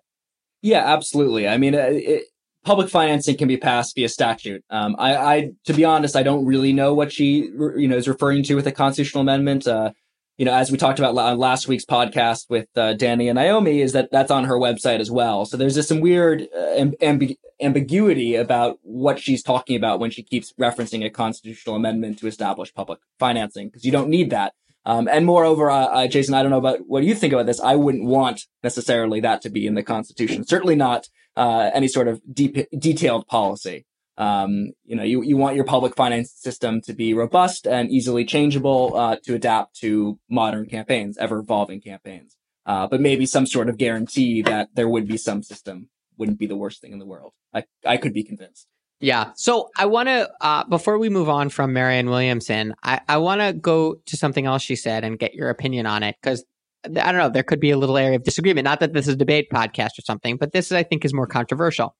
Yeah, 0.61 0.83
absolutely. 0.85 1.47
I 1.47 1.57
mean, 1.57 1.75
uh, 1.75 1.89
it, 1.91 2.23
public 2.65 2.89
financing 2.89 3.37
can 3.37 3.47
be 3.47 3.57
passed 3.57 3.95
via 3.95 4.09
statute. 4.09 4.63
Um, 4.69 4.95
I, 4.99 5.15
I, 5.15 5.51
to 5.65 5.73
be 5.73 5.85
honest, 5.85 6.15
I 6.15 6.23
don't 6.23 6.45
really 6.45 6.73
know 6.73 6.93
what 6.93 7.11
she, 7.11 7.49
you 7.77 7.87
know, 7.87 7.95
is 7.95 8.07
referring 8.07 8.43
to 8.43 8.55
with 8.55 8.67
a 8.67 8.71
constitutional 8.71 9.21
amendment. 9.21 9.67
Uh, 9.67 9.91
you 10.37 10.45
know, 10.45 10.53
as 10.53 10.71
we 10.71 10.77
talked 10.77 10.99
about 10.99 11.17
on 11.17 11.37
last 11.37 11.67
week's 11.67 11.85
podcast 11.85 12.45
with 12.49 12.67
uh, 12.75 12.93
Danny 12.93 13.27
and 13.27 13.37
Naomi, 13.37 13.81
is 13.81 13.93
that 13.93 14.09
that's 14.11 14.31
on 14.31 14.45
her 14.45 14.57
website 14.57 14.99
as 14.99 15.09
well. 15.09 15.45
So 15.45 15.57
there's 15.57 15.73
just 15.73 15.89
some 15.89 15.99
weird 15.99 16.47
uh, 16.55 16.85
amb- 17.01 17.35
ambiguity 17.59 18.35
about 18.35 18.77
what 18.83 19.19
she's 19.19 19.41
talking 19.41 19.75
about 19.75 19.99
when 19.99 20.11
she 20.11 20.21
keeps 20.21 20.53
referencing 20.53 21.03
a 21.03 21.09
constitutional 21.09 21.75
amendment 21.75 22.19
to 22.19 22.27
establish 22.27 22.71
public 22.71 22.99
financing, 23.17 23.67
because 23.67 23.83
you 23.83 23.91
don't 23.91 24.09
need 24.09 24.29
that. 24.29 24.53
Um, 24.85 25.09
and 25.11 25.25
moreover, 25.25 25.71
uh, 25.71 25.85
uh, 25.85 26.07
Jason, 26.07 26.35
I 26.35 26.43
don't 26.43 26.51
know 26.51 26.59
about 26.59 26.81
what 26.85 27.01
do 27.01 27.07
you 27.07 27.15
think 27.15 27.33
about 27.33 27.47
this. 27.47 27.59
I 27.59 27.75
wouldn't 27.75 28.05
want 28.05 28.43
necessarily 28.63 29.19
that 29.21 29.41
to 29.41 29.49
be 29.49 29.65
in 29.65 29.73
the 29.73 29.83
Constitution. 29.83 30.45
Certainly 30.45 30.75
not 30.75 31.09
uh, 31.35 31.71
any 31.73 31.87
sort 31.87 32.07
of 32.07 32.21
deep, 32.31 32.57
detailed 32.77 33.27
policy. 33.27 33.86
Um, 34.17 34.71
you 34.83 34.95
know, 34.95 35.03
you, 35.03 35.21
you 35.21 35.37
want 35.37 35.55
your 35.55 35.65
public 35.65 35.95
finance 35.95 36.31
system 36.31 36.81
to 36.81 36.93
be 36.93 37.13
robust 37.13 37.67
and 37.67 37.91
easily 37.91 38.25
changeable 38.25 38.95
uh, 38.95 39.17
to 39.25 39.35
adapt 39.35 39.75
to 39.81 40.19
modern 40.29 40.67
campaigns, 40.67 41.17
ever 41.17 41.39
evolving 41.39 41.81
campaigns. 41.81 42.35
Uh, 42.65 42.87
but 42.87 42.99
maybe 42.99 43.25
some 43.25 43.45
sort 43.45 43.69
of 43.69 43.77
guarantee 43.77 44.41
that 44.41 44.69
there 44.73 44.89
would 44.89 45.07
be 45.07 45.17
some 45.17 45.43
system 45.43 45.89
wouldn't 46.17 46.39
be 46.39 46.47
the 46.47 46.55
worst 46.55 46.81
thing 46.81 46.91
in 46.91 46.99
the 46.99 47.05
world. 47.05 47.33
I, 47.53 47.63
I 47.85 47.97
could 47.97 48.13
be 48.13 48.23
convinced. 48.23 48.67
Yeah. 48.99 49.31
So 49.35 49.69
I 49.77 49.85
want 49.85 50.09
to, 50.09 50.29
uh, 50.41 50.63
before 50.63 50.97
we 50.97 51.09
move 51.09 51.29
on 51.29 51.49
from 51.49 51.71
Marianne 51.71 52.09
Williamson, 52.09 52.73
I, 52.81 53.01
I 53.07 53.17
want 53.17 53.41
to 53.41 53.53
go 53.53 53.95
to 54.07 54.17
something 54.17 54.45
else 54.45 54.63
she 54.63 54.75
said 54.75 55.03
and 55.03 55.19
get 55.19 55.35
your 55.35 55.49
opinion 55.49 55.85
on 55.85 56.01
it 56.01 56.15
because 56.21 56.43
I 56.83 57.11
don't 57.11 57.17
know, 57.17 57.29
there 57.29 57.43
could 57.43 57.59
be 57.59 57.71
a 57.71 57.77
little 57.77 57.97
area 57.97 58.15
of 58.15 58.23
disagreement. 58.23 58.65
Not 58.65 58.79
that 58.79 58.93
this 58.93 59.07
is 59.07 59.13
a 59.13 59.17
debate 59.17 59.49
podcast 59.53 59.99
or 59.99 60.03
something, 60.03 60.37
but 60.37 60.51
this 60.51 60.71
I 60.71 60.83
think 60.83 61.05
is 61.05 61.13
more 61.13 61.27
controversial. 61.27 61.95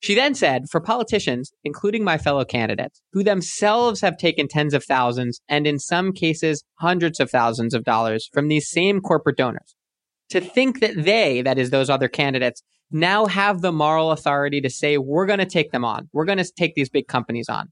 She 0.00 0.14
then 0.14 0.34
said, 0.34 0.66
for 0.70 0.80
politicians, 0.80 1.52
including 1.64 2.04
my 2.04 2.18
fellow 2.18 2.44
candidates, 2.44 3.00
who 3.12 3.24
themselves 3.24 4.00
have 4.00 4.16
taken 4.16 4.46
tens 4.46 4.72
of 4.72 4.84
thousands 4.84 5.40
and 5.48 5.66
in 5.66 5.78
some 5.78 6.12
cases 6.12 6.62
hundreds 6.78 7.18
of 7.18 7.30
thousands 7.30 7.74
of 7.74 7.84
dollars 7.84 8.28
from 8.32 8.48
these 8.48 8.70
same 8.70 9.00
corporate 9.00 9.36
donors, 9.36 9.74
to 10.30 10.40
think 10.40 10.80
that 10.80 10.94
they, 10.94 11.42
that 11.42 11.58
is 11.58 11.70
those 11.70 11.90
other 11.90 12.08
candidates, 12.08 12.62
now 12.90 13.26
have 13.26 13.60
the 13.60 13.72
moral 13.72 14.12
authority 14.12 14.60
to 14.60 14.70
say, 14.70 14.98
we're 14.98 15.26
going 15.26 15.40
to 15.40 15.46
take 15.46 15.72
them 15.72 15.84
on. 15.84 16.08
We're 16.12 16.24
going 16.24 16.38
to 16.38 16.52
take 16.56 16.74
these 16.74 16.88
big 16.88 17.08
companies 17.08 17.48
on. 17.48 17.68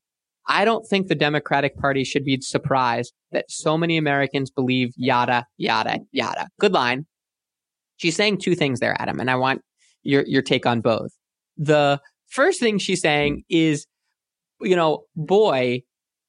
I 0.48 0.64
don't 0.64 0.86
think 0.86 1.06
the 1.06 1.14
Democratic 1.14 1.76
Party 1.76 2.04
should 2.04 2.24
be 2.24 2.40
surprised 2.40 3.12
that 3.32 3.46
so 3.48 3.76
many 3.78 3.96
Americans 3.96 4.50
believe 4.50 4.92
yada, 4.96 5.46
yada, 5.56 6.00
yada. 6.12 6.48
Good 6.60 6.72
line. 6.72 7.06
She's 7.96 8.16
saying 8.16 8.38
two 8.38 8.54
things 8.54 8.80
there, 8.80 8.96
Adam, 9.00 9.20
and 9.20 9.30
I 9.30 9.36
want 9.36 9.62
your, 10.02 10.24
your 10.26 10.42
take 10.42 10.66
on 10.66 10.80
both. 10.80 11.10
The 11.56 12.00
First 12.28 12.60
thing 12.60 12.78
she's 12.78 13.00
saying 13.00 13.44
is, 13.48 13.86
you 14.60 14.76
know, 14.76 15.04
boy, 15.14 15.82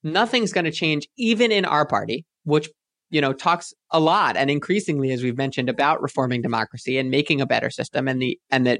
nothing's 0.03 0.53
going 0.53 0.65
to 0.65 0.71
change 0.71 1.07
even 1.17 1.51
in 1.51 1.65
our 1.65 1.85
party, 1.85 2.25
which, 2.43 2.69
you 3.09 3.21
know, 3.21 3.33
talks 3.33 3.73
a 3.91 3.99
lot 3.99 4.37
and 4.37 4.49
increasingly, 4.49 5.11
as 5.11 5.23
we've 5.23 5.37
mentioned, 5.37 5.69
about 5.69 6.01
reforming 6.01 6.41
democracy 6.41 6.97
and 6.97 7.09
making 7.09 7.41
a 7.41 7.45
better 7.45 7.69
system 7.69 8.07
and 8.07 8.21
the, 8.21 8.39
and 8.49 8.65
the 8.65 8.79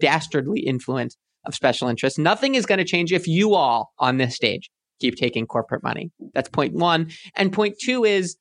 dastardly 0.00 0.60
influence 0.60 1.16
of 1.46 1.54
special 1.54 1.88
interests. 1.88 2.18
Nothing 2.18 2.54
is 2.54 2.66
going 2.66 2.78
to 2.78 2.84
change 2.84 3.12
if 3.12 3.26
you 3.26 3.54
all 3.54 3.92
on 3.98 4.18
this 4.18 4.34
stage 4.34 4.70
keep 5.00 5.16
taking 5.16 5.46
corporate 5.46 5.82
money. 5.82 6.12
That's 6.34 6.48
point 6.48 6.74
one. 6.74 7.10
And 7.34 7.52
point 7.52 7.76
two 7.80 8.04
is 8.04 8.36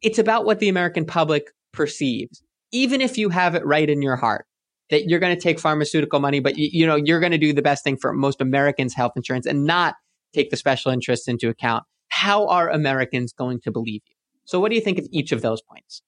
it's 0.00 0.18
about 0.18 0.44
what 0.44 0.58
the 0.58 0.68
American 0.68 1.04
public 1.04 1.44
perceives. 1.72 2.42
Even 2.72 3.00
if 3.00 3.18
you 3.18 3.28
have 3.28 3.54
it 3.54 3.64
right 3.64 3.88
in 3.88 4.02
your 4.02 4.16
heart, 4.16 4.46
that 4.92 5.08
you're 5.08 5.18
going 5.18 5.34
to 5.34 5.40
take 5.40 5.58
pharmaceutical 5.58 6.20
money, 6.20 6.38
but 6.38 6.58
you, 6.58 6.68
you 6.70 6.86
know, 6.86 6.96
you're 6.96 7.18
going 7.18 7.32
to 7.32 7.38
do 7.38 7.54
the 7.54 7.62
best 7.62 7.82
thing 7.82 7.96
for 7.96 8.12
most 8.12 8.42
Americans' 8.42 8.94
health 8.94 9.12
insurance 9.16 9.46
and 9.46 9.64
not 9.64 9.94
take 10.34 10.50
the 10.50 10.56
special 10.56 10.92
interests 10.92 11.26
into 11.26 11.48
account. 11.48 11.84
How 12.08 12.46
are 12.46 12.68
Americans 12.68 13.32
going 13.32 13.60
to 13.62 13.72
believe 13.72 14.02
you? 14.06 14.14
So 14.44 14.60
what 14.60 14.68
do 14.68 14.74
you 14.74 14.82
think 14.82 14.98
of 14.98 15.08
each 15.10 15.32
of 15.32 15.40
those 15.40 15.62
points? 15.62 16.02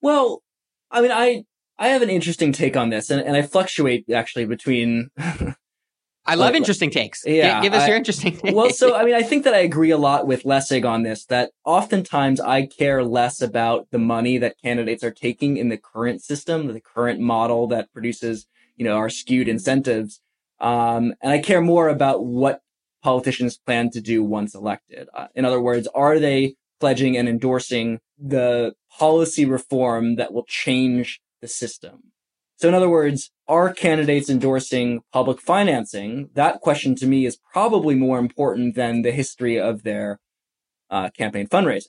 Well, 0.00 0.42
I 0.92 1.00
mean, 1.00 1.10
I, 1.10 1.42
I 1.76 1.88
have 1.88 2.02
an 2.02 2.10
interesting 2.10 2.52
take 2.52 2.76
on 2.76 2.90
this 2.90 3.10
and, 3.10 3.20
and 3.20 3.36
I 3.36 3.42
fluctuate 3.42 4.04
actually 4.08 4.44
between 4.44 5.08
I 6.26 6.36
love 6.36 6.54
interesting 6.54 6.90
takes. 6.90 7.22
Yeah, 7.26 7.60
give 7.60 7.74
us 7.74 7.82
I, 7.82 7.88
your 7.88 7.96
interesting. 7.96 8.36
Take. 8.36 8.54
Well, 8.54 8.70
so 8.70 8.94
I 8.94 9.04
mean, 9.04 9.14
I 9.14 9.22
think 9.22 9.44
that 9.44 9.54
I 9.54 9.58
agree 9.58 9.90
a 9.90 9.98
lot 9.98 10.26
with 10.26 10.44
Lessig 10.44 10.88
on 10.88 11.02
this. 11.02 11.26
That 11.26 11.50
oftentimes 11.64 12.40
I 12.40 12.66
care 12.66 13.04
less 13.04 13.42
about 13.42 13.88
the 13.90 13.98
money 13.98 14.38
that 14.38 14.56
candidates 14.62 15.04
are 15.04 15.10
taking 15.10 15.56
in 15.56 15.68
the 15.68 15.76
current 15.76 16.22
system, 16.22 16.68
the 16.68 16.80
current 16.80 17.20
model 17.20 17.66
that 17.68 17.92
produces, 17.92 18.46
you 18.76 18.84
know, 18.84 18.96
our 18.96 19.10
skewed 19.10 19.48
incentives, 19.48 20.20
um, 20.60 21.14
and 21.20 21.32
I 21.32 21.40
care 21.40 21.60
more 21.60 21.88
about 21.88 22.24
what 22.24 22.62
politicians 23.02 23.58
plan 23.58 23.90
to 23.90 24.00
do 24.00 24.24
once 24.24 24.54
elected. 24.54 25.08
Uh, 25.14 25.26
in 25.34 25.44
other 25.44 25.60
words, 25.60 25.86
are 25.94 26.18
they 26.18 26.54
pledging 26.80 27.16
and 27.16 27.28
endorsing 27.28 28.00
the 28.18 28.74
policy 28.98 29.44
reform 29.44 30.16
that 30.16 30.32
will 30.32 30.46
change 30.48 31.20
the 31.42 31.48
system? 31.48 32.13
So 32.56 32.68
in 32.68 32.74
other 32.74 32.88
words, 32.88 33.30
are 33.48 33.72
candidates 33.72 34.30
endorsing 34.30 35.02
public 35.12 35.40
financing? 35.40 36.30
That 36.34 36.60
question 36.60 36.94
to 36.96 37.06
me 37.06 37.26
is 37.26 37.38
probably 37.52 37.94
more 37.94 38.18
important 38.18 38.74
than 38.74 39.02
the 39.02 39.12
history 39.12 39.58
of 39.60 39.82
their 39.82 40.20
uh, 40.90 41.10
campaign 41.10 41.48
fundraising. 41.48 41.88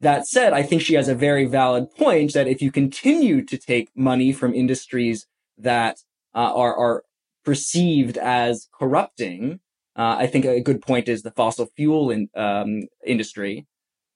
That 0.00 0.26
said, 0.26 0.52
I 0.52 0.62
think 0.62 0.82
she 0.82 0.94
has 0.94 1.08
a 1.08 1.14
very 1.14 1.46
valid 1.46 1.90
point 1.96 2.32
that 2.34 2.48
if 2.48 2.60
you 2.62 2.70
continue 2.70 3.44
to 3.44 3.58
take 3.58 3.90
money 3.96 4.32
from 4.32 4.54
industries 4.54 5.26
that 5.58 5.98
uh, 6.34 6.52
are, 6.54 6.76
are 6.76 7.04
perceived 7.44 8.16
as 8.18 8.68
corrupting, 8.72 9.60
uh, 9.96 10.16
I 10.18 10.26
think 10.26 10.44
a 10.44 10.60
good 10.60 10.82
point 10.82 11.08
is 11.08 11.22
the 11.22 11.30
fossil 11.30 11.66
fuel 11.76 12.10
in, 12.10 12.28
um, 12.34 12.82
industry. 13.06 13.66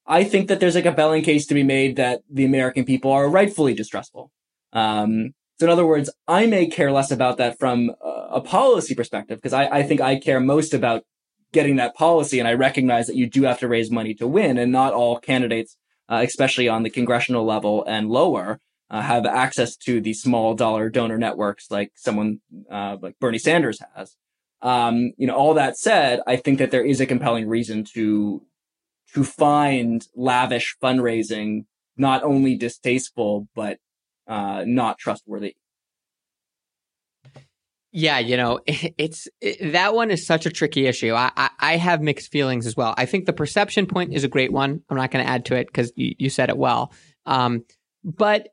I 0.07 0.25
think 0.25 0.49
that 0.49 0.59
there's 0.59 0.77
a 0.77 0.83
compelling 0.83 1.23
case 1.23 1.47
to 1.47 1.55
be 1.55 1.63
made 1.63 1.97
that 1.97 2.23
the 2.31 2.45
American 2.45 2.85
people 2.85 3.13
are 3.13 3.29
rightfully 3.29 3.75
distrustful. 3.75 4.33
Um, 4.73 5.35
so 5.59 5.67
in 5.67 5.71
other 5.71 5.87
words, 5.87 6.09
I 6.29 6.47
may 6.47 6.67
care 6.67 6.93
less 6.93 7.11
about 7.11 7.37
that 7.39 7.59
from 7.59 7.91
a 8.01 8.41
policy 8.41 8.95
perspective 8.95 9.39
because 9.39 9.53
I, 9.53 9.67
I 9.67 9.83
think 9.83 10.01
I 10.01 10.19
care 10.19 10.39
most 10.39 10.73
about 10.73 11.03
getting 11.53 11.77
that 11.77 11.97
policy. 11.97 12.39
And 12.39 12.47
I 12.47 12.55
recognize 12.55 13.07
that 13.07 13.17
you 13.17 13.29
do 13.29 13.43
have 13.43 13.59
to 13.61 13.69
raise 13.69 13.91
money 13.91 14.15
to 14.15 14.27
win 14.29 14.59
and 14.59 14.71
not 14.71 14.93
all 14.93 15.19
candidates, 15.19 15.77
uh, 16.09 16.23
especially 16.25 16.69
on 16.69 16.85
the 16.85 16.91
congressional 16.91 17.45
level 17.45 17.85
and 17.87 18.09
lower, 18.09 18.61
uh, 18.91 19.03
have 19.03 19.27
access 19.27 19.77
to 19.77 20.01
the 20.01 20.15
small 20.15 20.55
dollar 20.55 20.89
donor 20.89 21.19
networks 21.19 21.71
like 21.71 21.93
someone, 21.97 22.41
uh, 22.71 22.97
like 23.01 23.19
Bernie 23.19 23.39
Sanders 23.39 23.81
has. 23.95 24.15
Um, 24.63 25.13
you 25.17 25.27
know, 25.27 25.35
all 25.35 25.55
that 25.55 25.77
said, 25.77 26.21
I 26.27 26.37
think 26.37 26.59
that 26.59 26.71
there 26.71 26.85
is 26.85 27.01
a 27.01 27.07
compelling 27.07 27.49
reason 27.49 27.85
to, 27.95 28.43
to 29.15 29.25
find 29.25 30.07
lavish 30.15 30.77
fundraising 30.83 31.65
not 31.97 32.23
only 32.23 32.55
distasteful, 32.55 33.49
but 33.55 33.79
uh, 34.29 34.65
not 34.67 34.99
trustworthy. 34.99 35.57
Yeah, 37.91 38.19
you 38.19 38.37
know, 38.37 38.61
it's 38.67 39.29
it, 39.41 39.73
that 39.73 39.95
one 39.95 40.11
is 40.11 40.27
such 40.27 40.47
a 40.47 40.51
tricky 40.51 40.87
issue. 40.87 41.15
I, 41.15 41.33
I, 41.37 41.51
I 41.59 41.77
have 41.77 42.03
mixed 42.03 42.31
feelings 42.31 42.67
as 42.67 42.77
well. 42.77 42.95
I 42.97 43.07
think 43.07 43.27
the 43.27 43.33
perception 43.33 43.87
point 43.87 44.13
is 44.13 44.25
a 44.25 44.29
great 44.29 44.53
one. 44.53 44.83
I'm 44.89 44.97
not 44.97 45.11
going 45.11 45.25
to 45.25 45.31
add 45.31 45.47
to 45.47 45.57
it 45.57 45.67
because 45.67 45.93
you, 45.97 46.15
you 46.19 46.31
said 46.31 46.51
it 46.51 46.59
well. 46.59 46.93
Um, 47.27 47.65
but 48.05 48.49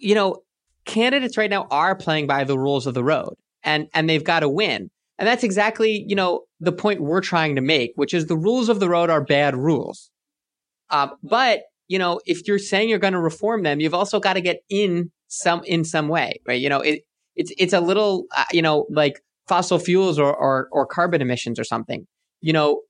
you 0.00 0.14
know, 0.14 0.42
candidates 0.84 1.36
right 1.36 1.50
now 1.50 1.66
are 1.70 1.94
playing 1.94 2.26
by 2.26 2.44
the 2.44 2.58
rules 2.58 2.86
of 2.86 2.94
the 2.94 3.04
road 3.04 3.34
and 3.62 3.88
and 3.94 4.08
they've 4.08 4.24
got 4.24 4.40
to 4.40 4.48
win. 4.48 4.90
And 5.18 5.26
that's 5.26 5.44
exactly, 5.44 6.04
you 6.06 6.14
know, 6.14 6.42
the 6.60 6.72
point 6.72 7.00
we're 7.00 7.22
trying 7.22 7.56
to 7.56 7.62
make, 7.62 7.92
which 7.94 8.12
is 8.12 8.26
the 8.26 8.36
rules 8.36 8.68
of 8.68 8.80
the 8.80 8.88
road 8.88 9.10
are 9.10 9.22
bad 9.22 9.56
rules. 9.56 10.10
Uh, 10.90 11.08
but, 11.22 11.62
you 11.88 11.98
know, 11.98 12.20
if 12.26 12.46
you're 12.46 12.58
saying 12.58 12.88
you're 12.88 12.98
going 12.98 13.12
to 13.12 13.20
reform 13.20 13.62
them, 13.62 13.80
you've 13.80 13.94
also 13.94 14.20
got 14.20 14.34
to 14.34 14.40
get 14.40 14.58
in 14.68 15.10
some, 15.28 15.62
in 15.64 15.84
some 15.84 16.08
way, 16.08 16.40
right? 16.46 16.60
You 16.60 16.68
know, 16.68 16.80
it, 16.80 17.02
it's, 17.34 17.52
it's 17.58 17.72
a 17.72 17.80
little, 17.80 18.24
uh, 18.36 18.44
you 18.52 18.62
know, 18.62 18.86
like 18.90 19.20
fossil 19.48 19.78
fuels 19.78 20.18
or, 20.18 20.34
or, 20.34 20.68
or 20.72 20.86
carbon 20.86 21.20
emissions 21.20 21.58
or 21.58 21.64
something. 21.64 22.06
You 22.40 22.52
know, 22.52 22.80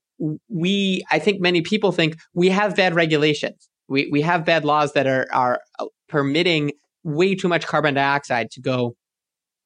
we, 0.49 1.03
I 1.11 1.19
think 1.19 1.41
many 1.41 1.61
people 1.61 1.91
think 1.91 2.17
we 2.33 2.49
have 2.49 2.75
bad 2.75 2.95
regulations. 2.95 3.69
We, 3.87 4.09
we 4.11 4.21
have 4.21 4.45
bad 4.45 4.65
laws 4.65 4.93
that 4.93 5.07
are, 5.07 5.27
are 5.31 5.61
uh, 5.79 5.85
permitting 6.09 6.71
way 7.03 7.35
too 7.35 7.47
much 7.47 7.65
carbon 7.65 7.93
dioxide 7.93 8.51
to 8.51 8.61
go 8.61 8.95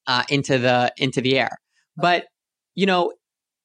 uh, 0.06 0.22
into 0.28 0.58
the 0.58 0.92
into 0.96 1.20
the 1.20 1.38
air. 1.38 1.58
But 1.96 2.26
you 2.74 2.86
know, 2.86 3.12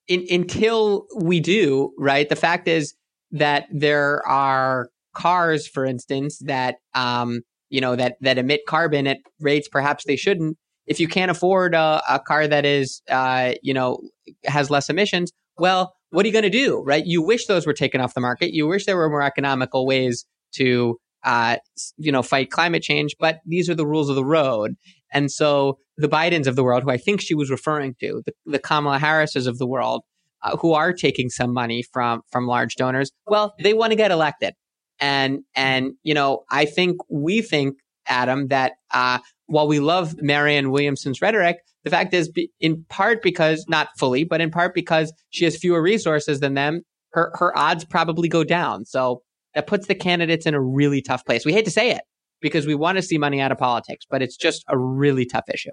in, 0.08 0.26
until 0.30 1.06
we 1.16 1.40
do, 1.40 1.94
right? 1.98 2.28
The 2.28 2.36
fact 2.36 2.68
is 2.68 2.94
that 3.32 3.66
there 3.72 4.26
are 4.28 4.90
cars, 5.18 5.68
for 5.68 5.86
instance, 5.86 6.40
that 6.46 6.76
um, 6.94 7.42
you 7.70 7.82
know 7.82 7.96
that 7.96 8.18
that 8.22 8.38
emit 8.38 8.62
carbon 8.68 9.08
at 9.08 9.18
rates 9.40 9.68
perhaps 9.68 10.06
they 10.06 10.16
shouldn't. 10.16 10.58
If 10.86 11.00
you 11.02 11.08
can't 11.10 11.32
afford 11.32 11.74
a, 11.74 12.02
a 12.10 12.20
car 12.20 12.48
that 12.48 12.66
is, 12.66 13.02
uh, 13.10 13.56
you 13.62 13.74
know, 13.74 14.00
has 14.46 14.70
less 14.70 14.90
emissions, 14.90 15.34
well, 15.58 15.94
what 16.12 16.24
are 16.24 16.28
you 16.28 16.34
going 16.34 16.44
to 16.44 16.50
do, 16.50 16.82
right? 16.86 17.06
You 17.06 17.22
wish 17.22 17.46
those 17.48 17.68
were 17.68 17.74
taken 17.74 18.00
off 18.00 18.14
the 18.14 18.22
market. 18.22 18.54
You 18.54 18.68
wish 18.68 18.86
there 18.86 18.96
were 18.96 19.10
more 19.10 19.22
economical 19.24 19.86
ways 19.86 20.26
to, 20.54 20.98
uh, 21.26 21.58
you 21.98 22.12
know, 22.12 22.24
fight 22.24 22.52
climate 22.52 22.84
change. 22.84 23.16
But 23.20 23.40
these 23.46 23.70
are 23.70 23.76
the 23.76 23.86
rules 23.86 24.10
of 24.10 24.16
the 24.16 24.24
road. 24.24 24.76
And 25.12 25.30
so 25.30 25.78
the 25.98 26.08
Bidens 26.08 26.48
of 26.48 26.56
the 26.56 26.64
world, 26.64 26.84
who 26.84 26.92
I 26.92 26.98
think 26.98 27.20
she 27.20 27.36
was 27.36 27.52
referring 27.52 27.96
to, 28.00 28.22
the, 28.26 28.34
the 28.46 28.60
Kamala 28.60 29.00
Harrises 29.00 29.46
of 29.46 29.58
the 29.58 29.68
world, 29.68 30.04
uh, 30.42 30.56
who 30.56 30.74
are 30.74 30.94
taking 30.94 31.30
some 31.30 31.52
money 31.54 31.84
from 31.92 32.22
from 32.32 32.48
large 32.48 32.76
donors, 32.76 33.12
well, 33.26 33.54
they 33.62 33.74
want 33.74 33.92
to 33.92 33.98
get 33.98 34.12
elected. 34.12 34.54
And 35.00 35.44
and 35.56 35.94
you 36.04 36.14
know, 36.14 36.44
I 36.50 36.66
think 36.66 36.98
we 37.10 37.42
think, 37.42 37.76
Adam, 38.08 38.48
that 38.48 38.74
uh, 38.94 39.20
while 39.46 39.68
we 39.68 39.80
love 39.80 40.16
Marianne 40.22 40.72
Williamson's 40.72 41.22
rhetoric, 41.22 41.58
the 41.84 41.90
fact 41.90 42.14
is, 42.14 42.32
in 42.60 42.86
part 42.90 43.22
because 43.22 43.66
not 43.68 43.90
fully, 43.98 44.24
but 44.24 44.42
in 44.42 44.52
part 44.52 44.74
because 44.74 45.14
she 45.30 45.46
has 45.46 45.58
fewer 45.58 45.82
resources 45.82 46.40
than 46.40 46.54
them, 46.54 46.82
her 47.12 47.32
her 47.36 47.58
odds 47.58 47.86
probably 47.86 48.30
go 48.30 48.44
down. 48.44 48.86
So 48.86 49.22
that 49.56 49.68
puts 49.68 49.88
the 49.88 49.96
candidates 49.96 50.46
in 50.46 50.54
a 50.54 50.62
really 50.62 51.02
tough 51.02 51.26
place. 51.26 51.46
We 51.46 51.54
hate 51.54 51.66
to 51.66 51.72
say 51.72 51.92
it, 51.92 52.02
because 52.42 52.68
we 52.68 52.76
want 52.76 52.98
to 52.98 53.02
see 53.02 53.18
money 53.18 53.42
out 53.42 53.52
of 53.52 53.58
politics, 53.58 54.06
but 54.10 54.22
it's 54.22 54.38
just 54.38 54.64
a 54.68 54.78
really 54.78 55.26
tough 55.26 55.46
issue. 55.54 55.72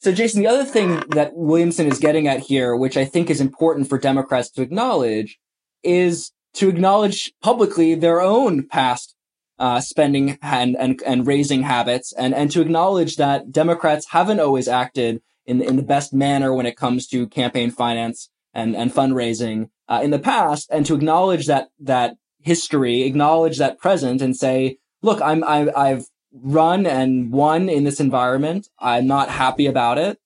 So, 0.00 0.12
Jason, 0.12 0.42
the 0.42 0.48
other 0.48 0.64
thing 0.64 1.02
that 1.10 1.32
Williamson 1.34 1.86
is 1.86 1.98
getting 1.98 2.28
at 2.28 2.40
here, 2.40 2.76
which 2.76 2.96
I 2.96 3.04
think 3.04 3.30
is 3.30 3.40
important 3.40 3.88
for 3.88 3.98
Democrats 3.98 4.50
to 4.50 4.62
acknowledge, 4.62 5.38
is 5.82 6.30
to 6.54 6.68
acknowledge 6.68 7.32
publicly 7.42 7.94
their 7.94 8.20
own 8.20 8.66
past 8.66 9.14
uh, 9.58 9.80
spending 9.80 10.38
and, 10.42 10.76
and, 10.76 11.00
and 11.06 11.26
raising 11.26 11.62
habits, 11.62 12.12
and, 12.12 12.34
and 12.34 12.50
to 12.50 12.60
acknowledge 12.60 13.16
that 13.16 13.52
Democrats 13.52 14.08
haven't 14.10 14.40
always 14.40 14.66
acted 14.66 15.22
in, 15.46 15.62
in 15.62 15.76
the 15.76 15.82
best 15.82 16.12
manner 16.12 16.52
when 16.52 16.66
it 16.66 16.76
comes 16.76 17.06
to 17.06 17.26
campaign 17.28 17.70
finance 17.70 18.30
and, 18.52 18.74
and 18.74 18.92
fundraising 18.92 19.68
uh, 19.88 20.00
in 20.02 20.10
the 20.10 20.18
past, 20.18 20.68
and 20.70 20.86
to 20.86 20.94
acknowledge 20.94 21.46
that, 21.46 21.68
that 21.78 22.16
history, 22.40 23.02
acknowledge 23.02 23.58
that 23.58 23.78
present, 23.78 24.22
and 24.22 24.36
say, 24.36 24.78
look, 25.02 25.20
I'm, 25.22 25.44
I, 25.44 25.70
I've 25.76 26.06
run 26.32 26.86
and 26.86 27.30
won 27.30 27.68
in 27.68 27.84
this 27.84 28.00
environment. 28.00 28.68
I'm 28.78 29.06
not 29.06 29.28
happy 29.28 29.66
about 29.66 29.98
it. 29.98 30.18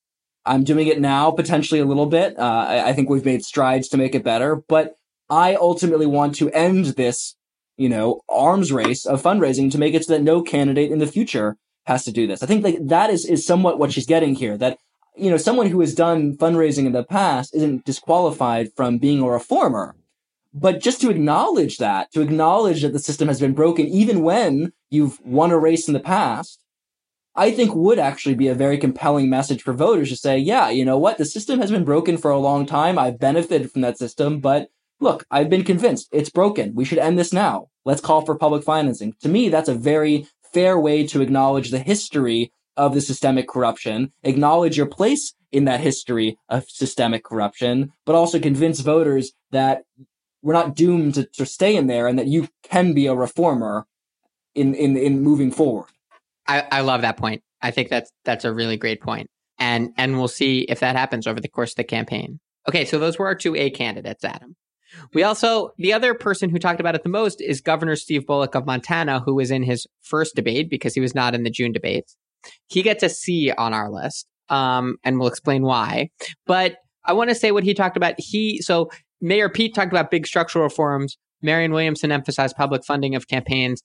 I'm 0.47 0.65
doing 0.65 0.87
it 0.87 1.01
now, 1.01 1.31
potentially 1.31 1.81
a 1.81 1.85
little 1.85 2.07
bit. 2.07 2.39
Uh, 2.39 2.65
I, 2.69 2.89
I 2.89 2.93
think 2.95 3.11
we've 3.11 3.25
made 3.25 3.45
strides 3.45 3.89
to 3.89 3.99
make 3.99 4.15
it 4.15 4.25
better, 4.25 4.57
but 4.57 4.95
I 5.31 5.55
ultimately 5.55 6.07
want 6.07 6.35
to 6.37 6.51
end 6.51 6.87
this, 6.87 7.37
you 7.77 7.89
know, 7.89 8.23
arms 8.29 8.73
race 8.73 9.05
of 9.07 9.23
fundraising 9.23 9.71
to 9.73 9.79
make 9.79 9.95
it 9.95 10.05
so 10.05 10.15
that 10.15 10.23
no 10.23 10.43
candidate 10.43 10.91
in 10.91 10.99
the 10.99 11.07
future 11.07 11.57
has 11.87 12.05
to 12.05 12.13
do 12.13 12.27
this. 12.27 12.43
I 12.43 12.47
think 12.47 12.63
that 12.63 12.89
that 12.89 13.11
is, 13.11 13.25
is 13.25 13.47
somewhat 13.47 13.79
what 13.79 13.93
she's 13.93 14.07
getting 14.07 14.35
here, 14.35 14.57
that, 14.59 14.79
you 15.17 15.31
know, 15.31 15.37
someone 15.37 15.69
who 15.69 15.81
has 15.81 15.95
done 15.95 16.37
fundraising 16.37 16.87
in 16.87 16.93
the 16.93 17.05
past 17.05 17.55
isn't 17.55 17.85
disqualified 17.85 18.69
from 18.77 18.99
being 18.99 19.23
a 19.23 19.29
reformer. 19.29 19.97
But 20.55 20.81
just 20.81 21.01
to 21.03 21.11
acknowledge 21.11 21.77
that, 21.79 22.11
to 22.13 22.21
acknowledge 22.21 22.83
that 22.83 22.93
the 22.93 22.99
system 22.99 23.29
has 23.29 23.41
been 23.41 23.53
broken, 23.53 23.87
even 23.87 24.23
when 24.23 24.73
you've 24.91 25.21
won 25.25 25.51
a 25.51 25.59
race 25.59 25.89
in 25.89 25.95
the 25.95 26.01
past, 26.01 26.63
I 27.35 27.51
think 27.51 27.75
would 27.75 27.99
actually 27.99 28.35
be 28.35 28.49
a 28.49 28.55
very 28.55 28.79
compelling 28.79 29.31
message 29.31 29.63
for 29.63 29.73
voters 29.73 30.09
to 30.09 30.17
say, 30.17 30.39
yeah, 30.39 30.71
you 30.71 30.85
know 30.85 30.99
what? 30.99 31.19
The 31.19 31.25
system 31.25 31.61
has 31.61 31.71
been 31.71 31.85
broken 31.85 32.17
for 32.17 32.31
a 32.31 32.39
long 32.39 32.67
time. 32.67 32.99
I've 32.99 33.21
benefited 33.21 33.71
from 33.71 33.83
that 33.83 33.99
system, 33.99 34.41
but 34.41 34.71
look, 35.01 35.25
I've 35.31 35.51
been 35.51 35.65
convinced 35.65 36.09
it's 36.13 36.31
broken. 36.31 36.75
We 36.75 36.85
should 36.85 36.99
end 36.99 37.19
this 37.19 37.33
now. 37.33 37.69
Let's 37.85 38.01
call 38.01 38.25
for 38.25 38.37
public 38.37 38.65
financing. 38.65 39.15
To 39.23 39.29
me, 39.29 39.49
that's 39.49 39.69
a 39.69 39.75
very 39.75 40.27
fair 40.53 40.79
way 40.79 41.07
to 41.09 41.21
acknowledge 41.21 41.71
the 41.71 41.79
history 41.79 42.53
of 42.77 42.95
the 42.95 43.01
systemic 43.01 43.49
corruption, 43.49 44.13
acknowledge 44.23 44.77
your 44.77 44.87
place 44.87 45.35
in 45.51 45.65
that 45.65 45.81
history 45.81 46.39
of 46.49 46.69
systemic 46.69 47.25
corruption, 47.25 47.93
but 48.05 48.15
also 48.15 48.39
convince 48.39 48.81
voters 48.81 49.33
that 49.51 49.83
we're 50.43 50.53
not 50.53 50.77
doomed 50.77 51.15
to, 51.15 51.25
to 51.25 51.45
stay 51.45 51.75
in 51.75 51.87
there 51.87 52.07
and 52.07 52.19
that 52.19 52.27
you 52.27 52.49
can 52.63 52.93
be 52.93 53.07
a 53.07 53.15
reformer 53.15 53.87
in, 54.55 54.75
in, 54.75 54.97
in 54.97 55.23
moving 55.23 55.51
forward. 55.51 55.89
I, 56.47 56.65
I 56.71 56.81
love 56.83 57.03
that 57.03 57.17
point. 57.17 57.43
I 57.61 57.71
think 57.73 57.89
that's, 57.89 58.13
that's 58.25 58.45
a 58.45 58.53
really 58.53 58.77
great 58.77 59.01
point. 59.01 59.29
And, 59.59 59.91
and 59.97 60.17
we'll 60.17 60.29
see 60.29 60.61
if 60.61 60.81
that 60.81 60.95
happens 60.95 61.27
over 61.27 61.41
the 61.41 61.49
course 61.49 61.73
of 61.73 61.77
the 61.77 61.85
campaign. 61.85 62.39
Okay. 62.69 62.85
So 62.85 62.99
those 62.99 63.19
were 63.19 63.27
our 63.27 63.35
two 63.35 63.57
A 63.57 63.71
candidates, 63.71 64.25
Adam. 64.25 64.55
We 65.15 65.23
also, 65.23 65.71
the 65.79 65.93
other 65.93 66.15
person 66.15 66.51
who 66.51 66.59
talked 66.59 66.81
about 66.81 66.95
it 66.95 67.03
the 67.03 67.09
most 67.09 67.41
is 67.41 67.61
Governor 67.61 67.97
Steve 67.97 68.27
Bullock 68.27 68.55
of 68.55 68.67
Montana, 68.67 69.21
who 69.21 69.35
was 69.35 69.51
in 69.51 69.63
his 69.63 69.87
first 70.03 70.35
debate 70.35 70.71
because 70.71 70.95
he 70.95 71.01
was 71.01 71.15
not 71.15 71.35
in 71.35 71.43
the 71.43 71.51
June 71.51 71.73
debates. 71.73 72.17
He 72.69 72.83
gets 72.83 73.03
a 73.03 73.09
C 73.09 73.53
on 73.53 73.75
our 73.75 73.91
list, 73.91 74.27
um, 74.49 74.97
and 75.05 75.19
we'll 75.19 75.29
explain 75.29 75.63
why. 75.63 76.11
But 76.47 76.77
I 77.05 77.13
want 77.13 77.31
to 77.31 77.35
say 77.35 77.53
what 77.53 77.65
he 77.65 77.75
talked 77.75 77.97
about. 77.97 78.15
He, 78.19 78.63
so 78.63 78.91
Mayor 79.21 79.49
Pete 79.49 79.75
talked 79.75 79.93
about 79.93 80.11
big 80.11 80.27
structural 80.27 80.65
reforms. 80.65 81.19
Marianne 81.43 81.73
Williamson 81.73 82.13
emphasized 82.13 82.57
public 82.57 82.85
funding 82.85 83.15
of 83.15 83.29
campaigns. 83.29 83.83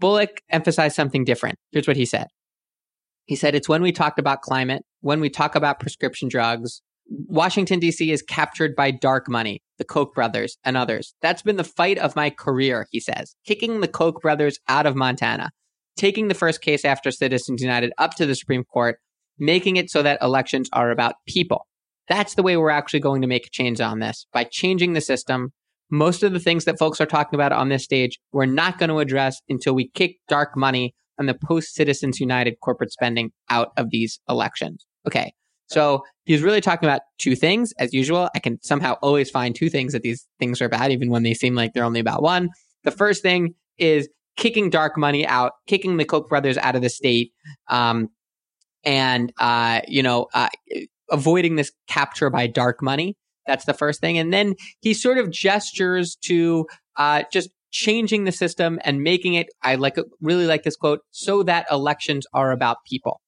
Bullock 0.00 0.42
emphasized 0.50 0.96
something 0.96 1.24
different. 1.24 1.56
Here's 1.72 1.88
what 1.88 1.96
he 1.96 2.06
said. 2.06 2.28
He 3.26 3.36
said, 3.36 3.54
it's 3.54 3.68
when 3.68 3.82
we 3.82 3.92
talk 3.92 4.18
about 4.18 4.40
climate, 4.40 4.82
when 5.00 5.20
we 5.20 5.28
talk 5.28 5.54
about 5.54 5.80
prescription 5.80 6.28
drugs, 6.28 6.82
Washington, 7.08 7.78
D.C. 7.78 8.10
is 8.10 8.22
captured 8.22 8.76
by 8.76 8.90
dark 8.90 9.28
money, 9.28 9.62
the 9.78 9.84
Koch 9.84 10.14
brothers 10.14 10.58
and 10.64 10.76
others. 10.76 11.14
That's 11.22 11.42
been 11.42 11.56
the 11.56 11.64
fight 11.64 11.98
of 11.98 12.14
my 12.14 12.30
career, 12.30 12.86
he 12.90 13.00
says, 13.00 13.34
kicking 13.46 13.80
the 13.80 13.88
Koch 13.88 14.20
brothers 14.20 14.58
out 14.68 14.86
of 14.86 14.94
Montana, 14.94 15.50
taking 15.96 16.28
the 16.28 16.34
first 16.34 16.60
case 16.60 16.84
after 16.84 17.10
Citizens 17.10 17.62
United 17.62 17.92
up 17.98 18.14
to 18.16 18.26
the 18.26 18.34
Supreme 18.34 18.64
Court, 18.64 18.98
making 19.38 19.76
it 19.76 19.90
so 19.90 20.02
that 20.02 20.20
elections 20.20 20.68
are 20.72 20.90
about 20.90 21.14
people. 21.26 21.66
That's 22.08 22.34
the 22.34 22.42
way 22.42 22.56
we're 22.56 22.70
actually 22.70 23.00
going 23.00 23.22
to 23.22 23.28
make 23.28 23.46
a 23.46 23.50
change 23.50 23.80
on 23.80 24.00
this 24.00 24.26
by 24.32 24.44
changing 24.44 24.92
the 24.92 25.00
system. 25.00 25.52
Most 25.90 26.22
of 26.22 26.32
the 26.32 26.40
things 26.40 26.66
that 26.66 26.78
folks 26.78 27.00
are 27.00 27.06
talking 27.06 27.38
about 27.38 27.52
on 27.52 27.70
this 27.70 27.84
stage, 27.84 28.18
we're 28.32 28.46
not 28.46 28.78
going 28.78 28.90
to 28.90 28.98
address 28.98 29.40
until 29.48 29.74
we 29.74 29.88
kick 29.90 30.16
dark 30.28 30.56
money 30.56 30.94
and 31.16 31.28
the 31.28 31.34
post 31.34 31.74
Citizens 31.74 32.20
United 32.20 32.56
corporate 32.60 32.92
spending 32.92 33.30
out 33.48 33.72
of 33.76 33.90
these 33.90 34.20
elections. 34.28 34.86
Okay. 35.06 35.32
So 35.68 36.02
he's 36.24 36.42
really 36.42 36.60
talking 36.60 36.88
about 36.88 37.02
two 37.18 37.36
things. 37.36 37.72
As 37.78 37.92
usual, 37.92 38.28
I 38.34 38.38
can 38.38 38.58
somehow 38.62 38.94
always 39.02 39.30
find 39.30 39.54
two 39.54 39.70
things 39.70 39.92
that 39.92 40.02
these 40.02 40.26
things 40.38 40.60
are 40.60 40.68
bad, 40.68 40.92
even 40.92 41.10
when 41.10 41.22
they 41.22 41.34
seem 41.34 41.54
like 41.54 41.72
they're 41.72 41.84
only 41.84 42.00
about 42.00 42.22
one. 42.22 42.50
The 42.84 42.90
first 42.90 43.22
thing 43.22 43.54
is 43.78 44.08
kicking 44.36 44.70
dark 44.70 44.96
money 44.96 45.26
out, 45.26 45.52
kicking 45.66 45.96
the 45.96 46.04
Koch 46.04 46.28
brothers 46.28 46.56
out 46.56 46.74
of 46.74 46.82
the 46.82 46.88
state, 46.88 47.32
um, 47.68 48.08
and 48.84 49.32
uh, 49.38 49.82
you 49.86 50.02
know, 50.02 50.26
uh, 50.34 50.48
avoiding 51.10 51.56
this 51.56 51.72
capture 51.88 52.30
by 52.30 52.46
dark 52.46 52.82
money. 52.82 53.16
That's 53.46 53.64
the 53.64 53.74
first 53.74 54.00
thing. 54.00 54.18
And 54.18 54.32
then 54.32 54.54
he 54.80 54.94
sort 54.94 55.18
of 55.18 55.30
gestures 55.30 56.16
to 56.22 56.66
uh, 56.96 57.22
just 57.32 57.50
changing 57.70 58.24
the 58.24 58.32
system 58.32 58.78
and 58.84 59.02
making 59.02 59.34
it, 59.34 59.48
I 59.62 59.74
like 59.74 59.96
really 60.20 60.46
like 60.46 60.62
this 60.62 60.76
quote, 60.76 61.00
so 61.10 61.42
that 61.42 61.66
elections 61.70 62.26
are 62.32 62.52
about 62.52 62.78
people. 62.86 63.20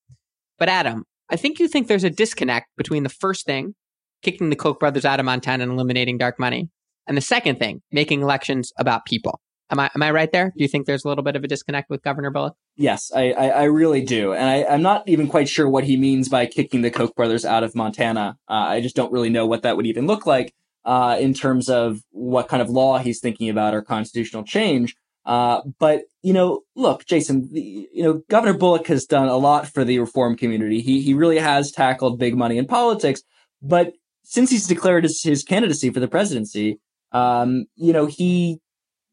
But 0.59 0.69
Adam, 0.69 1.05
I 1.31 1.37
think 1.37 1.59
you 1.59 1.69
think 1.69 1.87
there's 1.87 2.05
a 2.05 2.11
disconnect 2.11 2.69
between 2.77 3.05
the 3.05 3.09
first 3.09 3.47
thing, 3.47 3.75
kicking 4.23 4.51
the 4.51 4.57
Koch 4.57 4.81
brothers 4.81 5.05
out 5.05 5.21
of 5.21 5.27
Montana 5.27 5.63
and 5.63 5.73
eliminating 5.73 6.19
dark 6.19 6.39
money, 6.39 6.69
and 7.07 7.17
the 7.17 7.23
second 7.23 7.59
thing, 7.59 7.83
making 7.93 8.23
elections 8.23 8.73
about 8.77 9.05
people. 9.05 9.41
Am 9.71 9.79
I 9.79 9.89
am 9.95 10.03
I 10.03 10.11
right 10.11 10.33
there? 10.33 10.53
Do 10.57 10.63
you 10.63 10.69
think 10.69 10.87
there's 10.87 11.05
a 11.05 11.09
little 11.09 11.23
bit 11.23 11.37
of 11.37 11.45
a 11.45 11.49
disconnect 11.49 11.89
with 11.89 12.03
Governor 12.03 12.31
Bullock? 12.31 12.57
Yes, 12.77 13.13
I, 13.15 13.31
I, 13.31 13.47
I 13.49 13.63
really 13.65 14.03
do, 14.05 14.33
and 14.33 14.45
I, 14.45 14.75
am 14.75 14.83
not 14.83 15.09
even 15.09 15.29
quite 15.29 15.49
sure 15.49 15.69
what 15.69 15.85
he 15.85 15.97
means 15.97 16.29
by 16.29 16.47
kicking 16.47 16.83
the 16.83 16.91
Koch 16.91 17.15
brothers 17.15 17.45
out 17.45 17.63
of 17.63 17.77
Montana. 17.77 18.37
Uh, 18.49 18.53
I 18.53 18.81
just 18.81 18.97
don't 18.97 19.13
really 19.13 19.31
know 19.31 19.47
what 19.47 19.63
that 19.63 19.77
would 19.77 19.87
even 19.87 20.09
look 20.09 20.27
like 20.27 20.53
uh, 20.85 21.17
in 21.21 21.35
terms 21.35 21.69
of 21.69 22.01
what 22.11 22.49
kind 22.49 22.61
of 22.61 22.69
law 22.69 22.99
he's 22.99 23.21
thinking 23.21 23.49
about 23.49 23.75
or 23.75 23.83
constitutional 23.83 24.43
change. 24.43 24.97
Uh, 25.25 25.61
but 25.79 26.03
you 26.23 26.33
know, 26.33 26.63
look, 26.75 27.05
Jason, 27.07 27.49
the, 27.53 27.89
you 27.93 28.03
know, 28.03 28.23
Governor 28.29 28.57
Bullock 28.57 28.87
has 28.87 29.05
done 29.05 29.29
a 29.29 29.37
lot 29.37 29.69
for 29.69 29.85
the 29.85 29.99
reform 29.99 30.37
community. 30.37 30.81
He 30.81 31.01
he 31.03 31.15
really 31.15 31.39
has 31.39 31.71
tackled 31.71 32.19
big 32.19 32.37
money 32.37 32.59
in 32.59 32.67
politics. 32.67 33.23
But 33.63 33.93
since 34.23 34.51
he's 34.51 34.67
declared 34.67 35.05
his, 35.05 35.23
his 35.23 35.45
candidacy 35.45 35.91
for 35.91 36.01
the 36.01 36.09
presidency, 36.09 36.81
um, 37.13 37.67
you 37.77 37.93
know, 37.93 38.07
he 38.07 38.61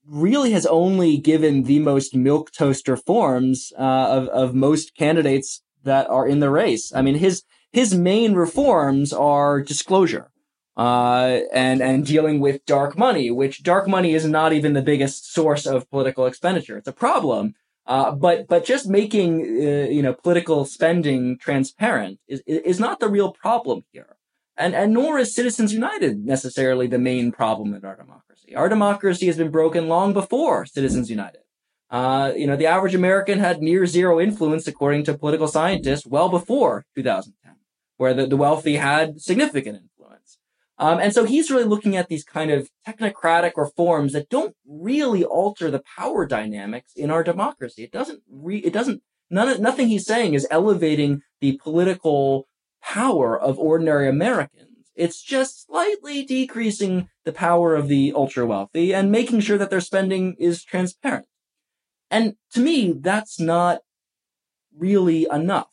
really 0.05 0.51
has 0.51 0.65
only 0.65 1.17
given 1.17 1.63
the 1.63 1.79
most 1.79 2.15
milk 2.15 2.51
toast 2.51 2.87
reforms 2.87 3.73
uh, 3.77 3.81
of 3.81 4.27
of 4.29 4.55
most 4.55 4.95
candidates 4.95 5.61
that 5.83 6.09
are 6.09 6.27
in 6.27 6.39
the 6.39 6.49
race. 6.49 6.91
I 6.95 7.01
mean, 7.01 7.15
his 7.15 7.43
his 7.71 7.93
main 7.93 8.33
reforms 8.33 9.11
are 9.11 9.61
disclosure 9.61 10.31
uh, 10.77 11.39
and 11.51 11.81
and 11.81 12.05
dealing 12.05 12.39
with 12.39 12.63
dark 12.65 12.97
money, 12.97 13.31
which 13.31 13.63
dark 13.63 13.87
money 13.87 14.13
is 14.13 14.25
not 14.25 14.53
even 14.53 14.73
the 14.73 14.81
biggest 14.81 15.33
source 15.33 15.65
of 15.65 15.89
political 15.89 16.27
expenditure. 16.27 16.77
It's 16.77 16.87
a 16.87 16.93
problem, 16.93 17.55
uh, 17.87 18.11
but 18.11 18.47
but 18.47 18.63
just 18.63 18.87
making 18.87 19.41
uh, 19.41 19.89
you 19.89 20.03
know 20.03 20.13
political 20.13 20.65
spending 20.65 21.37
transparent 21.39 22.19
is 22.27 22.43
is 22.45 22.79
not 22.79 22.99
the 22.99 23.09
real 23.09 23.31
problem 23.31 23.85
here, 23.91 24.17
and 24.55 24.75
and 24.75 24.93
nor 24.93 25.17
is 25.17 25.33
Citizens 25.33 25.73
United 25.73 26.23
necessarily 26.23 26.85
the 26.85 26.99
main 26.99 27.31
problem 27.31 27.73
in 27.73 27.83
our 27.83 27.95
democracy. 27.95 28.55
Our 28.55 28.69
democracy 28.69 29.25
has 29.25 29.37
been 29.37 29.51
broken 29.51 29.87
long 29.87 30.13
before 30.13 30.67
Citizens 30.67 31.09
United. 31.09 31.41
Uh, 31.89 32.33
you 32.35 32.45
know, 32.45 32.55
the 32.57 32.67
average 32.67 32.93
American 32.93 33.39
had 33.39 33.61
near 33.61 33.85
zero 33.85 34.19
influence, 34.19 34.67
according 34.67 35.05
to 35.05 35.17
political 35.17 35.47
scientists, 35.47 36.05
well 36.05 36.29
before 36.29 36.85
2010, 36.95 37.55
where 37.95 38.13
the, 38.13 38.27
the 38.27 38.37
wealthy 38.37 38.75
had 38.75 39.21
significant 39.21 39.75
influence. 39.75 39.86
Um, 40.79 40.99
and 40.99 41.11
so 41.13 41.25
he's 41.25 41.49
really 41.49 41.63
looking 41.63 41.95
at 41.95 42.07
these 42.07 42.23
kind 42.23 42.51
of 42.51 42.69
technocratic 42.87 43.53
reforms 43.55 44.13
that 44.13 44.29
don't 44.29 44.55
really 44.67 45.23
alter 45.23 45.71
the 45.71 45.81
power 45.97 46.25
dynamics 46.25 46.91
in 46.95 47.09
our 47.09 47.23
democracy. 47.23 47.83
It 47.83 47.91
doesn't 47.91 48.21
re- 48.29 48.59
it 48.59 48.73
doesn't, 48.73 49.01
none, 49.29 49.59
nothing 49.61 49.87
he's 49.87 50.05
saying 50.05 50.35
is 50.35 50.47
elevating 50.51 51.21
the 51.41 51.59
political 51.63 52.47
power 52.83 53.39
of 53.39 53.57
ordinary 53.57 54.07
Americans. 54.07 54.91
It's 54.95 55.21
just 55.21 55.65
slightly 55.65 56.23
decreasing 56.23 57.09
the 57.25 57.33
power 57.33 57.75
of 57.75 57.87
the 57.87 58.13
ultra 58.15 58.45
wealthy 58.45 58.93
and 58.93 59.11
making 59.11 59.41
sure 59.41 59.57
that 59.57 59.69
their 59.69 59.81
spending 59.81 60.35
is 60.39 60.63
transparent. 60.63 61.27
And 62.09 62.35
to 62.53 62.59
me, 62.59 62.93
that's 62.93 63.39
not 63.39 63.79
really 64.75 65.27
enough. 65.31 65.69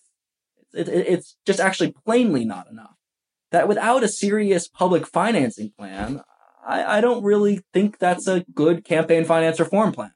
It, 0.72 0.88
it, 0.88 1.06
it's 1.06 1.36
just 1.46 1.60
actually 1.60 1.92
plainly 2.04 2.44
not 2.44 2.68
enough. 2.70 2.93
That 3.54 3.68
without 3.68 4.02
a 4.02 4.08
serious 4.08 4.66
public 4.66 5.06
financing 5.06 5.70
plan, 5.78 6.22
I, 6.66 6.98
I 6.98 7.00
don't 7.00 7.22
really 7.22 7.62
think 7.72 8.00
that's 8.00 8.26
a 8.26 8.44
good 8.52 8.84
campaign 8.84 9.24
finance 9.24 9.60
reform 9.60 9.92
plan. 9.92 10.10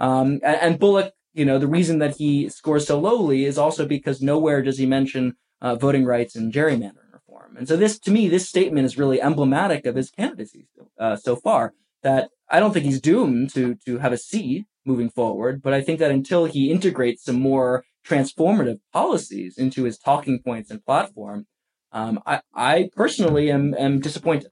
Um, 0.00 0.40
and, 0.42 0.56
and, 0.60 0.78
Bullock, 0.80 1.12
you 1.32 1.44
know, 1.44 1.56
the 1.56 1.68
reason 1.68 2.00
that 2.00 2.16
he 2.16 2.48
scores 2.48 2.88
so 2.88 2.98
lowly 2.98 3.44
is 3.44 3.58
also 3.58 3.86
because 3.86 4.20
nowhere 4.20 4.60
does 4.60 4.78
he 4.78 4.86
mention 4.86 5.36
uh, 5.60 5.76
voting 5.76 6.04
rights 6.04 6.34
and 6.34 6.52
gerrymandering 6.52 7.12
reform. 7.12 7.56
And 7.56 7.68
so 7.68 7.76
this, 7.76 7.96
to 8.00 8.10
me, 8.10 8.26
this 8.26 8.48
statement 8.48 8.86
is 8.86 8.98
really 8.98 9.22
emblematic 9.22 9.86
of 9.86 9.94
his 9.94 10.10
candidacy 10.10 10.66
uh, 10.98 11.14
so 11.14 11.36
far. 11.36 11.74
That 12.02 12.30
I 12.50 12.58
don't 12.58 12.72
think 12.72 12.86
he's 12.86 13.00
doomed 13.00 13.54
to 13.54 13.76
to 13.86 13.98
have 13.98 14.12
a 14.12 14.18
C 14.18 14.64
moving 14.84 15.10
forward. 15.10 15.62
But 15.62 15.74
I 15.74 15.80
think 15.80 16.00
that 16.00 16.10
until 16.10 16.46
he 16.46 16.72
integrates 16.72 17.22
some 17.22 17.40
more 17.40 17.84
transformative 18.04 18.80
policies 18.92 19.56
into 19.56 19.84
his 19.84 19.96
talking 19.96 20.40
points 20.42 20.72
and 20.72 20.84
platform, 20.84 21.46
um, 21.92 22.20
I, 22.26 22.40
I 22.54 22.90
personally 22.94 23.50
am, 23.50 23.74
am 23.78 24.00
disappointed. 24.00 24.50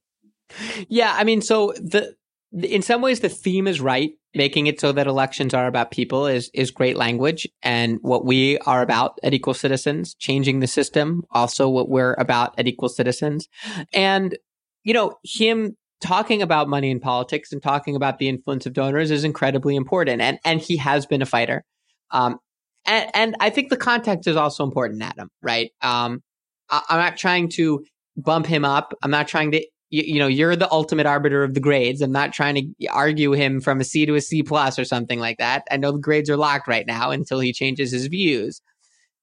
Yeah, 0.88 1.14
I 1.16 1.24
mean, 1.24 1.42
so 1.42 1.72
the 1.76 2.14
in 2.52 2.80
some 2.82 3.02
ways 3.02 3.20
the 3.20 3.28
theme 3.28 3.66
is 3.66 3.80
right. 3.80 4.12
Making 4.34 4.66
it 4.66 4.78
so 4.78 4.92
that 4.92 5.06
elections 5.06 5.54
are 5.54 5.66
about 5.66 5.90
people 5.90 6.26
is 6.26 6.50
is 6.52 6.70
great 6.70 6.96
language, 6.96 7.48
and 7.62 7.98
what 8.02 8.24
we 8.26 8.58
are 8.58 8.82
about 8.82 9.18
at 9.22 9.32
Equal 9.32 9.54
Citizens, 9.54 10.14
changing 10.14 10.60
the 10.60 10.66
system, 10.66 11.22
also 11.30 11.68
what 11.68 11.88
we're 11.88 12.14
about 12.18 12.54
at 12.58 12.68
Equal 12.68 12.90
Citizens, 12.90 13.48
and 13.92 14.36
you 14.84 14.92
know 14.92 15.14
him 15.24 15.76
talking 16.00 16.42
about 16.42 16.68
money 16.68 16.90
in 16.90 17.00
politics 17.00 17.52
and 17.52 17.62
talking 17.62 17.96
about 17.96 18.18
the 18.18 18.28
influence 18.28 18.66
of 18.66 18.74
donors 18.74 19.10
is 19.10 19.24
incredibly 19.24 19.74
important. 19.74 20.20
And 20.20 20.38
and 20.44 20.60
he 20.60 20.76
has 20.76 21.06
been 21.06 21.22
a 21.22 21.26
fighter. 21.26 21.64
Um, 22.10 22.38
and, 22.86 23.10
and 23.14 23.36
I 23.40 23.50
think 23.50 23.70
the 23.70 23.76
context 23.76 24.28
is 24.28 24.36
also 24.36 24.62
important, 24.62 25.02
Adam. 25.02 25.30
Right? 25.42 25.70
Um, 25.80 26.22
I, 26.70 26.82
am 26.90 26.98
not 26.98 27.16
trying 27.16 27.48
to 27.50 27.84
bump 28.16 28.46
him 28.46 28.64
up. 28.64 28.94
I'm 29.02 29.10
not 29.10 29.28
trying 29.28 29.52
to. 29.52 29.64
You, 29.90 30.02
you, 30.02 30.18
know, 30.18 30.26
you're 30.26 30.54
the 30.54 30.70
ultimate 30.70 31.06
arbiter 31.06 31.42
of 31.42 31.54
the 31.54 31.60
grades. 31.60 32.02
I'm 32.02 32.12
not 32.12 32.34
trying 32.34 32.54
to 32.56 32.86
argue 32.88 33.32
him 33.32 33.58
from 33.58 33.80
a 33.80 33.84
C 33.84 34.04
to 34.04 34.16
a 34.16 34.20
C 34.20 34.42
plus 34.42 34.78
or 34.78 34.84
something 34.84 35.18
like 35.18 35.38
that. 35.38 35.62
I 35.70 35.78
know 35.78 35.92
the 35.92 35.98
grades 35.98 36.28
are 36.28 36.36
locked 36.36 36.68
right 36.68 36.86
now 36.86 37.10
until 37.10 37.40
he 37.40 37.54
changes 37.54 37.90
his 37.90 38.06
views. 38.06 38.60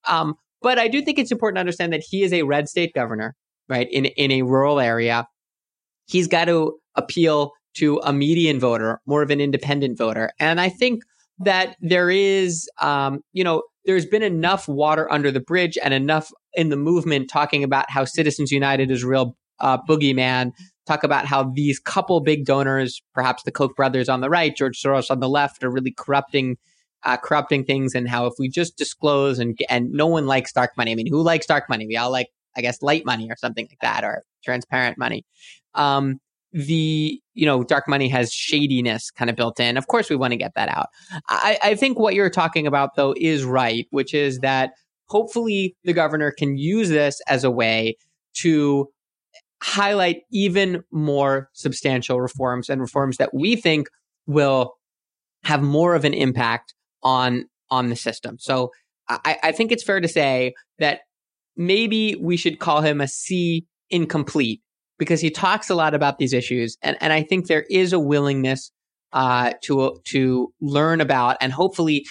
Um, 0.07 0.33
but 0.63 0.79
I 0.79 0.87
do 0.87 1.03
think 1.03 1.19
it's 1.19 1.31
important 1.31 1.57
to 1.57 1.59
understand 1.59 1.93
that 1.93 2.03
he 2.09 2.23
is 2.23 2.33
a 2.33 2.41
red 2.41 2.67
state 2.67 2.95
governor, 2.95 3.35
right, 3.69 3.87
in 3.91 4.05
in 4.05 4.31
a 4.31 4.41
rural 4.41 4.79
area 4.79 5.27
he's 6.07 6.27
got 6.27 6.45
to 6.45 6.77
appeal 6.95 7.51
to 7.75 7.99
a 8.03 8.13
median 8.13 8.59
voter, 8.59 9.01
more 9.05 9.21
of 9.21 9.29
an 9.29 9.41
independent 9.41 9.97
voter. 9.97 10.31
And 10.39 10.61
I 10.61 10.69
think 10.69 11.03
that 11.39 11.75
there 11.81 12.09
is, 12.09 12.69
um, 12.81 13.21
you 13.33 13.43
know, 13.43 13.63
there's 13.85 14.05
been 14.05 14.23
enough 14.23 14.67
water 14.67 15.11
under 15.11 15.31
the 15.31 15.41
bridge 15.41 15.77
and 15.83 15.93
enough 15.93 16.31
in 16.55 16.69
the 16.69 16.77
movement 16.77 17.29
talking 17.29 17.63
about 17.63 17.89
how 17.89 18.05
Citizens 18.05 18.51
United 18.51 18.91
is 18.91 19.03
real 19.03 19.37
uh, 19.59 19.77
boogeyman. 19.87 20.51
Talk 20.85 21.03
about 21.03 21.25
how 21.25 21.51
these 21.55 21.79
couple 21.79 22.19
big 22.21 22.45
donors, 22.45 23.01
perhaps 23.13 23.43
the 23.43 23.51
Koch 23.51 23.75
brothers 23.75 24.07
on 24.07 24.21
the 24.21 24.29
right, 24.29 24.55
George 24.55 24.81
Soros 24.81 25.09
on 25.09 25.19
the 25.19 25.29
left, 25.29 25.63
are 25.63 25.71
really 25.71 25.91
corrupting, 25.91 26.57
uh, 27.03 27.17
corrupting 27.17 27.65
things. 27.65 27.95
And 27.95 28.07
how 28.07 28.27
if 28.27 28.33
we 28.37 28.49
just 28.49 28.77
disclose 28.77 29.39
and 29.39 29.57
and 29.69 29.91
no 29.91 30.07
one 30.07 30.27
likes 30.27 30.53
dark 30.53 30.77
money. 30.77 30.91
I 30.91 30.95
mean, 30.95 31.07
who 31.07 31.21
likes 31.21 31.45
dark 31.47 31.69
money? 31.69 31.87
We 31.87 31.97
all 31.97 32.11
like, 32.11 32.29
I 32.55 32.61
guess, 32.61 32.81
light 32.81 33.05
money 33.05 33.27
or 33.31 33.35
something 33.37 33.67
like 33.69 33.79
that, 33.81 34.03
or 34.03 34.23
transparent 34.43 34.97
money 34.97 35.25
um, 35.75 36.19
the 36.51 37.21
you 37.33 37.45
know 37.45 37.63
dark 37.63 37.87
money 37.87 38.07
has 38.07 38.31
shadiness 38.31 39.11
kind 39.11 39.29
of 39.29 39.35
built 39.35 39.59
in. 39.59 39.77
Of 39.77 39.87
course, 39.87 40.09
we 40.09 40.15
want 40.15 40.31
to 40.31 40.37
get 40.37 40.53
that 40.55 40.69
out. 40.69 40.87
I, 41.29 41.59
I 41.61 41.75
think 41.75 41.99
what 41.99 42.15
you're 42.15 42.29
talking 42.29 42.65
about 42.65 42.95
though 42.95 43.13
is 43.17 43.43
right, 43.43 43.87
which 43.91 44.13
is 44.13 44.39
that 44.39 44.71
hopefully 45.07 45.75
the 45.83 45.93
governor 45.93 46.31
can 46.31 46.57
use 46.57 46.89
this 46.89 47.21
as 47.27 47.43
a 47.43 47.51
way 47.51 47.95
to 48.33 48.87
highlight 49.61 50.23
even 50.31 50.83
more 50.91 51.49
substantial 51.53 52.21
reforms 52.21 52.69
and 52.69 52.81
reforms 52.81 53.17
that 53.17 53.33
we 53.33 53.55
think 53.55 53.87
will 54.27 54.73
have 55.43 55.61
more 55.61 55.95
of 55.95 56.05
an 56.05 56.13
impact 56.13 56.73
on 57.03 57.45
on 57.71 57.89
the 57.89 57.95
system. 57.95 58.37
So 58.39 58.71
I, 59.07 59.37
I 59.43 59.51
think 59.51 59.71
it's 59.71 59.83
fair 59.83 59.99
to 59.99 60.07
say 60.07 60.53
that 60.79 61.01
maybe 61.55 62.15
we 62.15 62.37
should 62.37 62.59
call 62.59 62.81
him 62.81 63.01
a 63.01 63.07
C 63.07 63.65
incomplete 63.89 64.61
because 64.97 65.21
he 65.21 65.29
talks 65.29 65.69
a 65.69 65.75
lot 65.75 65.93
about 65.93 66.17
these 66.17 66.33
issues, 66.33 66.77
and 66.81 66.97
and 66.99 67.13
I 67.13 67.23
think 67.23 67.47
there 67.47 67.65
is 67.69 67.93
a 67.93 67.99
willingness 67.99 68.71
uh, 69.13 69.53
to 69.63 69.99
to 70.05 70.53
learn 70.61 71.01
about 71.01 71.37
and 71.41 71.53
hopefully 71.53 72.05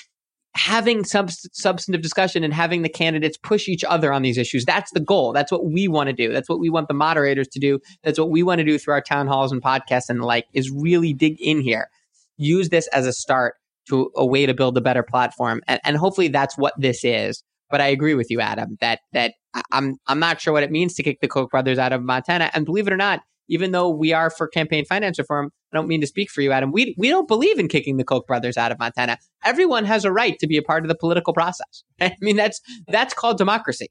having 0.56 1.04
sub- 1.04 1.30
substantive 1.30 2.02
discussion 2.02 2.44
and 2.44 2.54
having 2.54 2.82
the 2.82 2.88
candidates 2.88 3.36
push 3.36 3.68
each 3.68 3.84
other 3.84 4.12
on 4.12 4.22
these 4.22 4.38
issues. 4.38 4.64
That's 4.64 4.92
the 4.92 5.00
goal. 5.00 5.32
That's 5.32 5.50
what 5.50 5.66
we 5.66 5.88
want 5.88 6.08
to 6.08 6.12
do. 6.12 6.32
That's 6.32 6.48
what 6.48 6.60
we 6.60 6.70
want 6.70 6.88
the 6.88 6.94
moderators 6.94 7.48
to 7.48 7.58
do. 7.58 7.80
That's 8.02 8.18
what 8.18 8.30
we 8.30 8.42
want 8.42 8.60
to 8.60 8.64
do 8.64 8.78
through 8.78 8.94
our 8.94 9.00
town 9.00 9.26
halls 9.26 9.50
and 9.50 9.62
podcasts 9.62 10.08
and 10.08 10.20
the 10.20 10.26
like 10.26 10.46
is 10.52 10.70
really 10.70 11.12
dig 11.12 11.40
in 11.40 11.60
here. 11.60 11.88
Use 12.36 12.68
this 12.68 12.86
as 12.88 13.06
a 13.06 13.12
start 13.12 13.54
to 13.88 14.10
a 14.16 14.24
way 14.24 14.46
to 14.46 14.54
build 14.54 14.76
a 14.78 14.80
better 14.80 15.02
platform. 15.02 15.60
And, 15.66 15.80
and 15.84 15.96
hopefully 15.96 16.28
that's 16.28 16.56
what 16.56 16.74
this 16.78 17.04
is. 17.04 17.42
But 17.70 17.80
I 17.80 17.88
agree 17.88 18.14
with 18.14 18.30
you, 18.30 18.40
Adam, 18.40 18.76
that 18.80 19.00
that 19.12 19.34
I'm 19.72 19.96
I'm 20.06 20.20
not 20.20 20.40
sure 20.40 20.52
what 20.52 20.62
it 20.62 20.70
means 20.70 20.94
to 20.94 21.02
kick 21.02 21.20
the 21.20 21.28
Koch 21.28 21.50
brothers 21.50 21.78
out 21.78 21.92
of 21.92 22.02
Montana. 22.02 22.50
And 22.54 22.64
believe 22.64 22.86
it 22.86 22.92
or 22.92 22.96
not, 22.96 23.20
even 23.48 23.72
though 23.72 23.90
we 23.90 24.12
are 24.12 24.30
for 24.30 24.48
campaign 24.48 24.84
finance 24.84 25.18
reform, 25.18 25.50
I 25.72 25.76
don't 25.76 25.88
mean 25.88 26.00
to 26.00 26.06
speak 26.06 26.30
for 26.30 26.40
you, 26.40 26.52
Adam. 26.52 26.72
We 26.72 26.94
we 26.98 27.08
don't 27.08 27.28
believe 27.28 27.58
in 27.58 27.68
kicking 27.68 27.96
the 27.96 28.04
Koch 28.04 28.26
brothers 28.26 28.56
out 28.56 28.72
of 28.72 28.78
Montana. 28.78 29.18
Everyone 29.44 29.84
has 29.84 30.04
a 30.04 30.12
right 30.12 30.38
to 30.38 30.46
be 30.46 30.56
a 30.56 30.62
part 30.62 30.84
of 30.84 30.88
the 30.88 30.94
political 30.94 31.32
process. 31.32 31.84
I 32.00 32.14
mean 32.20 32.36
that's 32.36 32.60
that's 32.88 33.14
called 33.14 33.38
democracy. 33.38 33.88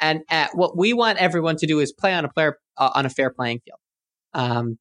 And 0.00 0.22
uh, 0.30 0.48
what 0.54 0.76
we 0.76 0.92
want 0.92 1.18
everyone 1.18 1.56
to 1.56 1.66
do 1.66 1.78
is 1.78 1.92
play 1.92 2.12
on 2.12 2.24
a 2.24 2.28
player 2.28 2.58
uh, 2.76 2.90
on 2.94 3.06
a 3.06 3.10
fair 3.10 3.30
playing 3.30 3.60
field, 3.64 3.78
um, 4.34 4.78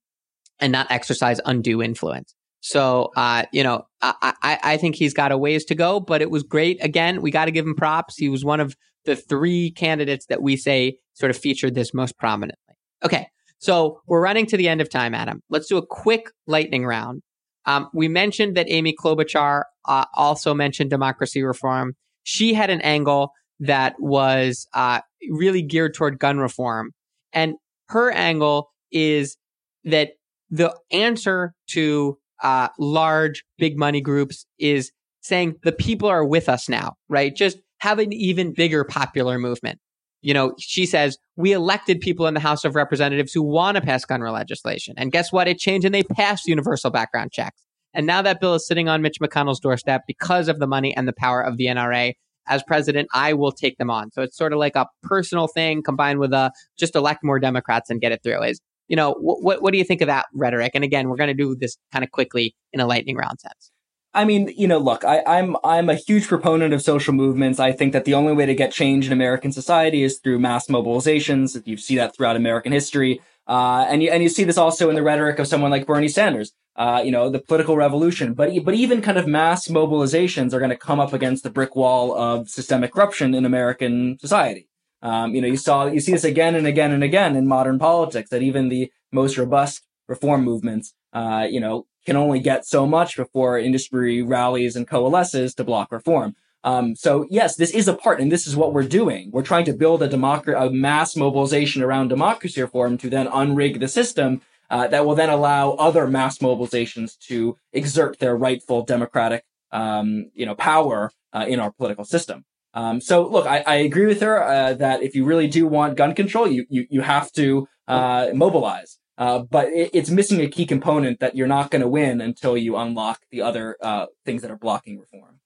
and 0.59 0.71
not 0.71 0.87
exercise 0.89 1.39
undue 1.45 1.81
influence. 1.81 2.33
So, 2.61 3.11
uh, 3.15 3.43
you 3.51 3.63
know, 3.63 3.87
I, 4.01 4.33
I, 4.41 4.59
I 4.63 4.77
think 4.77 4.95
he's 4.95 5.13
got 5.13 5.31
a 5.31 5.37
ways 5.37 5.65
to 5.65 5.75
go, 5.75 5.99
but 5.99 6.21
it 6.21 6.29
was 6.29 6.43
great. 6.43 6.83
Again, 6.83 7.21
we 7.21 7.31
got 7.31 7.45
to 7.45 7.51
give 7.51 7.65
him 7.65 7.75
props. 7.75 8.17
He 8.17 8.29
was 8.29 8.45
one 8.45 8.59
of 8.59 8.75
the 9.05 9.15
three 9.15 9.71
candidates 9.71 10.27
that 10.27 10.43
we 10.43 10.55
say 10.57 10.97
sort 11.13 11.31
of 11.31 11.37
featured 11.37 11.73
this 11.73 11.93
most 11.93 12.17
prominently. 12.19 12.75
Okay. 13.03 13.27
So 13.61 14.01
we're 14.07 14.21
running 14.21 14.47
to 14.47 14.57
the 14.57 14.67
end 14.67 14.81
of 14.81 14.89
time, 14.89 15.13
Adam. 15.13 15.41
Let's 15.49 15.67
do 15.67 15.77
a 15.77 15.85
quick 15.85 16.31
lightning 16.47 16.85
round. 16.85 17.21
Um, 17.65 17.89
we 17.93 18.07
mentioned 18.07 18.57
that 18.57 18.65
Amy 18.69 18.95
Klobuchar 18.99 19.63
uh, 19.87 20.05
also 20.15 20.53
mentioned 20.55 20.89
democracy 20.89 21.43
reform. 21.43 21.93
She 22.23 22.55
had 22.55 22.71
an 22.71 22.81
angle 22.81 23.31
that 23.59 23.93
was 23.99 24.67
uh, 24.73 25.01
really 25.29 25.61
geared 25.61 25.93
toward 25.93 26.17
gun 26.17 26.39
reform. 26.39 26.91
And 27.33 27.53
her 27.89 28.11
angle 28.11 28.71
is 28.91 29.37
that 29.83 30.09
the 30.49 30.75
answer 30.91 31.53
to 31.67 32.17
uh, 32.41 32.69
large, 32.79 33.43
big 33.59 33.77
money 33.77 34.01
groups 34.01 34.45
is 34.57 34.91
saying 35.21 35.55
the 35.63 35.71
people 35.71 36.09
are 36.09 36.25
with 36.25 36.49
us 36.49 36.67
now, 36.67 36.95
right? 37.09 37.35
Just 37.35 37.59
have 37.77 37.99
an 37.99 38.11
even 38.11 38.53
bigger 38.53 38.83
popular 38.83 39.37
movement. 39.37 39.79
You 40.21 40.33
know, 40.33 40.53
she 40.59 40.85
says, 40.85 41.17
we 41.35 41.51
elected 41.51 41.99
people 41.99 42.27
in 42.27 42.33
the 42.33 42.39
House 42.39 42.63
of 42.63 42.75
Representatives 42.75 43.33
who 43.33 43.41
want 43.41 43.75
to 43.75 43.81
pass 43.81 44.05
gun 44.05 44.21
legislation. 44.21 44.93
And 44.97 45.11
guess 45.11 45.31
what? 45.31 45.47
It 45.47 45.57
changed 45.57 45.85
and 45.85 45.95
they 45.95 46.03
passed 46.03 46.47
universal 46.47 46.91
background 46.91 47.31
checks. 47.31 47.61
And 47.93 48.05
now 48.05 48.21
that 48.21 48.39
bill 48.39 48.55
is 48.55 48.65
sitting 48.65 48.87
on 48.87 49.01
Mitch 49.01 49.19
McConnell's 49.19 49.59
doorstep 49.59 50.03
because 50.07 50.47
of 50.47 50.59
the 50.59 50.67
money 50.67 50.95
and 50.95 51.07
the 51.07 51.13
power 51.13 51.41
of 51.41 51.57
the 51.57 51.65
NRA. 51.65 52.13
As 52.47 52.63
president, 52.63 53.07
I 53.13 53.33
will 53.33 53.51
take 53.51 53.77
them 53.77 53.91
on. 53.91 54.11
So 54.11 54.23
it's 54.23 54.35
sort 54.35 54.51
of 54.51 54.59
like 54.59 54.75
a 54.75 54.87
personal 55.03 55.47
thing 55.47 55.83
combined 55.83 56.19
with 56.19 56.33
a 56.33 56.51
just 56.77 56.95
elect 56.95 57.23
more 57.23 57.39
Democrats 57.39 57.89
and 57.89 58.01
get 58.01 58.11
it 58.11 58.23
through. 58.23 58.41
Is 58.43 58.59
you 58.87 58.95
know 58.95 59.13
what 59.19 59.61
what 59.61 59.71
do 59.71 59.77
you 59.77 59.83
think 59.83 60.01
of 60.01 60.07
that 60.07 60.25
rhetoric? 60.33 60.71
And 60.73 60.83
again, 60.83 61.07
we're 61.07 61.17
going 61.17 61.27
to 61.27 61.33
do 61.35 61.55
this 61.55 61.77
kind 61.93 62.03
of 62.03 62.11
quickly 62.11 62.55
in 62.73 62.79
a 62.79 62.87
lightning 62.87 63.15
round 63.15 63.39
sense. 63.39 63.70
I 64.13 64.25
mean, 64.25 64.53
you 64.57 64.67
know, 64.67 64.77
look, 64.77 65.05
I, 65.05 65.23
I'm 65.25 65.55
I'm 65.63 65.89
a 65.89 65.95
huge 65.95 66.27
proponent 66.27 66.73
of 66.73 66.81
social 66.81 67.13
movements. 67.13 67.59
I 67.59 67.71
think 67.71 67.93
that 67.93 68.03
the 68.03 68.13
only 68.13 68.33
way 68.33 68.45
to 68.45 68.53
get 68.53 68.71
change 68.71 69.07
in 69.07 69.13
American 69.13 69.51
society 69.53 70.03
is 70.03 70.19
through 70.19 70.39
mass 70.39 70.67
mobilizations. 70.67 71.61
You 71.65 71.77
see 71.77 71.95
that 71.95 72.15
throughout 72.15 72.35
American 72.35 72.73
history, 72.73 73.21
uh, 73.47 73.85
and 73.87 74.03
you 74.03 74.09
and 74.11 74.21
you 74.21 74.29
see 74.29 74.43
this 74.43 74.57
also 74.57 74.89
in 74.89 74.95
the 74.95 75.03
rhetoric 75.03 75.39
of 75.39 75.47
someone 75.47 75.71
like 75.71 75.85
Bernie 75.85 76.09
Sanders. 76.09 76.51
Uh, 76.75 77.01
you 77.03 77.11
know, 77.11 77.29
the 77.29 77.39
political 77.39 77.77
revolution. 77.77 78.33
But 78.33 78.51
but 78.65 78.73
even 78.73 79.01
kind 79.01 79.17
of 79.17 79.27
mass 79.27 79.67
mobilizations 79.67 80.53
are 80.53 80.59
going 80.59 80.71
to 80.71 80.77
come 80.77 80.99
up 80.99 81.13
against 81.13 81.43
the 81.43 81.49
brick 81.49 81.75
wall 81.75 82.17
of 82.17 82.49
systemic 82.49 82.93
corruption 82.93 83.33
in 83.33 83.45
American 83.45 84.17
society. 84.19 84.67
Um, 85.01 85.33
you 85.33 85.41
know, 85.41 85.47
you 85.47 85.57
saw 85.57 85.85
you 85.85 86.01
see 86.01 86.11
this 86.11 86.23
again 86.25 86.55
and 86.55 86.67
again 86.67 86.91
and 86.91 87.03
again 87.03 87.35
in 87.35 87.47
modern 87.47 87.79
politics. 87.79 88.29
That 88.29 88.41
even 88.41 88.67
the 88.67 88.91
most 89.11 89.37
robust 89.37 89.83
reform 90.07 90.43
movements, 90.43 90.93
uh, 91.13 91.47
you 91.49 91.59
know, 91.61 91.85
can 92.05 92.15
only 92.15 92.39
get 92.39 92.65
so 92.65 92.85
much 92.85 93.15
before 93.15 93.59
industry 93.59 94.21
rallies 94.21 94.75
and 94.75 94.87
coalesces 94.87 95.53
to 95.55 95.63
block 95.63 95.91
reform. 95.91 96.35
Um, 96.63 96.95
so 96.95 97.25
yes, 97.29 97.55
this 97.55 97.71
is 97.71 97.87
a 97.87 97.93
part, 97.93 98.19
and 98.19 98.31
this 98.31 98.45
is 98.45 98.55
what 98.55 98.73
we're 98.73 98.83
doing. 98.83 99.31
We're 99.31 99.41
trying 99.41 99.65
to 99.65 99.73
build 99.73 100.03
a 100.03 100.07
democracy, 100.07 100.57
a 100.59 100.69
mass 100.69 101.15
mobilization 101.15 101.81
around 101.81 102.09
democracy 102.09 102.61
reform 102.61 102.97
to 102.99 103.09
then 103.09 103.27
unrig 103.27 103.79
the 103.79 103.87
system 103.87 104.41
uh, 104.69 104.87
that 104.87 105.05
will 105.05 105.15
then 105.15 105.29
allow 105.29 105.71
other 105.71 106.07
mass 106.07 106.37
mobilizations 106.37 107.17
to 107.19 107.57
exert 107.73 108.19
their 108.19 108.35
rightful 108.35 108.83
democratic, 108.83 109.43
um, 109.71 110.29
you 110.33 110.45
know, 110.45 110.55
power 110.55 111.11
uh, 111.33 111.45
in 111.47 111.59
our 111.59 111.71
political 111.71 112.05
system. 112.05 112.45
Um, 112.73 113.01
so 113.01 113.27
look, 113.27 113.45
I, 113.45 113.63
I, 113.67 113.75
agree 113.75 114.05
with 114.05 114.21
her 114.21 114.41
uh, 114.41 114.73
that 114.75 115.03
if 115.03 115.13
you 115.13 115.25
really 115.25 115.47
do 115.47 115.67
want 115.67 115.97
gun 115.97 116.15
control, 116.15 116.47
you 116.47 116.65
you, 116.69 116.87
you 116.89 117.01
have 117.01 117.29
to 117.33 117.67
uh, 117.89 118.27
mobilize. 118.33 118.97
Uh, 119.21 119.37
but 119.37 119.67
it, 119.67 119.91
it's 119.93 120.09
missing 120.09 120.41
a 120.41 120.47
key 120.47 120.65
component 120.65 121.19
that 121.19 121.35
you're 121.35 121.45
not 121.45 121.69
going 121.69 121.83
to 121.83 121.87
win 121.87 122.19
until 122.21 122.57
you 122.57 122.75
unlock 122.75 123.19
the 123.29 123.39
other 123.39 123.77
uh, 123.79 124.07
things 124.25 124.41
that 124.41 124.49
are 124.49 124.57
blocking 124.57 124.99
reform. 124.99 125.39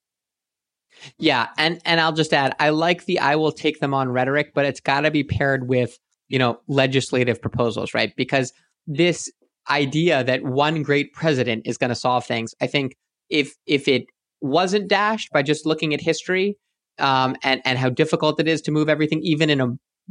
Yeah, 1.17 1.49
and 1.57 1.81
and 1.83 1.99
I'll 1.99 2.13
just 2.13 2.31
add, 2.31 2.55
I 2.57 2.69
like 2.69 3.03
the 3.03 3.19
"I 3.19 3.35
will 3.35 3.51
take 3.51 3.81
them 3.81 3.93
on" 3.93 4.07
rhetoric, 4.07 4.53
but 4.55 4.65
it's 4.65 4.79
got 4.79 5.01
to 5.01 5.11
be 5.11 5.25
paired 5.25 5.67
with 5.67 5.99
you 6.29 6.39
know 6.39 6.57
legislative 6.69 7.41
proposals, 7.41 7.93
right? 7.93 8.13
Because 8.15 8.53
this 8.87 9.29
idea 9.69 10.23
that 10.23 10.43
one 10.43 10.81
great 10.81 11.11
president 11.11 11.67
is 11.67 11.77
going 11.77 11.89
to 11.89 11.95
solve 11.95 12.25
things, 12.25 12.53
I 12.61 12.67
think 12.67 12.95
if 13.29 13.55
if 13.65 13.89
it 13.89 14.05
wasn't 14.39 14.87
dashed 14.87 15.33
by 15.33 15.41
just 15.41 15.65
looking 15.65 15.93
at 15.93 15.99
history 15.99 16.57
um, 16.97 17.35
and 17.43 17.61
and 17.65 17.77
how 17.77 17.89
difficult 17.89 18.39
it 18.39 18.47
is 18.47 18.61
to 18.61 18.71
move 18.71 18.87
everything, 18.87 19.19
even 19.21 19.49
in 19.49 19.59
a 19.59 19.67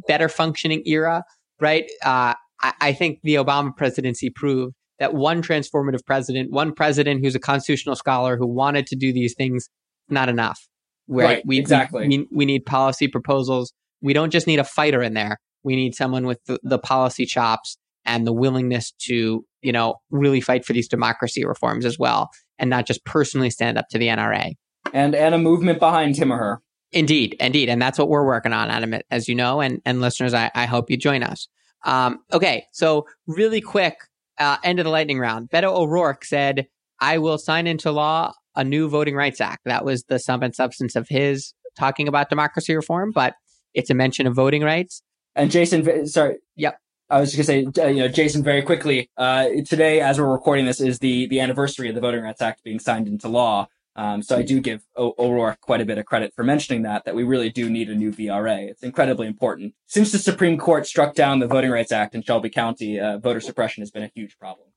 better 0.06 0.28
functioning 0.28 0.82
era, 0.84 1.24
right? 1.60 1.90
Uh, 2.04 2.34
I, 2.64 2.72
I 2.80 2.92
think 2.92 3.20
the 3.22 3.34
Obama 3.34 3.76
presidency 3.76 4.30
proved 4.30 4.74
that 4.98 5.12
one 5.12 5.42
transformative 5.42 6.04
president, 6.06 6.50
one 6.50 6.72
president 6.72 7.22
who's 7.22 7.34
a 7.34 7.40
constitutional 7.40 7.94
scholar 7.94 8.36
who 8.36 8.46
wanted 8.46 8.86
to 8.86 8.96
do 8.96 9.12
these 9.12 9.34
things, 9.34 9.68
not 10.08 10.28
enough. 10.28 10.66
Right. 11.06 11.24
right 11.24 11.42
we, 11.46 11.58
exactly. 11.58 12.08
We, 12.08 12.26
we, 12.32 12.46
need 12.46 12.64
policy 12.64 13.08
proposals. 13.08 13.74
We 14.00 14.14
don't 14.14 14.30
just 14.30 14.46
need 14.46 14.58
a 14.58 14.64
fighter 14.64 15.02
in 15.02 15.12
there. 15.12 15.38
We 15.62 15.76
need 15.76 15.94
someone 15.94 16.26
with 16.26 16.42
the, 16.46 16.58
the 16.62 16.78
policy 16.78 17.26
chops 17.26 17.76
and 18.06 18.26
the 18.26 18.32
willingness 18.32 18.92
to, 19.02 19.44
you 19.60 19.72
know, 19.72 19.96
really 20.10 20.40
fight 20.40 20.64
for 20.64 20.72
these 20.72 20.88
democracy 20.88 21.44
reforms 21.44 21.84
as 21.84 21.98
well, 21.98 22.30
and 22.58 22.70
not 22.70 22.86
just 22.86 23.04
personally 23.04 23.50
stand 23.50 23.76
up 23.76 23.88
to 23.90 23.98
the 23.98 24.08
NRA. 24.08 24.52
And 24.92 25.14
and 25.14 25.34
a 25.34 25.38
movement 25.38 25.78
behind 25.78 26.16
him 26.16 26.32
or 26.32 26.38
her. 26.38 26.60
Indeed, 26.92 27.36
indeed, 27.40 27.68
and 27.68 27.82
that's 27.82 27.98
what 27.98 28.08
we're 28.08 28.26
working 28.26 28.52
on, 28.52 28.70
Adam, 28.70 28.94
as 29.10 29.28
you 29.28 29.34
know, 29.34 29.60
and 29.60 29.80
and 29.84 30.00
listeners, 30.00 30.32
I, 30.32 30.50
I 30.54 30.66
hope 30.66 30.90
you 30.90 30.96
join 30.96 31.22
us. 31.22 31.48
Um, 31.84 32.20
okay, 32.32 32.66
so 32.72 33.06
really 33.26 33.60
quick, 33.60 33.96
uh, 34.38 34.56
end 34.64 34.78
of 34.78 34.84
the 34.84 34.90
lightning 34.90 35.18
round. 35.18 35.50
Beto 35.50 35.74
O'Rourke 35.74 36.24
said, 36.24 36.66
I 37.00 37.18
will 37.18 37.38
sign 37.38 37.66
into 37.66 37.92
law 37.92 38.32
a 38.56 38.64
new 38.64 38.88
Voting 38.88 39.14
Rights 39.14 39.40
Act. 39.40 39.62
That 39.64 39.84
was 39.84 40.04
the 40.04 40.18
sum 40.18 40.42
and 40.42 40.54
substance 40.54 40.96
of 40.96 41.08
his 41.08 41.54
talking 41.76 42.08
about 42.08 42.30
democracy 42.30 42.74
reform, 42.74 43.12
but 43.12 43.34
it's 43.74 43.90
a 43.90 43.94
mention 43.94 44.26
of 44.26 44.34
voting 44.34 44.62
rights. 44.62 45.02
And 45.34 45.50
Jason, 45.50 46.06
sorry. 46.06 46.38
Yep. 46.56 46.78
I 47.10 47.20
was 47.20 47.32
just 47.32 47.48
gonna 47.48 47.72
say, 47.72 47.82
uh, 47.82 47.88
you 47.88 48.00
know, 48.00 48.08
Jason, 48.08 48.42
very 48.42 48.62
quickly. 48.62 49.10
Uh, 49.16 49.48
today, 49.66 50.00
as 50.00 50.18
we're 50.18 50.32
recording 50.32 50.64
this, 50.64 50.80
is 50.80 51.00
the 51.00 51.26
the 51.26 51.40
anniversary 51.40 51.88
of 51.88 51.94
the 51.94 52.00
Voting 52.00 52.22
Rights 52.22 52.40
Act 52.40 52.64
being 52.64 52.78
signed 52.78 53.08
into 53.08 53.28
law. 53.28 53.68
Um, 53.96 54.22
so 54.22 54.36
I 54.36 54.42
do 54.42 54.60
give 54.60 54.82
o- 54.96 55.14
O'Rourke 55.18 55.60
quite 55.60 55.80
a 55.80 55.84
bit 55.84 55.98
of 55.98 56.04
credit 56.04 56.34
for 56.34 56.42
mentioning 56.42 56.82
that, 56.82 57.04
that 57.04 57.14
we 57.14 57.22
really 57.22 57.50
do 57.50 57.70
need 57.70 57.88
a 57.88 57.94
new 57.94 58.10
VRA. 58.10 58.68
It's 58.68 58.82
incredibly 58.82 59.26
important. 59.26 59.74
Since 59.86 60.10
the 60.10 60.18
Supreme 60.18 60.58
Court 60.58 60.86
struck 60.86 61.14
down 61.14 61.38
the 61.38 61.46
Voting 61.46 61.70
Rights 61.70 61.92
Act 61.92 62.14
in 62.14 62.22
Shelby 62.22 62.50
County, 62.50 62.98
uh, 62.98 63.18
voter 63.18 63.40
suppression 63.40 63.82
has 63.82 63.90
been 63.90 64.02
a 64.02 64.10
huge 64.14 64.36
problem. 64.36 64.68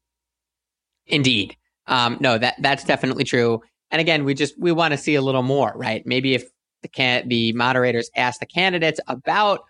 Indeed. 1.07 1.55
Um, 1.87 2.17
no, 2.19 2.37
that 2.37 2.55
that's 2.59 2.83
definitely 2.83 3.23
true. 3.23 3.61
And 3.91 4.01
again, 4.01 4.25
we 4.25 4.33
just 4.33 4.59
we 4.59 4.71
want 4.71 4.91
to 4.91 4.97
see 4.97 5.15
a 5.15 5.21
little 5.21 5.43
more, 5.43 5.73
right? 5.75 6.05
Maybe 6.05 6.35
if 6.35 6.49
the 6.81 6.89
can 6.89 7.27
the 7.27 7.53
moderators 7.53 8.09
ask 8.15 8.39
the 8.39 8.45
candidates 8.45 8.99
about 9.07 9.61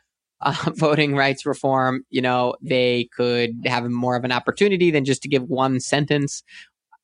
uh, 0.41 0.71
voting 0.75 1.15
rights 1.15 1.45
reform, 1.45 2.03
you 2.09 2.21
know, 2.21 2.55
they 2.61 3.07
could 3.15 3.61
have 3.65 3.87
more 3.89 4.15
of 4.15 4.23
an 4.23 4.31
opportunity 4.31 4.91
than 4.91 5.05
just 5.05 5.21
to 5.21 5.29
give 5.29 5.43
one 5.43 5.79
sentence. 5.79 6.43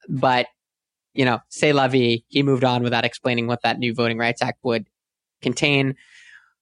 But 0.09 0.47
you 1.14 1.26
know, 1.26 1.39
say 1.49 1.74
la 1.74 1.88
vie, 1.88 2.24
he 2.28 2.43
moved 2.43 2.64
on 2.64 2.84
without 2.84 3.05
explaining 3.05 3.47
what 3.47 3.61
that 3.64 3.80
new 3.80 3.93
Voting 3.93 4.18
Rights 4.18 4.41
Act 4.41 4.59
would 4.64 4.88
contain. 5.41 5.95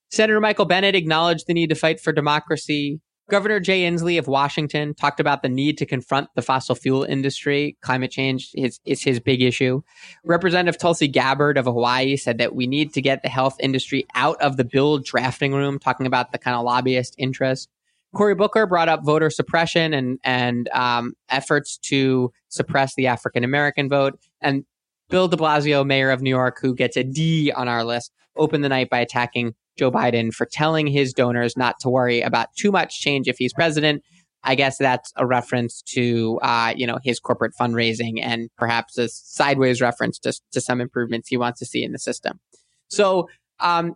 Senator 0.10 0.42
Michael 0.42 0.66
Bennet 0.66 0.96
acknowledged 0.96 1.48
the 1.48 1.54
need 1.54 1.70
to 1.70 1.76
fight 1.76 2.00
for 2.00 2.12
democracy. 2.12 3.00
Governor 3.30 3.62
Jay 3.62 3.84
Inslee 3.84 4.20
of 4.20 4.28
Washington 4.28 4.94
talked 4.94 5.22
about 5.22 5.42
the 5.42 5.48
need 5.48 5.78
to 5.78 5.86
confront 5.86 6.28
the 6.36 6.42
fossil 6.42 6.76
fuel 6.76 7.04
industry. 7.04 7.78
Climate 7.82 8.12
change 8.12 8.50
is, 8.56 8.82
is 8.84 9.02
his 9.02 9.22
big 9.22 9.42
issue. 9.42 9.82
Representative 10.26 10.78
Tulsi 10.78 11.08
Gabbard 11.08 11.58
of 11.58 11.64
Hawaii 11.64 12.18
said 12.18 12.40
that 12.40 12.56
we 12.56 12.68
need 12.68 12.94
to 12.94 13.02
get 13.02 13.24
the 13.24 13.30
health 13.30 13.56
industry 13.62 14.06
out 14.16 14.42
of 14.42 14.58
the 14.58 14.66
bill 14.66 14.98
drafting 14.98 15.54
room, 15.54 15.80
talking 15.80 16.06
about 16.06 16.34
the 16.34 16.38
kind 16.38 16.58
of 16.58 16.66
lobbyist 16.66 17.16
interest. 17.18 17.70
Cory 18.14 18.36
Booker 18.36 18.66
brought 18.66 18.90
up 18.90 19.04
voter 19.04 19.30
suppression 19.30 19.94
and 19.94 20.20
and 20.24 20.70
um, 20.70 21.14
efforts 21.30 21.78
to 21.78 22.32
suppress 22.50 22.96
the 22.96 23.08
African 23.08 23.44
American 23.44 23.88
vote. 23.90 24.20
And 24.42 24.66
Bill 25.10 25.28
De 25.28 25.38
Blasio, 25.38 25.86
mayor 25.86 26.12
of 26.12 26.22
New 26.22 26.30
York, 26.30 26.60
who 26.62 26.76
gets 26.76 26.98
a 26.98 27.04
D 27.04 27.52
on 27.52 27.68
our 27.68 27.84
list, 27.84 28.12
opened 28.36 28.64
the 28.64 28.70
night 28.70 28.90
by 28.90 29.00
attacking 29.00 29.54
Joe 29.78 29.92
Biden 29.92 30.34
for 30.34 30.46
telling 30.46 30.88
his 30.88 31.14
donors 31.14 31.56
not 31.56 31.80
to 31.82 31.90
worry 31.90 32.22
about 32.22 32.48
too 32.58 32.72
much 32.72 33.00
change 33.00 33.28
if 33.28 33.38
he's 33.38 33.54
president. 33.54 34.04
I 34.44 34.56
guess 34.56 34.78
that's 34.78 35.14
a 35.18 35.26
reference 35.26 35.82
to 35.94 36.40
uh, 36.42 36.74
you 36.76 36.88
know 36.88 37.00
his 37.04 37.20
corporate 37.20 37.54
fundraising 37.60 38.20
and 38.22 38.50
perhaps 38.58 38.98
a 38.98 39.08
sideways 39.08 39.82
reference 39.82 40.20
to, 40.20 40.34
to 40.52 40.60
some 40.60 40.82
improvements 40.82 41.30
he 41.30 41.38
wants 41.38 41.60
to 41.60 41.66
see 41.66 41.84
in 41.84 41.92
the 41.92 42.00
system. 42.00 42.40
So, 42.88 43.30
um, 43.60 43.96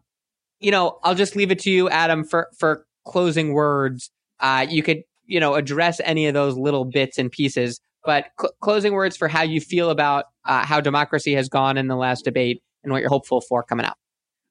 you 0.59 0.71
know, 0.71 0.99
I'll 1.03 1.15
just 1.15 1.35
leave 1.35 1.51
it 1.51 1.59
to 1.59 1.71
you, 1.71 1.89
Adam, 1.89 2.23
for 2.23 2.47
for 2.57 2.85
closing 3.05 3.53
words. 3.53 4.11
Uh, 4.39 4.65
you 4.69 4.83
could 4.83 5.03
you 5.25 5.39
know 5.39 5.55
address 5.55 6.01
any 6.03 6.27
of 6.27 6.33
those 6.33 6.57
little 6.57 6.85
bits 6.85 7.17
and 7.17 7.31
pieces, 7.31 7.79
but 8.03 8.25
cl- 8.39 8.53
closing 8.61 8.93
words 8.93 9.17
for 9.17 9.27
how 9.27 9.41
you 9.41 9.61
feel 9.61 9.89
about 9.89 10.25
uh, 10.45 10.65
how 10.65 10.81
democracy 10.81 11.33
has 11.33 11.49
gone 11.49 11.77
in 11.77 11.87
the 11.87 11.95
last 11.95 12.25
debate 12.25 12.61
and 12.83 12.91
what 12.91 12.99
you're 12.99 13.09
hopeful 13.09 13.41
for 13.41 13.63
coming 13.63 13.85
up. 13.85 13.97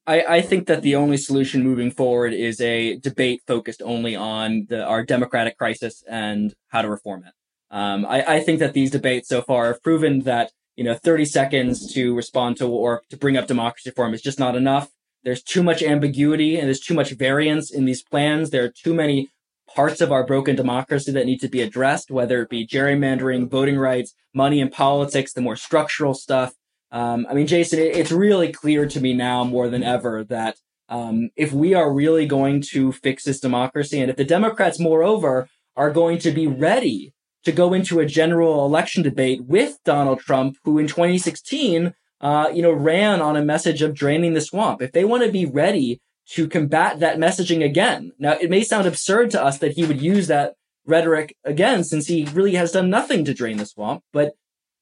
I, 0.07 0.23
I 0.23 0.41
think 0.43 0.67
that 0.67 0.83
the 0.83 0.97
only 0.97 1.17
solution 1.17 1.63
moving 1.63 1.91
forward 1.91 2.35
is 2.35 2.61
a 2.61 2.99
debate 2.99 3.41
focused 3.47 3.81
only 3.83 4.15
on 4.15 4.67
the, 4.69 4.85
our 4.85 5.03
democratic 5.03 5.57
crisis 5.57 6.03
and 6.07 6.55
how 6.69 6.83
to 6.83 6.91
reform 6.91 7.25
it. 7.27 7.33
Um, 7.71 8.05
I, 8.05 8.37
I 8.37 8.41
think 8.41 8.59
that 8.59 8.75
these 8.75 8.91
debates 8.91 9.29
so 9.29 9.41
far 9.41 9.67
have 9.67 9.83
proven 9.83 10.21
that 10.21 10.53
you 10.77 10.85
know 10.85 10.95
30 10.95 11.25
seconds 11.25 11.93
to 11.95 12.15
respond 12.15 12.59
to 12.59 12.69
or 12.69 13.03
to 13.11 13.17
bring 13.17 13.37
up 13.37 13.47
democracy 13.47 13.91
reform 13.91 14.13
is 14.13 14.23
just 14.23 14.39
not 14.39 14.57
enough. 14.57 14.91
There's 15.25 15.43
too 15.43 15.62
much 15.62 15.83
ambiguity 15.83 16.57
and 16.57 16.66
there's 16.66 16.81
too 16.81 16.95
much 16.95 17.11
variance 17.12 17.72
in 17.72 17.85
these 17.85 18.03
plans. 18.03 18.51
There 18.51 18.64
are 18.64 18.72
too 18.72 18.95
many 18.95 19.31
parts 19.75 20.01
of 20.01 20.12
our 20.12 20.25
broken 20.25 20.55
democracy 20.55 21.11
that 21.12 21.27
need 21.27 21.41
to 21.41 21.49
be 21.49 21.62
addressed, 21.62 22.11
whether 22.11 22.43
it 22.43 22.51
be 22.51 22.66
gerrymandering, 22.66 23.51
voting 23.51 23.79
rights, 23.79 24.14
money 24.35 24.61
in 24.61 24.68
politics, 24.68 25.33
the 25.33 25.41
more 25.41 25.57
structural 25.57 26.14
stuff. 26.14 26.55
Um, 26.93 27.27
I 27.29 27.35
mean, 27.35 27.47
Jason, 27.47 27.81
it, 27.81 27.97
it's 27.97 28.12
really 28.12 28.53
clear 28.53 28.87
to 28.87 29.01
me 29.01 29.14
now 29.14 29.43
more 29.43 29.68
than 29.68 29.83
ever 29.83 30.22
that 30.25 30.57
um, 30.89 31.31
if 31.35 31.53
we 31.53 31.75
are 31.75 31.93
really 31.93 32.27
going 32.27 32.61
to 32.70 32.93
fix 32.93 33.25
this 33.25 33.41
democracy, 33.41 34.01
and 34.01 34.11
if 34.11 34.16
the 34.16 34.25
Democrats, 34.25 34.79
moreover, 34.79 35.49
are 35.77 35.91
going 35.91 36.18
to 36.18 36.31
be 36.31 36.47
ready 36.47 37.14
to 37.45 37.53
go 37.53 37.72
into 37.72 38.01
a 38.01 38.07
general 38.07 38.64
election 38.64 39.03
debate 39.03 39.45
with 39.45 39.79
Donald 39.85 40.20
Trump, 40.20 40.57
who 40.64 40.79
in 40.79 40.87
2016, 40.87 41.95
uh, 42.25 42.51
you 42.55 42.62
know, 42.62 42.72
ran 42.72 43.20
on 43.20 43.37
a 43.37 43.45
message 43.45 43.83
of 43.83 43.95
draining 43.95 44.33
the 44.33 44.41
swamp. 44.41 44.81
If 44.81 44.93
they 44.93 45.05
want 45.05 45.22
to 45.25 45.31
be 45.31 45.45
ready 45.45 46.01
to 46.31 46.49
combat 46.49 46.99
that 47.01 47.18
messaging 47.18 47.62
again, 47.62 48.12
now 48.18 48.33
it 48.41 48.49
may 48.49 48.64
sound 48.64 48.87
absurd 48.87 49.31
to 49.33 49.45
us 49.45 49.59
that 49.59 49.72
he 49.72 49.85
would 49.85 50.01
use 50.01 50.27
that 50.29 50.55
rhetoric 50.87 51.37
again, 51.45 51.85
since 51.85 52.07
he 52.07 52.25
really 52.33 52.55
has 52.55 52.72
done 52.72 52.89
nothing 52.89 53.27
to 53.27 53.35
drain 53.35 53.59
the 53.59 53.66
swamp, 53.66 54.03
but 54.11 54.33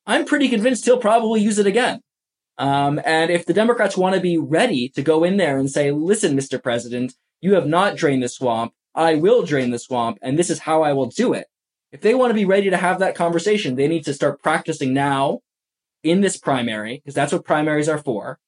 I'm 0.07 0.25
pretty 0.25 0.49
convinced 0.49 0.85
he'll 0.85 0.99
probably 0.99 1.41
use 1.41 1.59
it 1.59 1.67
again. 1.67 2.01
Um, 2.59 3.01
and 3.05 3.29
if 3.29 3.45
the 3.45 3.55
Democrats 3.55 3.97
want 3.97 4.15
to 4.15 4.21
be 4.21 4.39
ready 4.39 4.89
to 4.91 5.03
go 5.03 5.25
in 5.25 5.37
there 5.37 5.59
and 5.59 5.69
say, 5.69 5.91
listen, 5.91 6.37
Mr. 6.37 6.63
President, 6.63 7.15
you 7.41 7.55
have 7.55 7.67
not 7.67 7.97
drained 7.97 8.23
the 8.23 8.29
swamp. 8.29 8.73
I 8.95 9.17
will 9.17 9.43
drain 9.43 9.71
the 9.71 9.81
swamp, 9.81 10.19
and 10.23 10.39
this 10.39 10.51
is 10.51 10.61
how 10.61 10.83
I 10.83 10.93
will 10.93 11.07
do 11.07 11.33
it. 11.33 11.49
If 11.91 12.03
they 12.03 12.15
want 12.15 12.31
to 12.31 12.35
be 12.35 12.45
ready 12.45 12.71
to 12.71 12.77
have 12.77 13.01
that 13.01 13.17
conversation, 13.17 13.75
they 13.75 13.89
need 13.89 14.05
to 14.05 14.15
start 14.15 14.43
practicing 14.43 14.95
now 14.95 15.41
in 16.03 16.21
this 16.21 16.37
primary, 16.37 16.99
because 16.99 17.15
that's 17.15 17.33
what 17.33 17.45
primaries 17.45 17.89
are 17.89 17.99
for. 17.99 18.39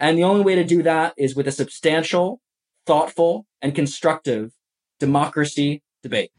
And 0.00 0.18
the 0.18 0.24
only 0.24 0.42
way 0.42 0.54
to 0.54 0.64
do 0.64 0.82
that 0.82 1.14
is 1.16 1.34
with 1.34 1.46
a 1.48 1.52
substantial, 1.52 2.40
thoughtful, 2.86 3.46
and 3.62 3.74
constructive 3.74 4.52
democracy 4.98 5.82
debate. 6.02 6.30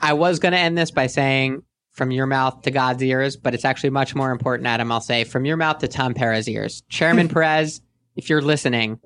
I 0.00 0.12
was 0.14 0.38
going 0.38 0.52
to 0.52 0.58
end 0.58 0.78
this 0.78 0.90
by 0.90 1.06
saying 1.06 1.62
from 1.92 2.10
your 2.10 2.26
mouth 2.26 2.62
to 2.62 2.70
God's 2.70 3.02
ears, 3.02 3.36
but 3.36 3.54
it's 3.54 3.64
actually 3.64 3.90
much 3.90 4.14
more 4.14 4.30
important, 4.30 4.66
Adam. 4.66 4.90
I'll 4.92 5.00
say 5.00 5.24
from 5.24 5.44
your 5.44 5.56
mouth 5.56 5.78
to 5.78 5.88
Tom 5.88 6.14
Perez's 6.14 6.48
ears. 6.48 6.82
Chairman 6.88 7.28
Perez, 7.34 7.80
if 8.16 8.30
you're 8.30 8.42
listening, 8.42 8.98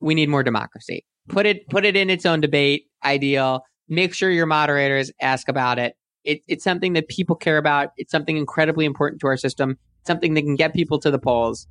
we 0.00 0.14
need 0.14 0.28
more 0.28 0.42
democracy. 0.42 1.04
Put 1.28 1.46
it 1.46 1.68
put 1.68 1.84
it 1.84 1.96
in 1.96 2.10
its 2.10 2.26
own 2.26 2.40
debate. 2.40 2.86
Ideal. 3.04 3.64
Make 3.88 4.14
sure 4.14 4.30
your 4.30 4.46
moderators 4.46 5.10
ask 5.20 5.48
about 5.48 5.78
it. 5.78 5.94
it. 6.24 6.40
It's 6.48 6.64
something 6.64 6.94
that 6.94 7.08
people 7.08 7.36
care 7.36 7.58
about. 7.58 7.90
It's 7.96 8.10
something 8.10 8.36
incredibly 8.36 8.84
important 8.84 9.20
to 9.20 9.26
our 9.28 9.36
system. 9.36 9.78
Something 10.06 10.34
that 10.34 10.42
can 10.42 10.56
get 10.56 10.74
people 10.74 10.98
to 11.00 11.10
the 11.10 11.18
polls. 11.18 11.66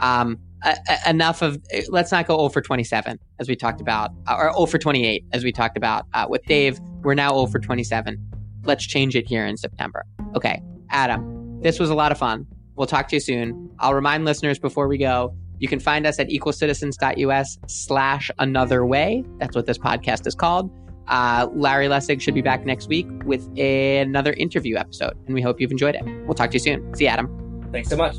Um, 0.00 0.38
uh, 0.62 0.74
enough 1.06 1.42
of 1.42 1.58
let's 1.88 2.10
not 2.10 2.26
go 2.26 2.36
0 2.36 2.48
for 2.48 2.60
27 2.60 3.18
as 3.38 3.48
we 3.48 3.54
talked 3.54 3.80
about, 3.80 4.10
or 4.28 4.52
0 4.52 4.66
for 4.66 4.78
28 4.78 5.24
as 5.32 5.44
we 5.44 5.52
talked 5.52 5.76
about 5.76 6.06
uh, 6.14 6.26
with 6.28 6.42
Dave. 6.46 6.80
We're 7.02 7.14
now 7.14 7.34
0 7.34 7.46
for 7.46 7.58
27 7.58 8.18
let's 8.66 8.86
change 8.86 9.16
it 9.16 9.26
here 9.28 9.46
in 9.46 9.56
September. 9.56 10.04
Okay, 10.34 10.60
Adam, 10.90 11.60
this 11.60 11.78
was 11.78 11.90
a 11.90 11.94
lot 11.94 12.12
of 12.12 12.18
fun. 12.18 12.46
We'll 12.76 12.86
talk 12.86 13.08
to 13.08 13.16
you 13.16 13.20
soon. 13.20 13.70
I'll 13.78 13.94
remind 13.94 14.24
listeners 14.24 14.58
before 14.58 14.88
we 14.88 14.98
go, 14.98 15.34
you 15.58 15.68
can 15.68 15.78
find 15.78 16.06
us 16.06 16.18
at 16.18 16.28
equalcitizens.us 16.28 17.58
slash 17.68 18.30
another 18.38 18.84
way. 18.84 19.24
That's 19.38 19.54
what 19.54 19.66
this 19.66 19.78
podcast 19.78 20.26
is 20.26 20.34
called. 20.34 20.70
Uh, 21.06 21.48
Larry 21.54 21.86
Lessig 21.86 22.20
should 22.20 22.34
be 22.34 22.42
back 22.42 22.64
next 22.64 22.88
week 22.88 23.06
with 23.24 23.46
another 23.58 24.32
interview 24.32 24.76
episode, 24.76 25.12
and 25.26 25.34
we 25.34 25.42
hope 25.42 25.60
you've 25.60 25.72
enjoyed 25.72 25.94
it. 25.94 26.02
We'll 26.26 26.34
talk 26.34 26.50
to 26.50 26.54
you 26.54 26.60
soon. 26.60 26.94
See 26.94 27.04
you, 27.04 27.10
Adam. 27.10 27.43
Thanks 27.74 27.88
so 27.88 27.96
much. 27.96 28.18